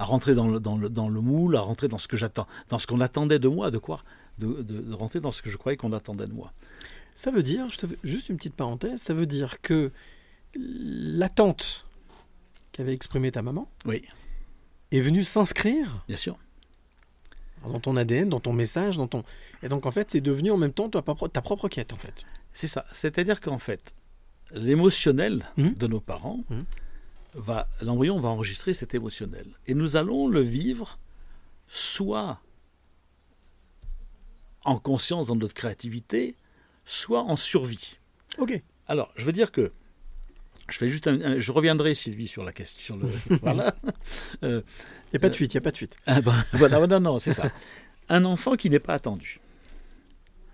[0.00, 2.48] à rentrer dans le, dans le, dans le moule, à rentrer dans ce que j'attends,
[2.70, 4.02] dans ce qu'on attendait de moi, de quoi
[4.38, 6.50] de, de- de rentrer dans ce que je croyais qu'on attendait de moi.
[7.14, 9.92] Ça veut dire, je te fais juste une petite parenthèse, ça veut dire que
[10.54, 11.84] l'attente
[12.72, 14.02] qu'avait exprimée ta maman Oui,
[14.90, 16.38] est venue s'inscrire bien sûr.
[17.62, 19.22] dans ton ADN, dans ton message, dans ton...
[19.62, 21.96] Et donc en fait, c'est devenu en même temps ta propre, ta propre quête en
[21.96, 22.24] fait.
[22.52, 22.84] C'est ça.
[22.92, 23.94] C'est-à-dire qu'en fait,
[24.52, 25.74] l'émotionnel Mhm.
[25.74, 26.64] de nos parents, Mhm.
[27.34, 29.46] Va, l'embryon va enregistrer cet émotionnel.
[29.66, 30.98] Et nous allons le vivre
[31.68, 32.40] soit
[34.64, 36.34] en conscience dans notre créativité,
[36.84, 37.96] soit en survie.
[38.38, 38.60] Ok.
[38.88, 39.72] Alors, je veux dire que
[40.68, 42.96] je fais juste un- un- je reviendrai Sylvie sur la question.
[42.96, 43.74] Sur le, voilà.
[44.42, 44.62] Euh,
[45.06, 45.96] Il n'y a pas de fuite, il n'y a pas de fuite.
[46.06, 47.50] ah ben, voilà, non, non, c'est ça.
[48.08, 49.40] Un enfant qui n'est pas attendu.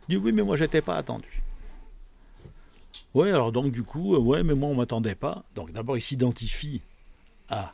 [0.09, 1.43] Il dit oui, mais moi, j'étais pas attendu.
[3.17, 5.43] Ouais, alors donc du coup, euh, ouais, mais moi, on m'attendait pas.
[5.55, 6.83] Donc d'abord, il s'identifie
[7.49, 7.73] à,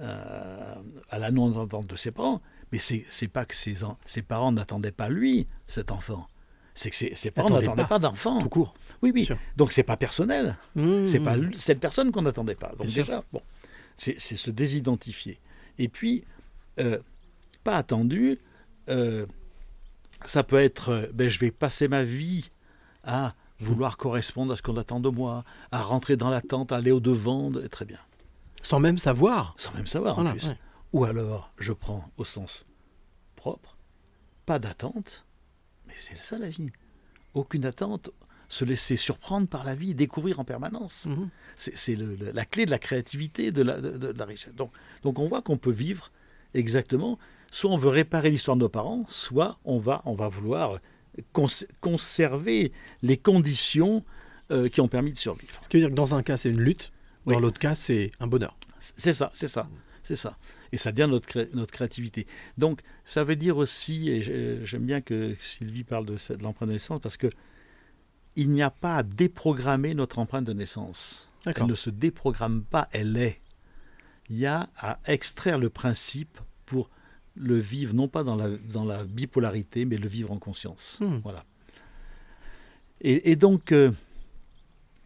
[0.00, 0.74] euh,
[1.10, 2.42] à la non-attente de ses parents,
[2.72, 6.26] mais c'est c'est pas que ses, ses parents n'attendaient pas lui, cet enfant.
[6.74, 8.42] C'est que ses, ses parents N'attendaient pas, pas, d'enfant.
[8.42, 8.74] Tout court.
[9.00, 9.28] Oui, oui.
[9.56, 10.56] Donc c'est pas personnel.
[10.74, 11.24] Mmh, C'est mmh.
[11.24, 12.70] pas cette personne qu'on n'attendait pas.
[12.70, 13.04] Donc Bien sûr.
[13.04, 13.42] déjà, bon,
[13.96, 15.38] c'est c'est se désidentifier.
[15.78, 16.24] Et puis,
[16.80, 16.98] euh,
[17.62, 18.40] pas attendu,
[18.88, 19.24] euh,
[20.24, 22.50] ça peut être, ben, je vais passer ma vie
[23.04, 26.90] à vouloir correspondre à ce qu'on attend de moi, à rentrer dans l'attente, à aller
[26.90, 27.98] au devant, de- très bien,
[28.62, 29.54] Sans même savoir.
[29.56, 30.48] sans même savoir Voilà, en plus.
[30.48, 30.58] ouais.
[30.92, 32.64] Ou alors, je prends au sens
[33.36, 33.76] propre,
[34.46, 35.24] pas d'attente,
[35.86, 36.70] mais c'est ça la vie.
[37.34, 38.10] Aucune attente,
[38.48, 41.06] se laisser surprendre par la vie, découvrir en permanence.
[41.06, 41.28] Mhm.
[41.56, 44.54] C'est la clé de la créativité, de la, de- de la richesse.
[44.54, 44.70] Donc,
[45.02, 46.10] donc on voit qu'on peut vivre
[46.54, 47.18] exactement,
[47.50, 50.78] soit on veut réparer l'histoire de nos parents, soit on va, on va vouloir
[51.32, 52.72] cons- conserver
[53.02, 54.04] les conditions
[54.50, 55.58] euh, qui ont permis de survivre.
[55.62, 56.92] Ce qui veut dire que dans un cas, c'est une lutte,
[57.26, 57.42] dans Oui.
[57.42, 58.54] l'autre cas, c'est un bonheur.
[58.96, 59.68] C'est ça, c'est ça,
[60.02, 60.36] c'est ça.
[60.72, 62.26] Et ça devient notre, cré- notre créativité.
[62.58, 66.42] Donc, ça veut dire aussi, et j'ai- j'aime bien que Sylvie parle de, cette- de
[66.42, 67.30] l'empreinte de naissance, parce que
[68.36, 71.30] il n'y a pas à déprogrammer notre empreinte de naissance.
[71.46, 73.40] Elle ne se déprogramme pas, elle est.
[74.28, 76.90] Il y a à extraire le principe pour
[77.36, 80.98] le vivre, non pas dans la, dans la bipolarité, mais le vivre en conscience.
[81.00, 81.18] Hmm.
[81.22, 81.44] Voilà.
[83.00, 83.90] Et, et donc, euh,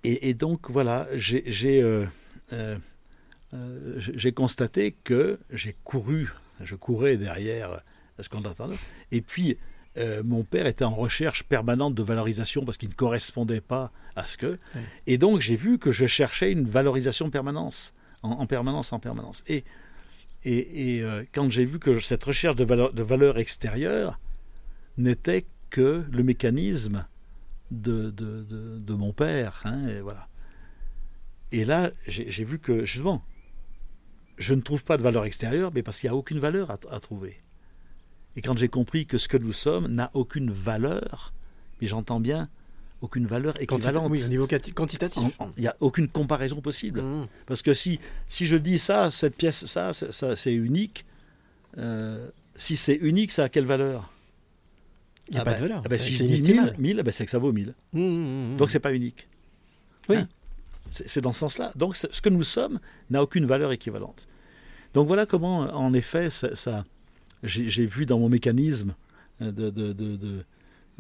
[0.05, 2.07] et, et donc, voilà, j'ai euh,
[2.53, 2.77] euh,
[3.99, 6.29] j'ai- constaté que j'ai couru,
[6.63, 7.81] je courais derrière
[8.21, 8.77] ce qu'on attendait.
[9.11, 9.57] Et puis,
[10.25, 14.37] mon père était en recherche permanente de valorisation parce qu'il ne correspondait pas à ce
[14.37, 14.59] que.
[15.09, 19.43] Et donc, j'ai vu que je cherchais une valorisation permanence, en, en permanence, en permanence.
[19.49, 19.65] Et,
[20.45, 24.19] et, euh, quand j'ai vu que cette recherche de valeur, extérieure
[24.97, 27.07] n'était que le mécanisme
[27.71, 28.13] de,
[28.95, 30.29] mon père, hein, et voilà.
[31.51, 33.23] Et là, j'ai j'ai vu que justement,
[34.37, 36.79] je ne trouve pas de valeur extérieure, mais parce qu'il n'y a aucune valeur à,
[36.91, 37.41] à trouver.
[38.37, 41.33] Et quand j'ai compris que ce que nous sommes n'a aucune valeur,
[41.81, 42.49] mais j'entends bien
[43.01, 44.11] aucune valeur équivalente.
[44.11, 45.23] oui, au niveau quantitatif.
[45.57, 47.03] Il n'y a aucune comparaison possible.
[47.03, 47.27] Mmh.
[47.47, 51.05] Parce que si, si je dis ça, cette pièce, ça, ça, c'est unique,
[51.79, 54.13] euh, si c'est unique, ça a quelle valeur?
[55.29, 55.83] Il n'y a Ah pas ben- de valeur.
[55.85, 56.75] ah ben si c'est je dis 1000, inestimable.
[56.79, 57.75] 1000, ben c'est que ça vaut 1000.
[57.93, 58.57] Mmh, mmh.
[58.57, 59.29] Donc c'est pas unique.
[60.09, 60.17] Oui.
[60.17, 60.29] Hein?
[60.91, 61.71] C'est dans ce sens-là.
[61.77, 62.81] Donc ce que nous sommes
[63.11, 64.27] n'a aucune valeur équivalente.
[64.95, 66.85] Donc voilà comment, en effet, ça, ça-
[67.45, 68.95] j'ai vu dans mon mécanisme
[69.43, 70.45] euh, de, de, de, de-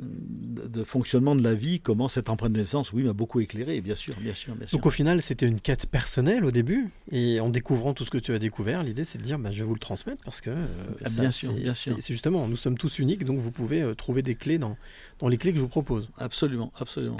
[0.00, 3.94] de- fonctionnement de la vie comment cette empreinte de naissance, oui, m'a beaucoup éclairé, bien
[3.94, 4.76] sûr, bien sûr, bien sûr.
[4.78, 8.18] Donc au final, c'était une quête personnelle au début, et en découvrant tout ce que
[8.18, 10.50] tu as découvert, l'idée c'est de dire, bah, je vais vous le transmettre parce que
[10.50, 10.66] euh,
[11.04, 11.96] Ah, ça, bien sûr, c'est- bien sûr.
[12.00, 14.76] c'est justement, nous sommes tous uniques, donc vous pouvez euh, trouver des clés dans,
[15.18, 16.08] dans les clés que je vous propose.
[16.18, 17.16] Absolument, absolument.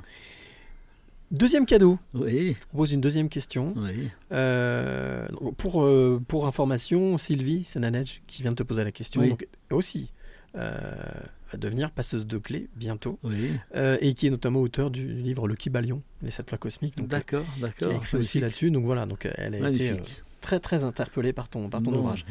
[1.31, 1.99] Deuxième cadeau.
[2.15, 3.75] Oui, Je propose une deuxième question.
[3.77, 4.09] oui.
[4.33, 5.27] Euh,
[5.59, 5.87] pour,
[6.27, 9.29] pour information, Sylvie Senanej, qui vient de te poser la question, Oui.
[9.31, 10.09] donc, aussi
[11.53, 15.49] va devenir passeuse de clés bientôt, Oui, euh, et qui est notamment auteur du livre
[15.49, 16.95] Le Kybalion, les sept lois cosmiques.
[16.99, 17.93] Euh, d'accord, qui a d'accord.
[17.93, 18.71] écrit aussi là-dessus.
[18.71, 19.97] Donc voilà, donc elle a été euh,
[20.41, 22.25] très très interpellée par ton, par ton Non, ouvrage.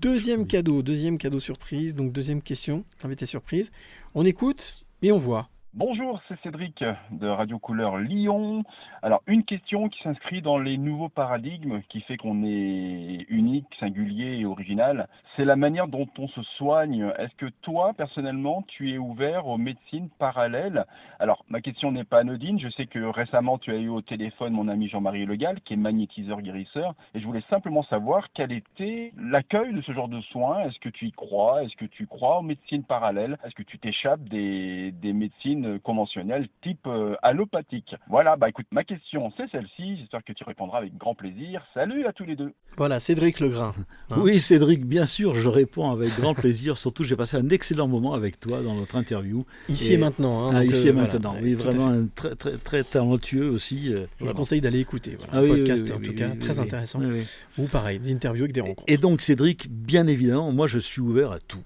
[0.00, 0.46] Deuxième Oui.
[0.46, 3.70] cadeau, deuxième cadeau surprise, donc deuxième question, invité surprise.
[4.14, 5.48] On écoute et on voit.
[5.74, 6.82] Bonjour, c'est Cédric
[7.12, 8.64] de Radio Couleur Lyon.
[9.02, 14.40] Alors, une question qui s'inscrit dans les nouveaux paradigmes qui fait qu'on est unique, singulier
[14.40, 15.06] et original.
[15.36, 17.12] C'est la manière dont on se soigne.
[17.18, 20.86] Est-ce que toi, personnellement, tu es ouvert aux médecines parallèles?
[21.20, 22.58] Alors, ma question n'est pas anodine.
[22.58, 25.76] Je sais que récemment, tu as eu au téléphone mon ami Jean-Marie Legal, qui est
[25.76, 26.96] magnétiseur guérisseur.
[27.14, 30.62] Et je voulais simplement savoir quel était l'accueil de ce genre de soins.
[30.62, 31.62] Est-ce que tu y crois?
[31.62, 33.38] Est-ce que tu crois aux médecines parallèles?
[33.44, 38.84] Est-ce que tu t'échappes des, des médecines conventionnelles type euh, allopathique Voilà, bah écoute, ma
[38.84, 39.96] question c'est celle-ci.
[39.98, 41.64] J'espère que tu répondras avec grand plaisir.
[41.74, 42.52] Salut à tous les deux.
[42.76, 43.72] Voilà, Cédric Legrain.
[44.10, 44.16] hein.
[44.18, 46.76] Oui, Cédric, bien sûr, je réponds avec grand plaisir.
[46.78, 49.44] Surtout, j'ai passé un excellent moment avec toi dans notre interview.
[49.68, 51.36] Ici et maintenant, hein, Ah, ici euh, et voilà, maintenant.
[51.42, 53.92] oui, vraiment un très, très, très talentueux aussi.
[53.92, 55.16] euh, Je vous conseille d'aller écouter.
[55.18, 56.64] Voilà, Ah oui, podcast, oui, en oui, tout oui, cas, oui, très oui.
[56.66, 56.98] intéressant.
[57.00, 57.26] Oui, oui.
[57.58, 58.84] Ou pareil, des interviews avec des rencontres.
[58.86, 61.62] Et donc, Cédric, bien évidemment, moi, je suis ouvert à tout,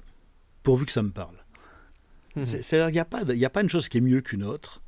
[0.62, 1.34] pourvu que ça me parle.
[2.44, 4.20] C'est-à-dire qu'il n'y a, pas de- il y a pas une chose qui est mieux
[4.20, 4.82] qu'une autre.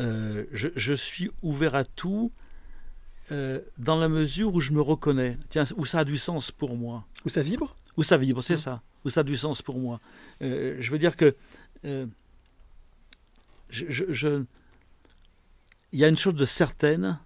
[0.00, 2.30] Euh, je, je suis ouvert à tout
[3.32, 6.76] euh, dans la mesure où je me reconnais, Tiens, où ça a du sens pour
[6.76, 7.04] moi.
[7.24, 7.76] Où ça vibre?
[7.96, 8.80] Où ça vibre, c'est ça.
[9.04, 10.00] Où ça a du sens pour moi.
[10.42, 11.34] Euh, je veux dire que
[11.84, 12.06] je,
[13.70, 14.44] je- je-
[15.92, 17.18] il y a une chose de certaine,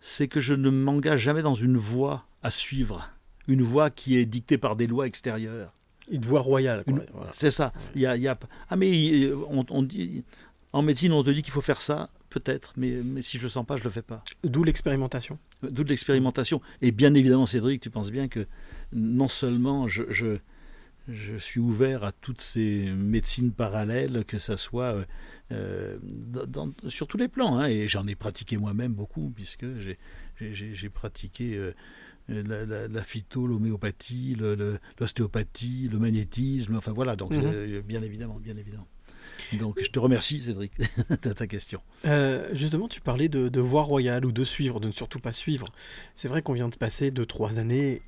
[0.00, 3.08] c'est que je ne m'engage jamais dans une voie à suivre,
[3.48, 5.72] une voie qui est dictée par des lois extérieures.
[6.10, 6.84] Une voie royale.
[6.84, 7.30] quoi, Une- voilà.
[7.34, 7.72] C'est ça.
[7.94, 8.38] Il y a, il y a-
[8.68, 10.24] ah mais il- on, on dit
[10.72, 13.48] en médecine on te dit qu'il faut faire ça, peut-être, mais, mais si je le
[13.50, 14.24] sens pas, je le fais pas.
[14.42, 15.38] D'où l'expérimentation.
[15.62, 16.60] D'où l'expérimentation.
[16.80, 18.46] Et bien évidemment, Cédric, tu penses bien que
[18.92, 20.38] non seulement je, je,
[21.08, 25.04] je suis ouvert à toutes ces médecines parallèles, que ça soit euh,
[25.52, 29.66] euh, dans- dans- sur tous les plans, hein, et j'en ai pratiqué moi-même beaucoup, puisque
[30.40, 31.74] j'ai pratiqué euh,
[32.28, 37.42] la, la, la phyto, l'homéopathie, le- le- l'ostéopathie, le, magnétisme, enfin voilà, donc Mhm.
[37.44, 38.86] euh, bien évidemment, bien évidemment.
[39.54, 40.72] Donc je te remercie, Cédric,
[41.22, 41.80] de ta question.
[42.06, 45.32] Euh, justement, tu parlais de, de voie royale ou de suivre, de ne surtout pas
[45.32, 45.66] suivre.
[46.14, 48.02] C'est vrai qu'on vient de passer deux, trois années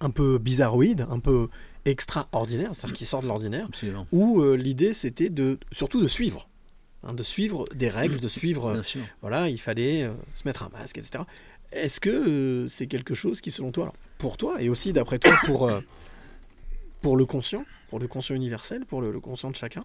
[0.00, 1.48] un peu bizarroïdes, un peu
[1.84, 3.68] extraordinaires, c'est-à-dire qui sortent de l'ordinaire,
[4.12, 6.48] où euh, l'idée c'était de surtout de suivre.
[7.02, 8.66] hein, de suivre des règles, de suivre.
[8.66, 8.82] euh,
[9.20, 11.24] voilà, il fallait euh, se mettre un masque, etc.
[11.72, 15.34] Est-ce que euh, c'est quelque chose qui, selon toi, pour toi et aussi d'après toi,
[15.44, 15.80] pour, euh,
[17.02, 19.84] pour le conscient, pour le conscient universel, pour le, conscient de chacun,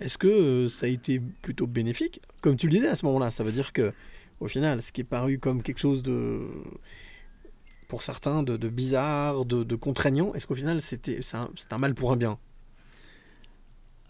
[0.00, 2.20] est-ce que euh, ça a été plutôt bénéfique?
[2.40, 3.92] Comme tu le disais à ce moment-là, ça veut dire que,
[4.40, 6.40] au final, ce qui est paru comme quelque chose de,
[7.88, 11.36] pour certains, de, bizarre, de, contraignant, est-ce qu'au final, c'était c'est
[11.72, 12.38] un mal pour un bien?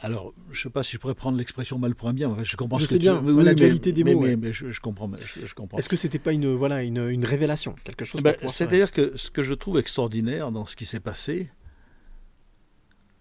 [0.05, 2.29] Alors, je ne sais pas si je pourrais prendre l'expression mal pour un bien.
[2.29, 3.27] Enfin, je comprends Je ce sais que bien, tu...
[3.27, 4.37] la mais- dualité des mais, mots, mais- ouais.
[4.37, 5.11] mais je, je comprends.
[5.21, 5.79] Je, je comprends.
[5.79, 9.31] Est-ce que c'était pas une, voilà, une, une révélation Quelque chose Ben, C'est-à-dire que ce
[9.31, 11.51] que je trouve extraordinaire dans ce qui s'est passé,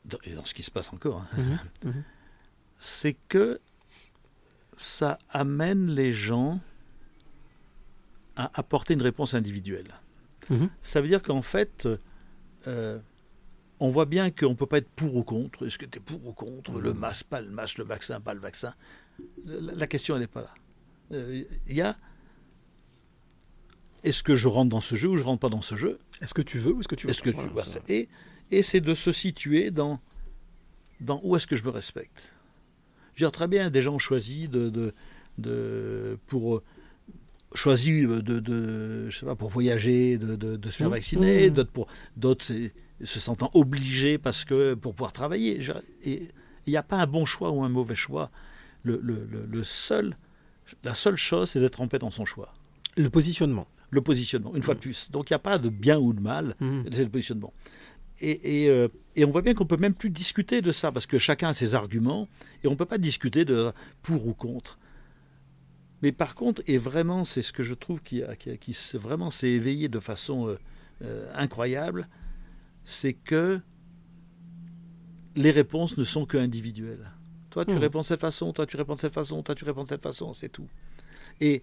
[0.05, 1.59] dans- et dans ce qui se passe encore, hein, Mhm,
[1.93, 2.03] mhm.
[2.75, 3.59] c'est que
[4.75, 6.59] ça amène les gens
[8.35, 9.93] à apporter une réponse individuelle.
[10.49, 10.69] Mhm.
[10.81, 11.87] Ça veut dire qu'en fait,
[12.67, 12.99] euh,
[13.81, 15.65] on voit bien qu'on ne peut pas être pour ou contre.
[15.67, 18.33] Est-ce que tu es pour ou contre Le masque, pas le masque, le vaccin, pas
[18.33, 18.73] le vaccin?
[19.43, 20.53] La, la question, elle n'est pas là.
[21.13, 21.97] Euh, Il y a
[24.03, 25.99] est-ce que je rentre dans ce jeu ou je rentre pas dans ce jeu?
[26.21, 27.65] Est-ce que tu veux ou est-ce que tu veux Est-ce pas que tu Voilà, vois,
[27.65, 28.09] ça- et,
[28.49, 29.99] et c'est de se situer dans,
[30.99, 32.33] dans où est-ce que je me respecte.
[33.13, 34.93] Je veux dire, très bien, des gens ont choisi de, de,
[35.37, 36.63] de- pour euh,
[37.53, 40.91] choisi de, de- je sais pas, pour voyager, de, se faire Mmh.
[40.91, 41.53] vacciner, Mmh.
[41.53, 41.87] d'autres pour
[42.17, 42.73] d'autres c'est-
[43.03, 45.60] se sentant obligés parce que pour pouvoir travailler.
[46.06, 46.30] Il
[46.68, 48.30] n'y a pas un bon choix ou un mauvais choix.
[48.84, 50.15] Le, le- le- seul,
[50.84, 52.53] la seule chose, c'est d'être en paix dans son choix.
[52.98, 53.68] Le positionnement.
[53.91, 55.11] Le positionnement, une fois de plus.
[55.11, 56.86] Donc il n'y a pas de bien ou de mal, Mhm.
[56.91, 57.53] c'est le positionnement.
[58.22, 61.06] Et, et, euh, et on voit bien qu'on peut même plus discuter de ça, parce
[61.07, 62.28] que chacun a ses arguments,
[62.64, 63.72] et on ne peut pas discuter de
[64.03, 64.78] pour ou contre.
[66.02, 69.30] Mais par contre, et vraiment, c'est ce que je trouve qui, qui, qui s'est- vraiment
[69.30, 70.57] s'est éveillé de façon euh,
[71.03, 72.07] euh, incroyable,
[72.85, 73.59] c'est que
[75.35, 77.11] les réponses ne sont que individuelles.
[77.49, 77.77] Toi, tu Mhm.
[77.79, 80.03] réponds de cette façon, toi, tu réponds de cette façon, toi, tu réponds de cette
[80.03, 80.67] façon, c'est tout.
[81.39, 81.61] Et,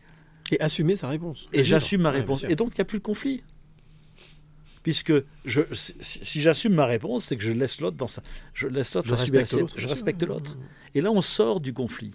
[0.51, 1.47] Et assumer sa réponse.
[1.53, 2.45] et j'assume ma réponse.
[2.45, 3.43] et donc, il n'y a plus de conflit.
[4.83, 5.13] Puisque
[5.45, 8.23] je, si, si j'assume ma réponse, c'est que je laisse l'autre dans sa.
[8.55, 10.57] Je laisse l'autre Je respecte l'autre, Je respecte l'autre.
[10.95, 12.13] Et là, on sort du conflit.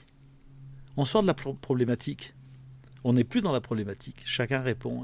[0.97, 2.33] On sort de la pro- problématique.
[3.03, 4.21] On n'est plus dans la problématique.
[4.25, 5.03] Chacun répond.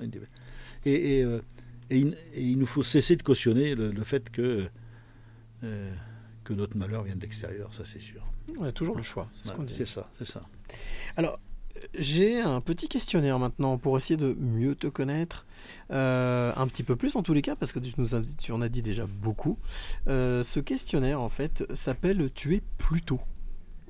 [0.86, 1.42] Et, et, euh,
[1.90, 4.68] et il, et il nous faut cesser de cautionner le, le fait que,
[5.64, 5.94] euh,
[6.44, 8.26] que notre malheur vient de l'extérieur, ça c'est sûr.
[8.58, 9.30] On a toujours le choix.
[9.34, 9.74] C'est ce Ouais, qu'on dit.
[9.74, 10.44] c'est ça, c'est ça.
[11.18, 11.40] Alors,
[11.98, 15.46] j'ai un petit questionnaire maintenant pour essayer de mieux te connaître,
[15.92, 18.52] euh, un petit peu plus en tous les cas, parce que tu, nous as, tu
[18.52, 19.58] en as dit déjà beaucoup.
[20.08, 23.22] Euh, ce questionnaire, en fait, s'appelle Tu es Plutôt.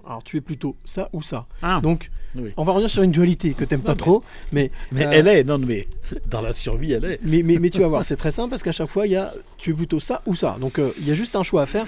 [0.10, 1.46] Alors tu es plutôt ça ou ça.
[1.62, 1.80] Ah.
[1.84, 2.52] Donc Oui.
[2.58, 5.44] on va revenir sur une dualité que t'aimes pas trop, mais Mais euh, elle est,
[5.44, 5.88] non, mais
[6.26, 7.20] dans la survie, elle est.
[7.24, 9.16] mais, mais, mais tu vas voir, c'est très simple parce qu'à chaque fois, il y
[9.16, 10.58] a, tu es plutôt ça ou ça.
[10.60, 11.86] Donc euh, il y a juste un choix à faire.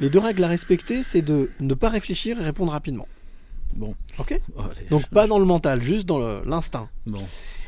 [0.00, 3.06] Les deux règles à respecter, c'est de ne pas réfléchir et répondre rapidement.
[3.74, 3.94] Bon.
[4.18, 4.88] Ok Oh, allez.
[4.90, 6.88] Donc pas dans le mental, juste dans l'instinct.
[7.06, 7.24] Bon.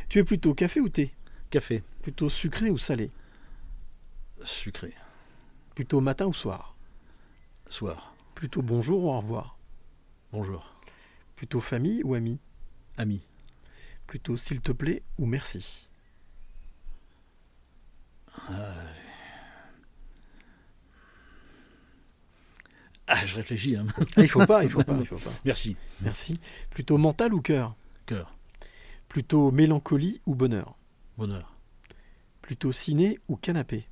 [0.08, 1.12] Tu es plutôt café ou thé?
[1.50, 1.84] Café.
[2.02, 3.08] Plutôt sucré ou salé?
[4.44, 4.92] Sucré.
[5.76, 6.74] Plutôt matin ou soir?
[7.68, 8.12] Soir.
[8.34, 9.56] Plutôt bonjour ou au revoir?
[10.32, 10.72] Bonjour.
[11.36, 12.38] Plutôt famille ou ami?
[12.96, 13.20] Ami.
[14.06, 15.86] Plutôt s'il te plaît ou merci
[23.06, 23.76] Ah, je réfléchis.
[23.76, 23.86] Hein.
[24.16, 25.30] Ah, il faut pas, il faut pas, il faut pas.
[25.44, 25.76] Merci.
[26.00, 26.40] Merci.
[26.70, 27.74] Plutôt mental ou cœur?
[28.06, 28.32] Cœur.
[29.08, 30.74] Plutôt mélancolie ou bonheur?
[31.18, 31.52] Bonheur.
[32.40, 33.86] Plutôt ciné ou canapé?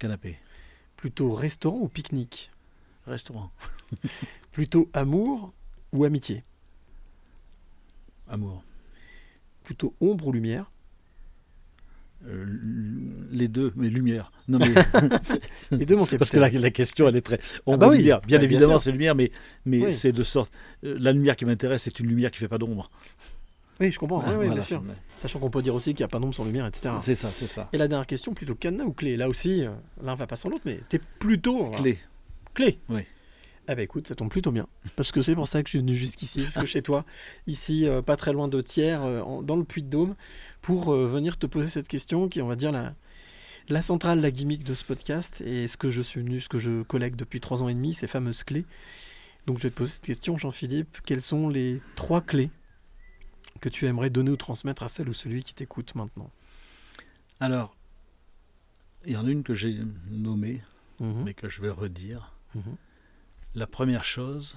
[0.00, 0.40] Canapé.
[0.96, 2.50] Plutôt restaurant ou pique-nique?
[3.06, 3.50] Restaurant.
[4.52, 5.52] Plutôt amour
[5.92, 6.44] ou amitié?
[8.28, 8.62] Amour.
[9.62, 10.70] Plutôt ombre ou lumière?
[12.26, 12.44] Euh,
[13.30, 14.32] les deux, mais lumière.
[14.48, 14.72] Non, mais...
[15.70, 17.38] Les deux, mon Parce que la, la question, elle est très.
[17.66, 18.20] On bah oui, lumière.
[18.22, 19.30] Bien bah, évidemment, c'est lumière, mais,
[19.64, 19.94] mais Oui.
[19.94, 20.52] c'est de sorte.
[20.84, 22.90] euh, La lumière qui m'intéresse, c'est une lumière qui fait pas d'ombre.
[23.78, 24.82] Oui, je comprends, Ah, oui, oui, voilà, bien sûr.
[25.18, 26.94] Sachant qu'on peut dire aussi qu'il n'y a pas d'ombre sans lumière, etc.
[27.00, 27.68] C'est ça, c'est ça.
[27.74, 29.16] Et la dernière question, plutôt cadenas ou clé?
[29.16, 29.70] Là aussi, euh,
[30.02, 31.70] l'un va pas sans l'autre, mais t'es plutôt...
[31.70, 31.98] Clé.
[32.56, 33.02] Clé Oui.
[33.68, 34.66] Ah bah écoute, ça tombe plutôt bien.
[34.96, 37.04] Parce que c'est pour ça que je suis venu jusqu'ici, jusque chez toi,
[37.46, 40.14] ici, euh, pas très loin de Thiers, euh, en- dans le Puy-de-Dôme,
[40.62, 42.94] pour euh, venir te poser cette question qui est, on va dire, la,
[43.68, 46.58] la centrale, la gimmick de ce podcast, et ce que je suis venu, ce que
[46.58, 48.64] je collecte depuis trois ans et demi, ces fameuses clés.
[49.46, 50.98] Donc je vais te poser cette question, Jean-Philippe.
[51.04, 52.50] Quelles sont les trois clés
[53.60, 56.30] que tu aimerais donner ou transmettre à celle ou celui qui t'écoute maintenant?
[57.40, 57.76] Alors,
[59.04, 59.76] il y en a une que j'ai
[60.10, 60.62] nommée,
[61.00, 61.24] Mhm.
[61.24, 62.32] mais que je vais redire.
[63.54, 64.56] La première chose,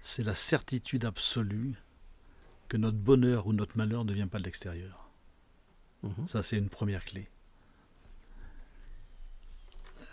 [0.00, 1.74] c'est la certitude absolue
[2.68, 5.10] que notre bonheur ou notre malheur ne vient pas de l'extérieur.
[6.02, 6.28] Mhm.
[6.28, 7.28] Ça, c'est une première clé.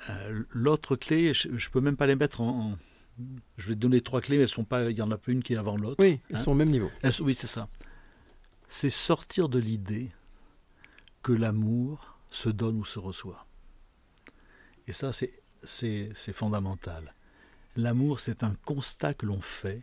[0.09, 2.77] Euh, L'autre clé, je ne peux même pas les mettre en, en-
[3.57, 4.89] Je vais te donner trois clés, mais elles sont pas.
[4.89, 5.95] Il y en a pas une qui est avant l'autre.
[6.03, 6.91] Oui, elles Hein sont au même niveau.
[7.01, 7.69] Elles oui, c'est ça.
[8.67, 10.11] C'est sortir de l'idée
[11.23, 13.45] que l'amour se donne ou se reçoit.
[14.87, 15.31] Et ça, c'est,
[15.65, 17.13] c'est, fondamental.
[17.75, 19.81] L'amour, c'est un constat que l'on fait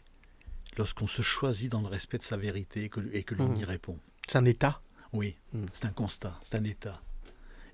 [0.78, 3.60] lorsqu'on se choisit dans le respect de sa vérité et que, et que l'on Mhm.
[3.60, 3.98] y répond.
[4.28, 4.80] C'est un état?
[5.12, 5.66] Oui, Mhm.
[5.72, 7.00] c'est un constat, c'est un état.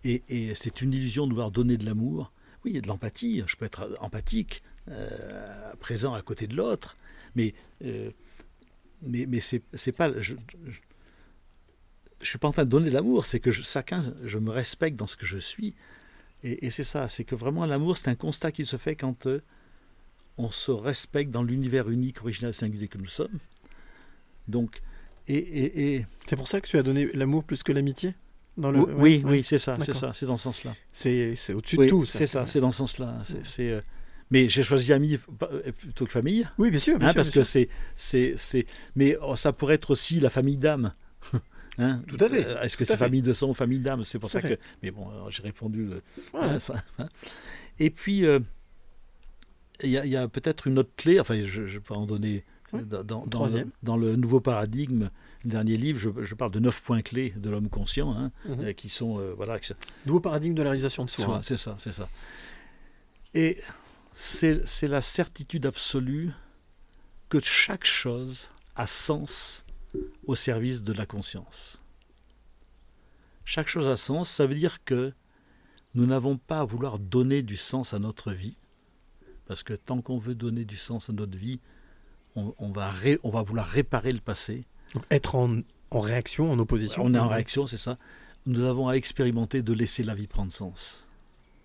[0.05, 2.33] Et, et c'est une illusion de vouloir donner de l'amour.
[2.65, 6.57] Oui, il y a de l'empathie, je peux être empathique, euh, présent à côté de
[6.57, 6.97] l'autre,
[7.37, 7.55] mais,
[7.85, 8.11] euh,
[9.03, 10.11] mais, mais c'est, c'est pas.
[10.21, 10.35] Je,
[10.67, 10.73] je,
[12.21, 14.51] je suis pas en train de donner de l'amour, c'est que je, chacun, je me
[14.51, 15.75] respecte dans ce que je suis.
[16.45, 19.27] Et, et c'est ça, c'est que vraiment l'amour, c'est un constat qui se fait quand
[19.27, 19.43] euh,
[20.37, 23.39] on se respecte dans l'univers unique, original, singulier que nous sommes.
[24.47, 24.81] Donc,
[25.27, 28.15] et, et, et C'est pour ça que tu as donné l'amour plus que l'amitié
[28.57, 28.81] dans le...
[28.81, 29.31] oui, ouais, oui, ouais.
[29.31, 30.75] oui, c'est ça, c'est ça, c'est dans ce sens-là.
[30.93, 32.05] C'est, c'est au-dessus Oui, de tout.
[32.05, 33.23] c'est ça, c'est dans ce sens-là.
[33.45, 33.81] C'est, euh,
[34.31, 36.47] mais j'ai choisi ami euh, plutôt que famille.
[36.59, 38.67] Oui, bien sûr, bien hein, sûr, parce bien que c'est,
[38.97, 40.93] mais oh, ça pourrait être aussi la famille d'âme.
[41.79, 44.03] Hein Tout à fait, Euh, Est-ce que c'est famille de sang ou famille d'âme?
[44.03, 44.57] C'est pour Tout ça fait.
[44.57, 44.63] que.
[44.83, 45.89] Mais bon, alors, j'ai répondu.
[45.93, 46.01] euh,
[46.35, 46.41] Ouais.
[46.43, 47.09] hein, ça, hein.
[47.79, 48.41] Et puis, euh,
[49.83, 51.21] il y, a- peut-être une autre clé.
[51.21, 52.45] Enfin, je, je peux en donner.
[52.73, 52.83] Ouais.
[52.83, 53.69] Dans, dans- dans Troisième.
[53.69, 55.09] le, dans le nouveau paradigme,
[55.45, 58.61] le dernier livre, je, je parle de neuf points clés de l'homme conscient, hein, Mhm.
[58.61, 59.73] euh, qui sont euh, voilà, qui-
[60.05, 61.25] Nouveau paradigme de la réalisation de soi.
[61.25, 61.41] Soi, hein.
[61.43, 62.09] c'est ça, c'est ça.
[63.35, 63.57] Et
[64.13, 66.31] c'est la certitude absolue
[67.31, 69.65] que chaque chose a sens
[70.27, 71.79] au service de la conscience.
[73.45, 75.13] Chaque chose a sens, ça veut dire que
[75.95, 78.55] nous n'avons pas à vouloir donner du sens à notre vie,
[79.47, 81.59] parce que tant qu'on veut donner du sens à notre vie,
[82.37, 84.65] on, on va, ré- on va vouloir réparer le passé.
[84.95, 85.61] Donc, être en,
[85.91, 87.03] en réaction, en opposition.
[87.05, 87.97] On est en réaction, c'est ça.
[88.45, 91.07] Nous avons à expérimenter de laisser la vie prendre sens.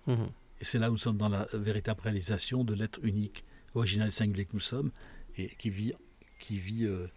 [0.07, 0.27] Mhm.
[0.61, 3.43] Et c'est là où nous sommes dans la véritable réalisation de l'être unique,
[3.75, 4.91] original et singulier que nous sommes,
[5.37, 5.93] et qui vit,
[6.39, 7.07] qui vit euh,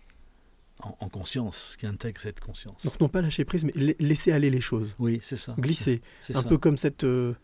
[0.83, 2.83] en, en conscience, qui intègre cette conscience.
[2.85, 4.95] Donc non pas lâcher prise, mais la- laisser aller les choses.
[4.99, 5.55] Oui, c'est ça.
[5.59, 6.03] Glisser.
[6.21, 6.49] C'est Un ça.
[6.49, 7.35] peu comme cette, euh,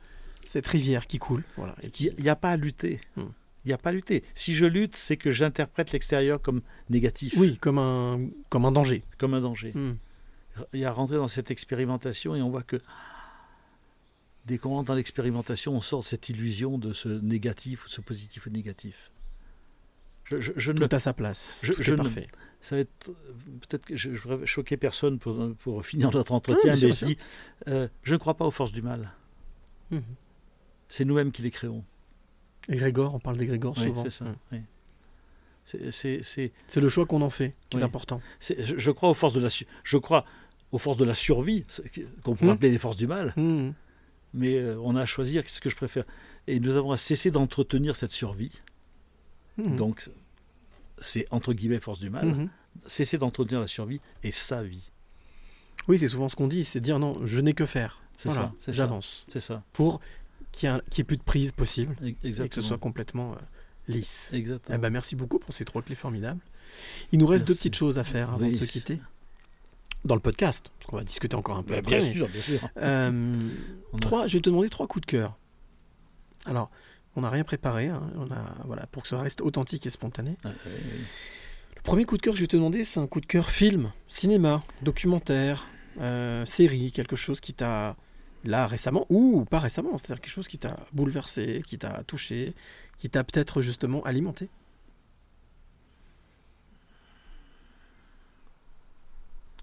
[0.46, 1.42] cette rivière qui coule.
[1.56, 1.74] Voilà.
[1.82, 2.10] Et qui...
[2.18, 3.00] Il n'y a pas à lutter.
[3.16, 3.22] Hmm.
[3.64, 4.24] Il n'y a pas à lutter.
[4.34, 9.02] Si je lutte, c'est que j'interprète l'extérieur comme négatif, Oui, comme un, comme un danger.
[9.18, 9.72] comme un danger.
[9.72, 9.94] Hmm.
[10.74, 12.80] Il y a rentré dans cette expérimentation et on voit que
[14.44, 18.00] dès qu'on rentre dans l'expérimentation, on sort de cette illusion de ce négatif ou ce
[18.00, 19.10] positif ou négatif.
[20.40, 21.60] Je, je- je ne à sa place.
[21.62, 22.26] Je- Tout est ne- parfait.
[22.60, 23.10] ça va être
[23.68, 27.18] peut-être que je ne voudrais choquer personne pour, pour finir notre entretien, mais je dis
[27.68, 29.10] euh, je ne crois pas aux forces du mal.
[29.90, 30.02] Mhm.
[30.88, 31.84] C'est nous-mêmes qui les créons.
[32.68, 34.02] Égrégore, on parle d'égrégore Oui, souvent.
[34.04, 34.24] c'est ça.
[34.52, 34.58] Oui.
[35.64, 38.20] C'est, le choix qu'on en fait qui est important.
[38.40, 39.48] je, crois aux forces de la,
[39.84, 40.24] je crois
[40.72, 41.64] aux forces de la survie,
[42.22, 42.54] qu'on pourrait Mhm.
[42.54, 43.32] appeler les forces du mal.
[43.36, 43.72] Mhm.
[44.34, 46.04] Mais euh, on a à choisir ce que je préfère.
[46.46, 48.50] Et nous avons à cesser d'entretenir cette survie.
[49.58, 49.76] Mhm.
[49.76, 50.08] Donc,
[51.02, 52.26] c'est entre guillemets force du mal.
[52.26, 52.48] Mhm.
[52.86, 54.90] Cesser d'entretenir la survie et sa vie.
[55.88, 58.00] Oui, c'est souvent ce qu'on dit, c'est dire non, je n'ai que faire.
[58.16, 58.72] C'est Voilà, ça.
[58.72, 59.26] J'avance.
[59.28, 59.62] C'est ça.
[59.72, 60.00] Pour
[60.52, 62.66] qu'il y ait, plus de prise possible E- et que ce Exactement.
[62.66, 63.36] soit complètement euh,
[63.88, 64.30] lisse.
[64.32, 64.76] Exactement.
[64.76, 66.40] Eh ben, merci beaucoup pour ces trois clés formidables.
[67.10, 68.52] Il nous reste deux petites choses à faire avant Oui.
[68.52, 68.98] de se quitter.
[70.04, 72.00] Dans le podcast, parce qu'on va discuter encore un peu Bah, après.
[72.00, 72.68] bien sûr, bien sûr.
[72.78, 73.34] Euh,
[73.94, 75.36] a- trois, je vais te demander trois coups de cœur.
[76.44, 76.70] Alors,
[77.16, 80.36] on n'a rien préparé, hein, on a, voilà, pour que ça reste authentique et spontané.
[80.44, 81.04] Ah, oui, oui.
[81.76, 83.50] Le premier coup de cœur que je vais te demander, c'est un coup de cœur
[83.50, 85.66] film, cinéma, documentaire,
[86.00, 87.96] euh, série, quelque chose qui t'a,
[88.44, 92.54] là récemment, ou pas récemment, c'est-à-dire quelque chose qui t'a bouleversé, qui t'a touché,
[92.98, 94.48] qui t'a peut-être justement alimenté?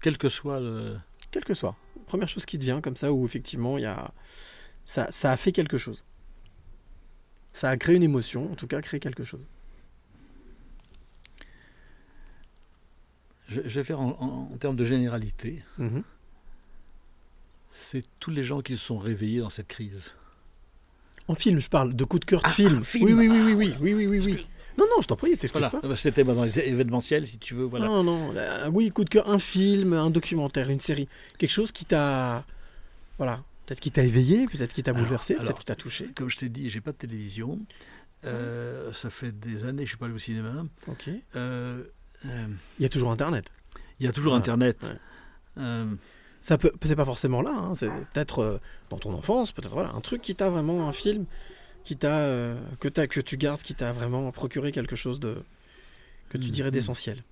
[0.02, 0.98] Quel que soit le.
[1.30, 1.76] Quel que soit.
[2.06, 4.12] Première chose qui te vient comme ça, où effectivement, il y a...
[4.84, 6.04] ça, ça a fait quelque chose.
[7.52, 9.46] Ça a créé une émotion, en tout cas créé quelque chose.
[13.48, 15.62] Je, je vais faire en, en- en termes de généralité.
[15.78, 16.02] Mhm.
[17.72, 20.14] C'est tous les gens qui se sont réveillés dans cette crise.
[21.28, 22.78] En film, je parle de coup de cœur de Ah, film.
[22.78, 23.06] un film.
[23.06, 24.46] Oui, oui, oui, oui, oui, oui, oui, oui, oui.
[24.78, 25.68] Non, non, je t'en prie, t'excuses Voilà.
[25.80, 25.86] pas.
[25.86, 27.64] Euh, C'était dans les événementiels, si tu veux.
[27.64, 27.86] Voilà.
[27.86, 31.08] Non, non, là, oui, coup de cœur, un film, un documentaire, une série,
[31.38, 32.44] quelque chose qui t'a,
[33.18, 36.08] voilà, peut-être qui t'a éveillé, peut-être qui t'a bouleversé, peut-être qui t'a touché.
[36.16, 37.56] Comme je t'ai dit, j'ai pas de télévision.
[38.24, 40.66] Euh, ça fait des années que je suis pas allé au cinéma.
[40.88, 41.08] Ok.
[41.36, 41.84] Euh,
[42.26, 42.46] euh,
[42.80, 43.48] Il y a toujours Internet.
[44.00, 44.92] il y a toujours Internet.
[45.56, 45.84] ouais.
[46.40, 47.52] Ça peut, c'est pas forcément là.
[47.52, 51.26] hein, c'est peut-être dans ton enfance, peut-être voilà, un truc qui t'a vraiment un film
[51.84, 55.36] qui t'a, que t'as, que tu gardes, qui t'a vraiment procuré quelque chose de,
[56.30, 56.74] que tu dirais Mhm.
[56.74, 57.22] d'essentiel.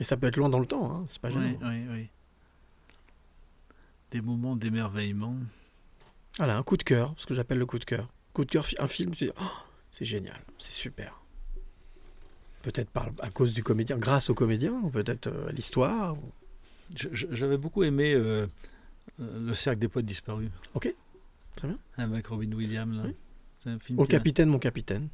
[0.00, 1.42] Et ça peut être loin dans le temps, hein, c'est pas gênant.
[1.44, 2.08] oui, oui, oui.
[4.10, 5.36] Des moments d'émerveillement.
[6.38, 8.08] Voilà, un coup de cœur, ce que j'appelle le coup de cœur.
[8.32, 9.44] Coup de cœur, un film, tu dis, Oh,
[9.92, 11.20] c'est génial, c'est super.
[12.62, 16.16] Peut-être par, à cause du comédien, grâce au comédien, ou peut-être euh, à l'histoire.
[16.16, 16.32] ou-
[16.94, 18.46] J'avais beaucoup aimé euh,
[19.20, 20.50] euh, Le cercle des poètes disparus.
[20.74, 20.92] Ok,
[21.56, 21.78] très bien.
[21.96, 22.96] Avec Robin Williams.
[22.96, 23.02] là.
[23.06, 23.14] Oui.
[23.54, 25.08] C'est un film Au a- capitaine, mon capitaine.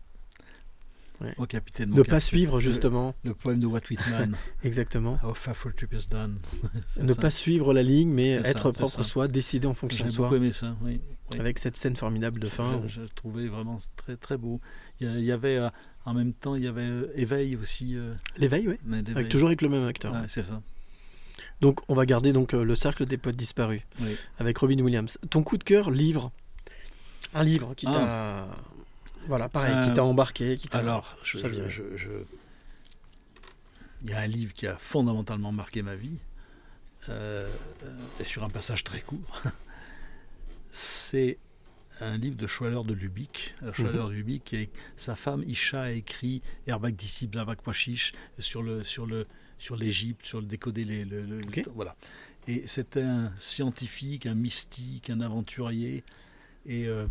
[1.21, 1.33] Ouais.
[1.39, 1.91] Au capitaine.
[1.91, 4.37] Ne pas suivre justement, Le, poème de Walt Whitman.
[4.65, 5.19] exactement.
[5.25, 6.39] How far for trip is done.
[7.03, 7.21] Ne ça.
[7.21, 9.03] pas suivre la ligne, mais ça, être c'est propre ça.
[9.03, 10.27] soi, décider en fonction J'ai de soi.
[10.27, 11.01] beaucoup aimé ça, oui.
[11.31, 11.41] oui.
[11.41, 12.83] Avec cette scène formidable de fin.
[12.87, 14.61] Je, le trouvais vraiment très très beau.
[15.01, 15.71] Il y, avait euh,
[16.05, 17.97] en même temps il y avait euh, Éveil aussi.
[17.97, 18.77] euh, L'éveil, oui.
[19.15, 20.13] Avec, toujours avec le même acteur.
[20.13, 20.61] Ouais, c'est ça.
[21.63, 24.15] Donc on va garder donc euh, le cercle des potes disparus Oui.
[24.39, 25.17] avec Robin Williams.
[25.31, 26.31] Ton coup de cœur, livre.
[27.35, 27.93] Un livre qui Ah.
[28.51, 28.76] t'a.
[29.27, 30.78] Voilà, pareil, Euh, qui t'a embarqué, qui t'a.
[30.78, 31.39] Alors, je,
[34.03, 36.19] il y a un livre qui a fondamentalement marqué ma vie,
[37.09, 37.51] euh,
[37.85, 39.43] euh, et sur un passage très court.
[40.70, 41.39] C'est
[42.01, 43.55] un livre de Schwaller de Lubick.
[43.62, 44.09] Alors, Schwaller Mhm.
[44.09, 49.07] de Lubick, est- sa femme Isha a écrit Herbak disciple, Herbak Washish sur le sur
[49.07, 49.27] le
[49.59, 51.40] sur l'Égypte, sur le décoder les le,
[51.74, 51.97] voilà.
[52.47, 56.05] Et c'était un scientifique, un mystique, un aventurier.
[56.66, 57.07] Et, euh,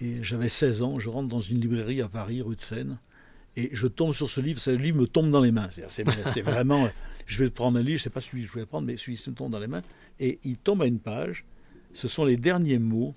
[0.00, 2.98] et j'avais 16 ans, je rentre dans une librairie à Paris, rue de Seine,
[3.56, 5.68] et je tombe sur ce livre, ce livre me tombe dans les mains.
[5.88, 6.02] C'est,
[6.42, 6.88] vraiment,
[7.26, 8.96] je vais prendre un livre, je ne sais pas celui que je voulais prendre, mais
[8.96, 9.82] celui-ci me tombe dans les mains,
[10.18, 11.44] et il tombe à une page,
[11.92, 13.14] ce sont les derniers mots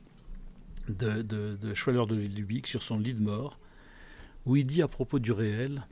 [0.89, 3.59] de, de, de Schwaller de Lubick sur son lit de mort,
[4.45, 5.87] où il dit à propos du réel,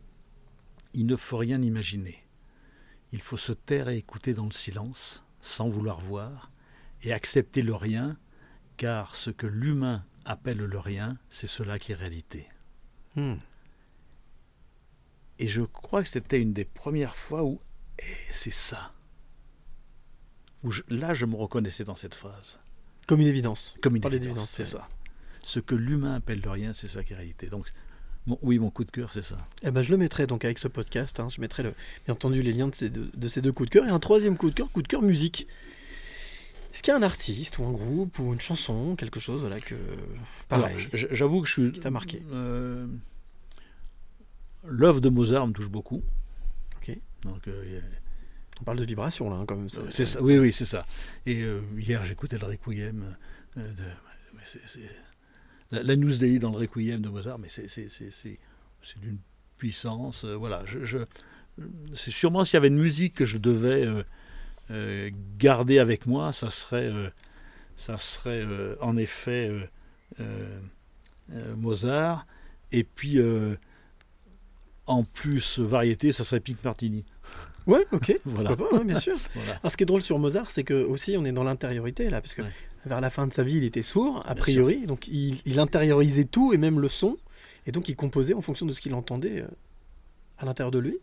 [0.93, 2.17] il ne faut rien imaginer.
[3.13, 6.51] Il faut se taire et écouter dans le silence, sans vouloir voir,
[7.03, 8.17] et accepter le rien,
[8.77, 12.47] car ce que l'humain appelle le rien, c'est cela qui est réalité.
[13.15, 13.35] Hmm.
[15.39, 17.59] Et je crois que c'était une des premières fois où
[17.99, 18.91] eh, c'est ça.
[20.63, 22.59] Où je- là, je me reconnaissais dans cette phrase.
[23.07, 23.75] Comme une évidence.
[23.81, 24.69] Comme une évidence, c'est ouais.
[24.69, 24.87] ça.
[25.41, 27.49] Ce que l'humain appelle le rien, c'est ça qui est réalité.
[27.49, 27.67] Donc,
[28.27, 29.47] mon- oui, mon coup de cœur, c'est ça.
[29.63, 31.19] Eh ben, je le mettrai donc avec ce podcast.
[31.19, 31.73] hein, je mettrai le,
[32.05, 33.87] bien entendu les liens de ces, deux, de ces deux coups de cœur.
[33.87, 35.47] Et un troisième coup de cœur, coup de cœur musique.
[36.73, 39.59] Est-ce qu'il y a un artiste ou un groupe ou une chanson, quelque chose là
[39.59, 39.75] que.
[40.47, 40.77] Pareil.
[40.93, 41.71] J'avoue que je suis.
[41.73, 42.87] Qui t'a marqué euh,
[44.67, 46.03] L'œuvre de Mozart me touche beaucoup.
[46.77, 46.97] Ok.
[47.23, 47.81] Donc, euh,
[48.61, 49.69] On parle de vibration là, hein, quand même.
[49.69, 50.85] ça- C'est ça, oui, oui, c'est ça.
[51.25, 53.15] Et euh, hier, j'écoutais le Requiem.
[55.71, 58.39] la, la News Day dans le Requiem de Mozart, mais c'est c'est- c'est- c'est-
[58.83, 59.17] c'est d'une
[59.57, 60.25] puissance.
[60.25, 60.97] voilà, je, je-
[61.95, 63.85] c'est sûrement s'il y avait une musique que je devais
[65.37, 67.09] garder avec moi, ça serait euh,
[67.77, 69.63] ça serait euh, en effet euh,
[70.19, 70.59] euh,
[71.33, 72.25] euh, Mozart.
[72.71, 73.55] Et puis, euh,
[74.87, 77.03] en plus, variété, ça serait Pink Martini.
[77.67, 78.19] Ouais, ok.
[78.25, 78.55] Voilà.
[78.55, 79.15] Pas, ouais, bien sûr.
[79.35, 79.53] Voilà.
[79.61, 82.21] Alors, ce qui est drôle sur Mozart, c'est que aussi on est dans l'intériorité là,
[82.21, 82.43] parce que
[82.85, 85.59] vers la fin de sa vie, il était sourd, a Bien priori, donc il, il
[85.59, 87.17] intériorisait tout et même le son,
[87.67, 89.47] et donc il composait en fonction de ce qu'il entendait euh,
[90.39, 90.97] à l'intérieur de lui.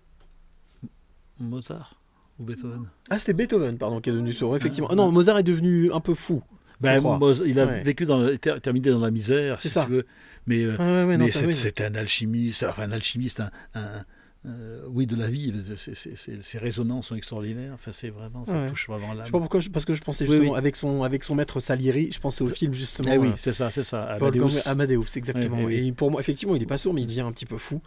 [1.39, 1.98] Mozart
[2.39, 4.89] ou Beethoven Ah, c'était Beethoven, pardon, qui est devenu sourd, effectivement.
[4.91, 6.43] Ah non, Mozart est devenu un peu fou.
[6.81, 7.03] Ben,
[7.45, 7.83] il a Ouais.
[7.83, 9.85] vécu dans terminé dans la misère, si ça.
[9.85, 10.07] tu veux.
[10.47, 14.05] Mais, Ouais, ouais, ouais, non, mais c'est- un alchimiste, enfin un alchimiste, un, un-
[14.49, 15.53] euh, oui, de la vie.
[15.77, 17.73] C'est- Ses résonances sont extraordinaires.
[17.75, 18.69] Enfin, c'est vraiment, ça Ouais.
[18.69, 19.27] touche vraiment Je l'âme.
[19.27, 20.59] sais pas pourquoi, je- parce que je pensais Oui, justement, oui.
[20.59, 23.11] avec, son, avec son maître Salieri, je pensais au film justement.
[23.13, 24.03] Eh oui, euh, c'est ça, c'est ça.
[24.05, 24.67] Amadeus.
[24.67, 25.59] Amadeus, exactement.
[25.59, 25.89] Oui, oui, oui.
[25.89, 27.81] Et pour moi, effectivement, il est pas sourd, mais il devient un petit peu fou.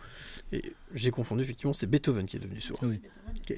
[0.54, 2.80] Et j'ai confondu, effectivement, c'est Beethoven qui est devenu sourd.
[2.84, 3.02] Oui.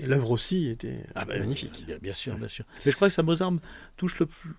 [0.04, 1.84] L'œuvre aussi était Ah ben, magnifique.
[1.88, 2.66] Bien, bien sûr, bien sûr.
[2.86, 3.54] Mais je crois que ça Mozart
[3.98, 4.52] touche le plus.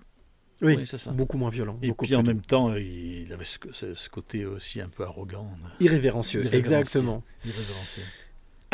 [0.63, 1.11] Oui, c'est ça.
[1.11, 1.77] beaucoup moins violent.
[1.83, 5.51] Et puis en même temps, il avait ce, ce- ce côté aussi un peu arrogant.
[5.81, 6.59] Irrévérencieux, Irrévérencieux.
[6.59, 7.23] exactement.
[7.45, 8.03] Irrévérencieux.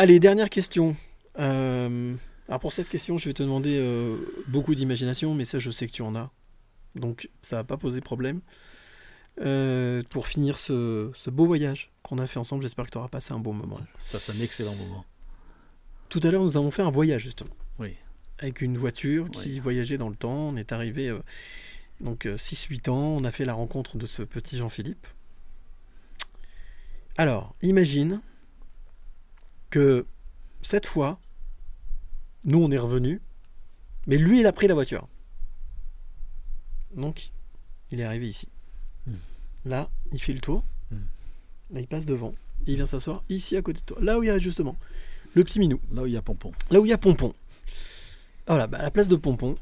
[0.01, 0.97] Allez, dernière question.
[1.39, 2.15] Euh,
[2.49, 4.17] alors pour cette question, je vais te demander euh,
[4.49, 6.31] beaucoup d'imagination, mais ça, je sais que tu en as.
[6.95, 8.41] Donc ça va pas poser problème.
[9.43, 13.09] Euh, pour finir ce, ce beau voyage qu'on a fait ensemble, j'espère que tu auras
[13.09, 13.79] passé un bon moment.
[14.07, 15.05] Ça, c'est un excellent moment.
[16.09, 17.55] Tout à l'heure, nous avons fait un voyage, justement.
[17.79, 17.95] Oui.
[18.39, 20.49] Avec une voiture qui voyageait dans le temps.
[20.49, 21.15] On est arrivé,
[22.01, 25.07] donc 6-8 ans, on a fait la rencontre de ce petit Jean-Philippe.
[27.19, 28.23] Alors, imagine
[29.71, 30.07] que
[30.63, 31.19] cette fois,
[32.45, 33.21] nous, on est revenus,
[34.07, 35.09] mais lui, il a pris la voiture.
[36.95, 37.31] Donc,
[37.91, 38.49] il est arrivé ici.
[39.65, 40.65] Là, il fait le tour.
[41.71, 42.35] Là, il passe devant.
[42.67, 43.99] Et il vient s'asseoir ici à côté de toi.
[44.01, 44.77] Là où il y a justement
[45.35, 45.81] le petit minou.
[45.93, 46.53] Là où il y a Pompon.
[46.71, 47.35] Là où il y a Pompon.
[48.47, 49.57] Voilà, bah, à la place de Pompon,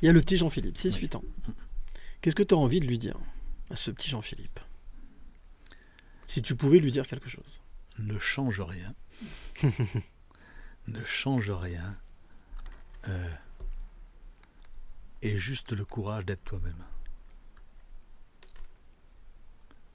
[0.00, 1.24] il y a le petit Jean-Philippe, 6-8 ans.
[2.20, 3.18] Qu'est-ce que tu as envie de lui dire
[3.70, 4.60] à ce petit Jean-Philippe?
[6.26, 7.60] Si tu pouvais lui dire quelque chose.
[8.00, 8.94] Ne change rien.
[10.88, 11.96] ne change rien.
[13.08, 13.34] Euh,
[15.22, 16.84] et juste le courage d'être toi-même.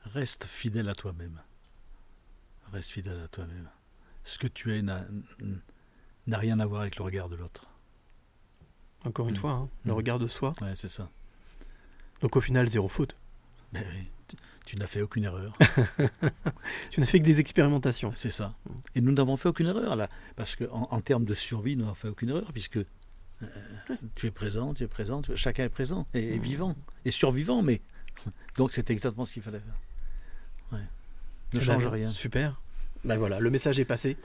[0.06, 1.41] Reste fidèle à toi-même.
[2.72, 3.69] Reste fidèle à toi-même.
[4.23, 5.06] Ce que tu es n'a
[6.27, 7.65] rien à voir avec le regard de l'autre.
[9.06, 9.40] Encore une Mm.
[9.40, 9.95] fois, hein, le Mm.
[9.98, 10.53] regard de soi.
[10.61, 11.10] Ouais, c'est ça.
[12.22, 13.15] Donc au final, zéro faute.
[13.73, 14.07] Ben oui,
[14.65, 15.57] tu, n'as fait aucune erreur.
[16.91, 18.11] tu n'as fait que des expérimentations.
[18.15, 18.53] C'est ça.
[18.95, 20.10] Et nous n'avons fait aucune erreur là.
[20.35, 22.85] Parce qu'en en, termes de survie, nous n'avons fait aucune erreur, puisque euh,
[24.15, 26.76] tu es présent, tu es présent, tu- chacun est présent et, et vivant.
[27.06, 27.81] Et survivant, mais.
[28.57, 29.77] Donc c'est exactement ce qu'il fallait faire.
[30.72, 30.80] Ouais.
[30.80, 30.85] Ne
[31.53, 32.07] Eh ben, change rien.
[32.07, 32.60] Super.
[33.03, 34.18] Ben voilà, le message est passé.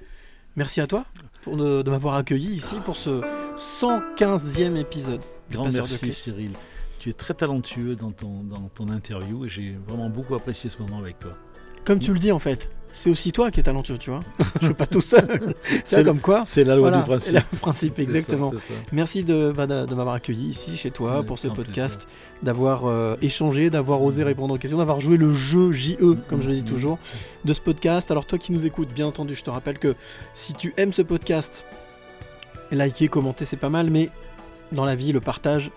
[0.56, 1.04] Merci à toi
[1.42, 3.20] pour de, de m'avoir accueilli ici pour ce
[3.56, 5.20] 115e épisode.
[5.50, 6.12] Grand de merci.
[6.12, 6.52] Cyril.
[7.00, 10.78] Tu es très talentueux dans ton, dans ton interview et j'ai vraiment beaucoup apprécié ce
[10.82, 11.30] moment avec toi.
[11.86, 14.20] Comme tu le dis en fait, c'est aussi toi qui es talentueux, tu vois.
[14.60, 15.26] Je suis pas tout seul.
[15.84, 16.42] C'est comme quoi.
[16.44, 17.38] c'est la loi Voilà, du principe.
[17.38, 18.52] c'est Le principe, ça, exactement.
[18.52, 18.74] ça.
[18.92, 22.06] Merci de, bah, de, de m'avoir accueilli ici chez toi pour ce podcast,
[22.42, 25.96] d'avoir euh, échangé, d'avoir osé répondre aux questions, d'avoir joué le jeu JE,
[26.28, 26.98] comme je le dis toujours,
[27.46, 28.10] de ce podcast.
[28.10, 29.94] Alors toi qui nous écoutes, bien entendu, je te rappelle que
[30.34, 31.64] si tu aimes ce podcast,
[32.70, 34.10] liker, commenter, c'est pas mal, mais
[34.72, 35.70] dans la vie, le partage,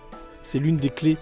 [0.44, 1.16] c'est l'une des clés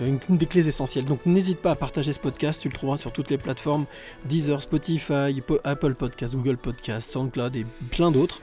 [0.00, 1.04] euh, une, des clés essentielles.
[1.04, 3.84] Donc n'hésite pas à partager ce podcast, tu le trouveras sur toutes les plateformes
[4.26, 8.40] Deezer, Spotify, Po- Apple Podcast, Google Podcast, SoundCloud et plein d'autres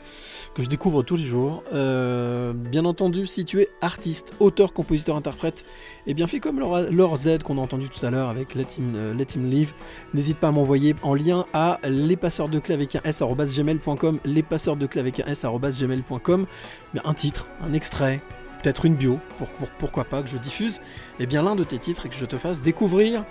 [0.53, 1.63] que je découvre tous les jours.
[1.73, 5.65] Euh, bien entendu, si tu es artiste, auteur, compositeur, interprète,
[6.05, 8.67] eh bien fais comme Laura, Laure Z qu'on a entendu tout à l'heure avec Let
[8.77, 9.73] Him, euh, Let Him Live.
[10.13, 14.19] N'hésite pas à m'envoyer en lien à lespasseurs de clés avec un s arobase gmail.com,
[14.23, 16.45] lespasseurs de clés avec un s arobase gmail.com.
[16.93, 18.21] Bien, un titre, un extrait,
[18.61, 20.81] peut-être une bio, pour, pour- pourquoi pas que je diffuse,
[21.19, 23.25] et bien l'un de tes titres et que je te fasse découvrir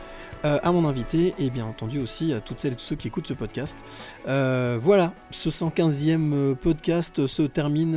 [0.45, 3.09] euh, à mon invité et bien entendu aussi à toutes celles et tous ceux qui
[3.09, 3.77] écoutent ce podcast.
[4.29, 7.97] Euh, voilà, ce 115e euh, podcast se termine.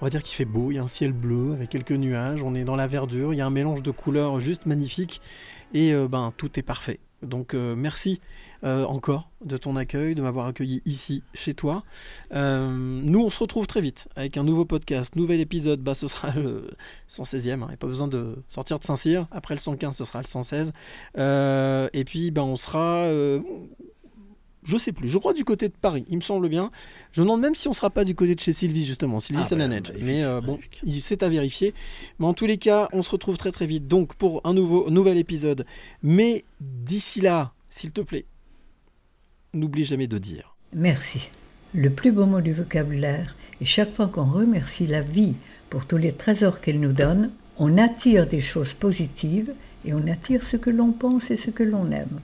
[0.00, 2.42] on va dire qu'il fait beau, il y a un ciel bleu avec quelques nuages,
[2.42, 5.20] on est dans la verdure, il y a un mélange de couleurs juste magnifique
[5.72, 6.98] et ben tout est parfait.
[7.22, 8.20] Donc merci
[8.64, 11.82] euh, encore de ton accueil, de m'avoir accueilli ici chez toi.
[12.34, 15.80] Euh, nous on se retrouve très vite avec un nouveau podcast, nouvel épisode.
[15.80, 16.70] Bah ce sera le
[17.10, 19.26] 116e, il n'y a pas besoin de sortir de Saint-Cyr.
[19.30, 20.72] Après le 115, ce sera le 116.
[21.18, 23.40] Euh, et puis ben on sera euh,
[24.64, 26.70] je sais plus, je crois du côté de Paris, il me semble bien.
[27.12, 29.42] Je me demande même si on sera pas du côté de chez Sylvie, justement, Sylvie
[29.44, 29.90] Ah, Sananedge.
[29.92, 30.58] bah, Mais euh, bon,
[31.00, 31.74] c'est à vérifier.
[32.18, 34.88] Mais en tous les cas, on se retrouve très très vite donc pour un nouveau,
[34.88, 35.66] nouvel épisode.
[36.02, 38.24] Mais d'ici là, s'il te plaît,
[39.54, 40.56] n'oublie jamais de dire.
[40.74, 41.30] Merci.
[41.72, 45.34] Le plus beau mot du vocabulaire, et chaque fois qu'on remercie la vie
[45.70, 49.52] pour tous les trésors qu'elle nous donne, On attire des choses positives
[49.84, 52.20] et on attire ce que l'on pense et ce que l'on aime.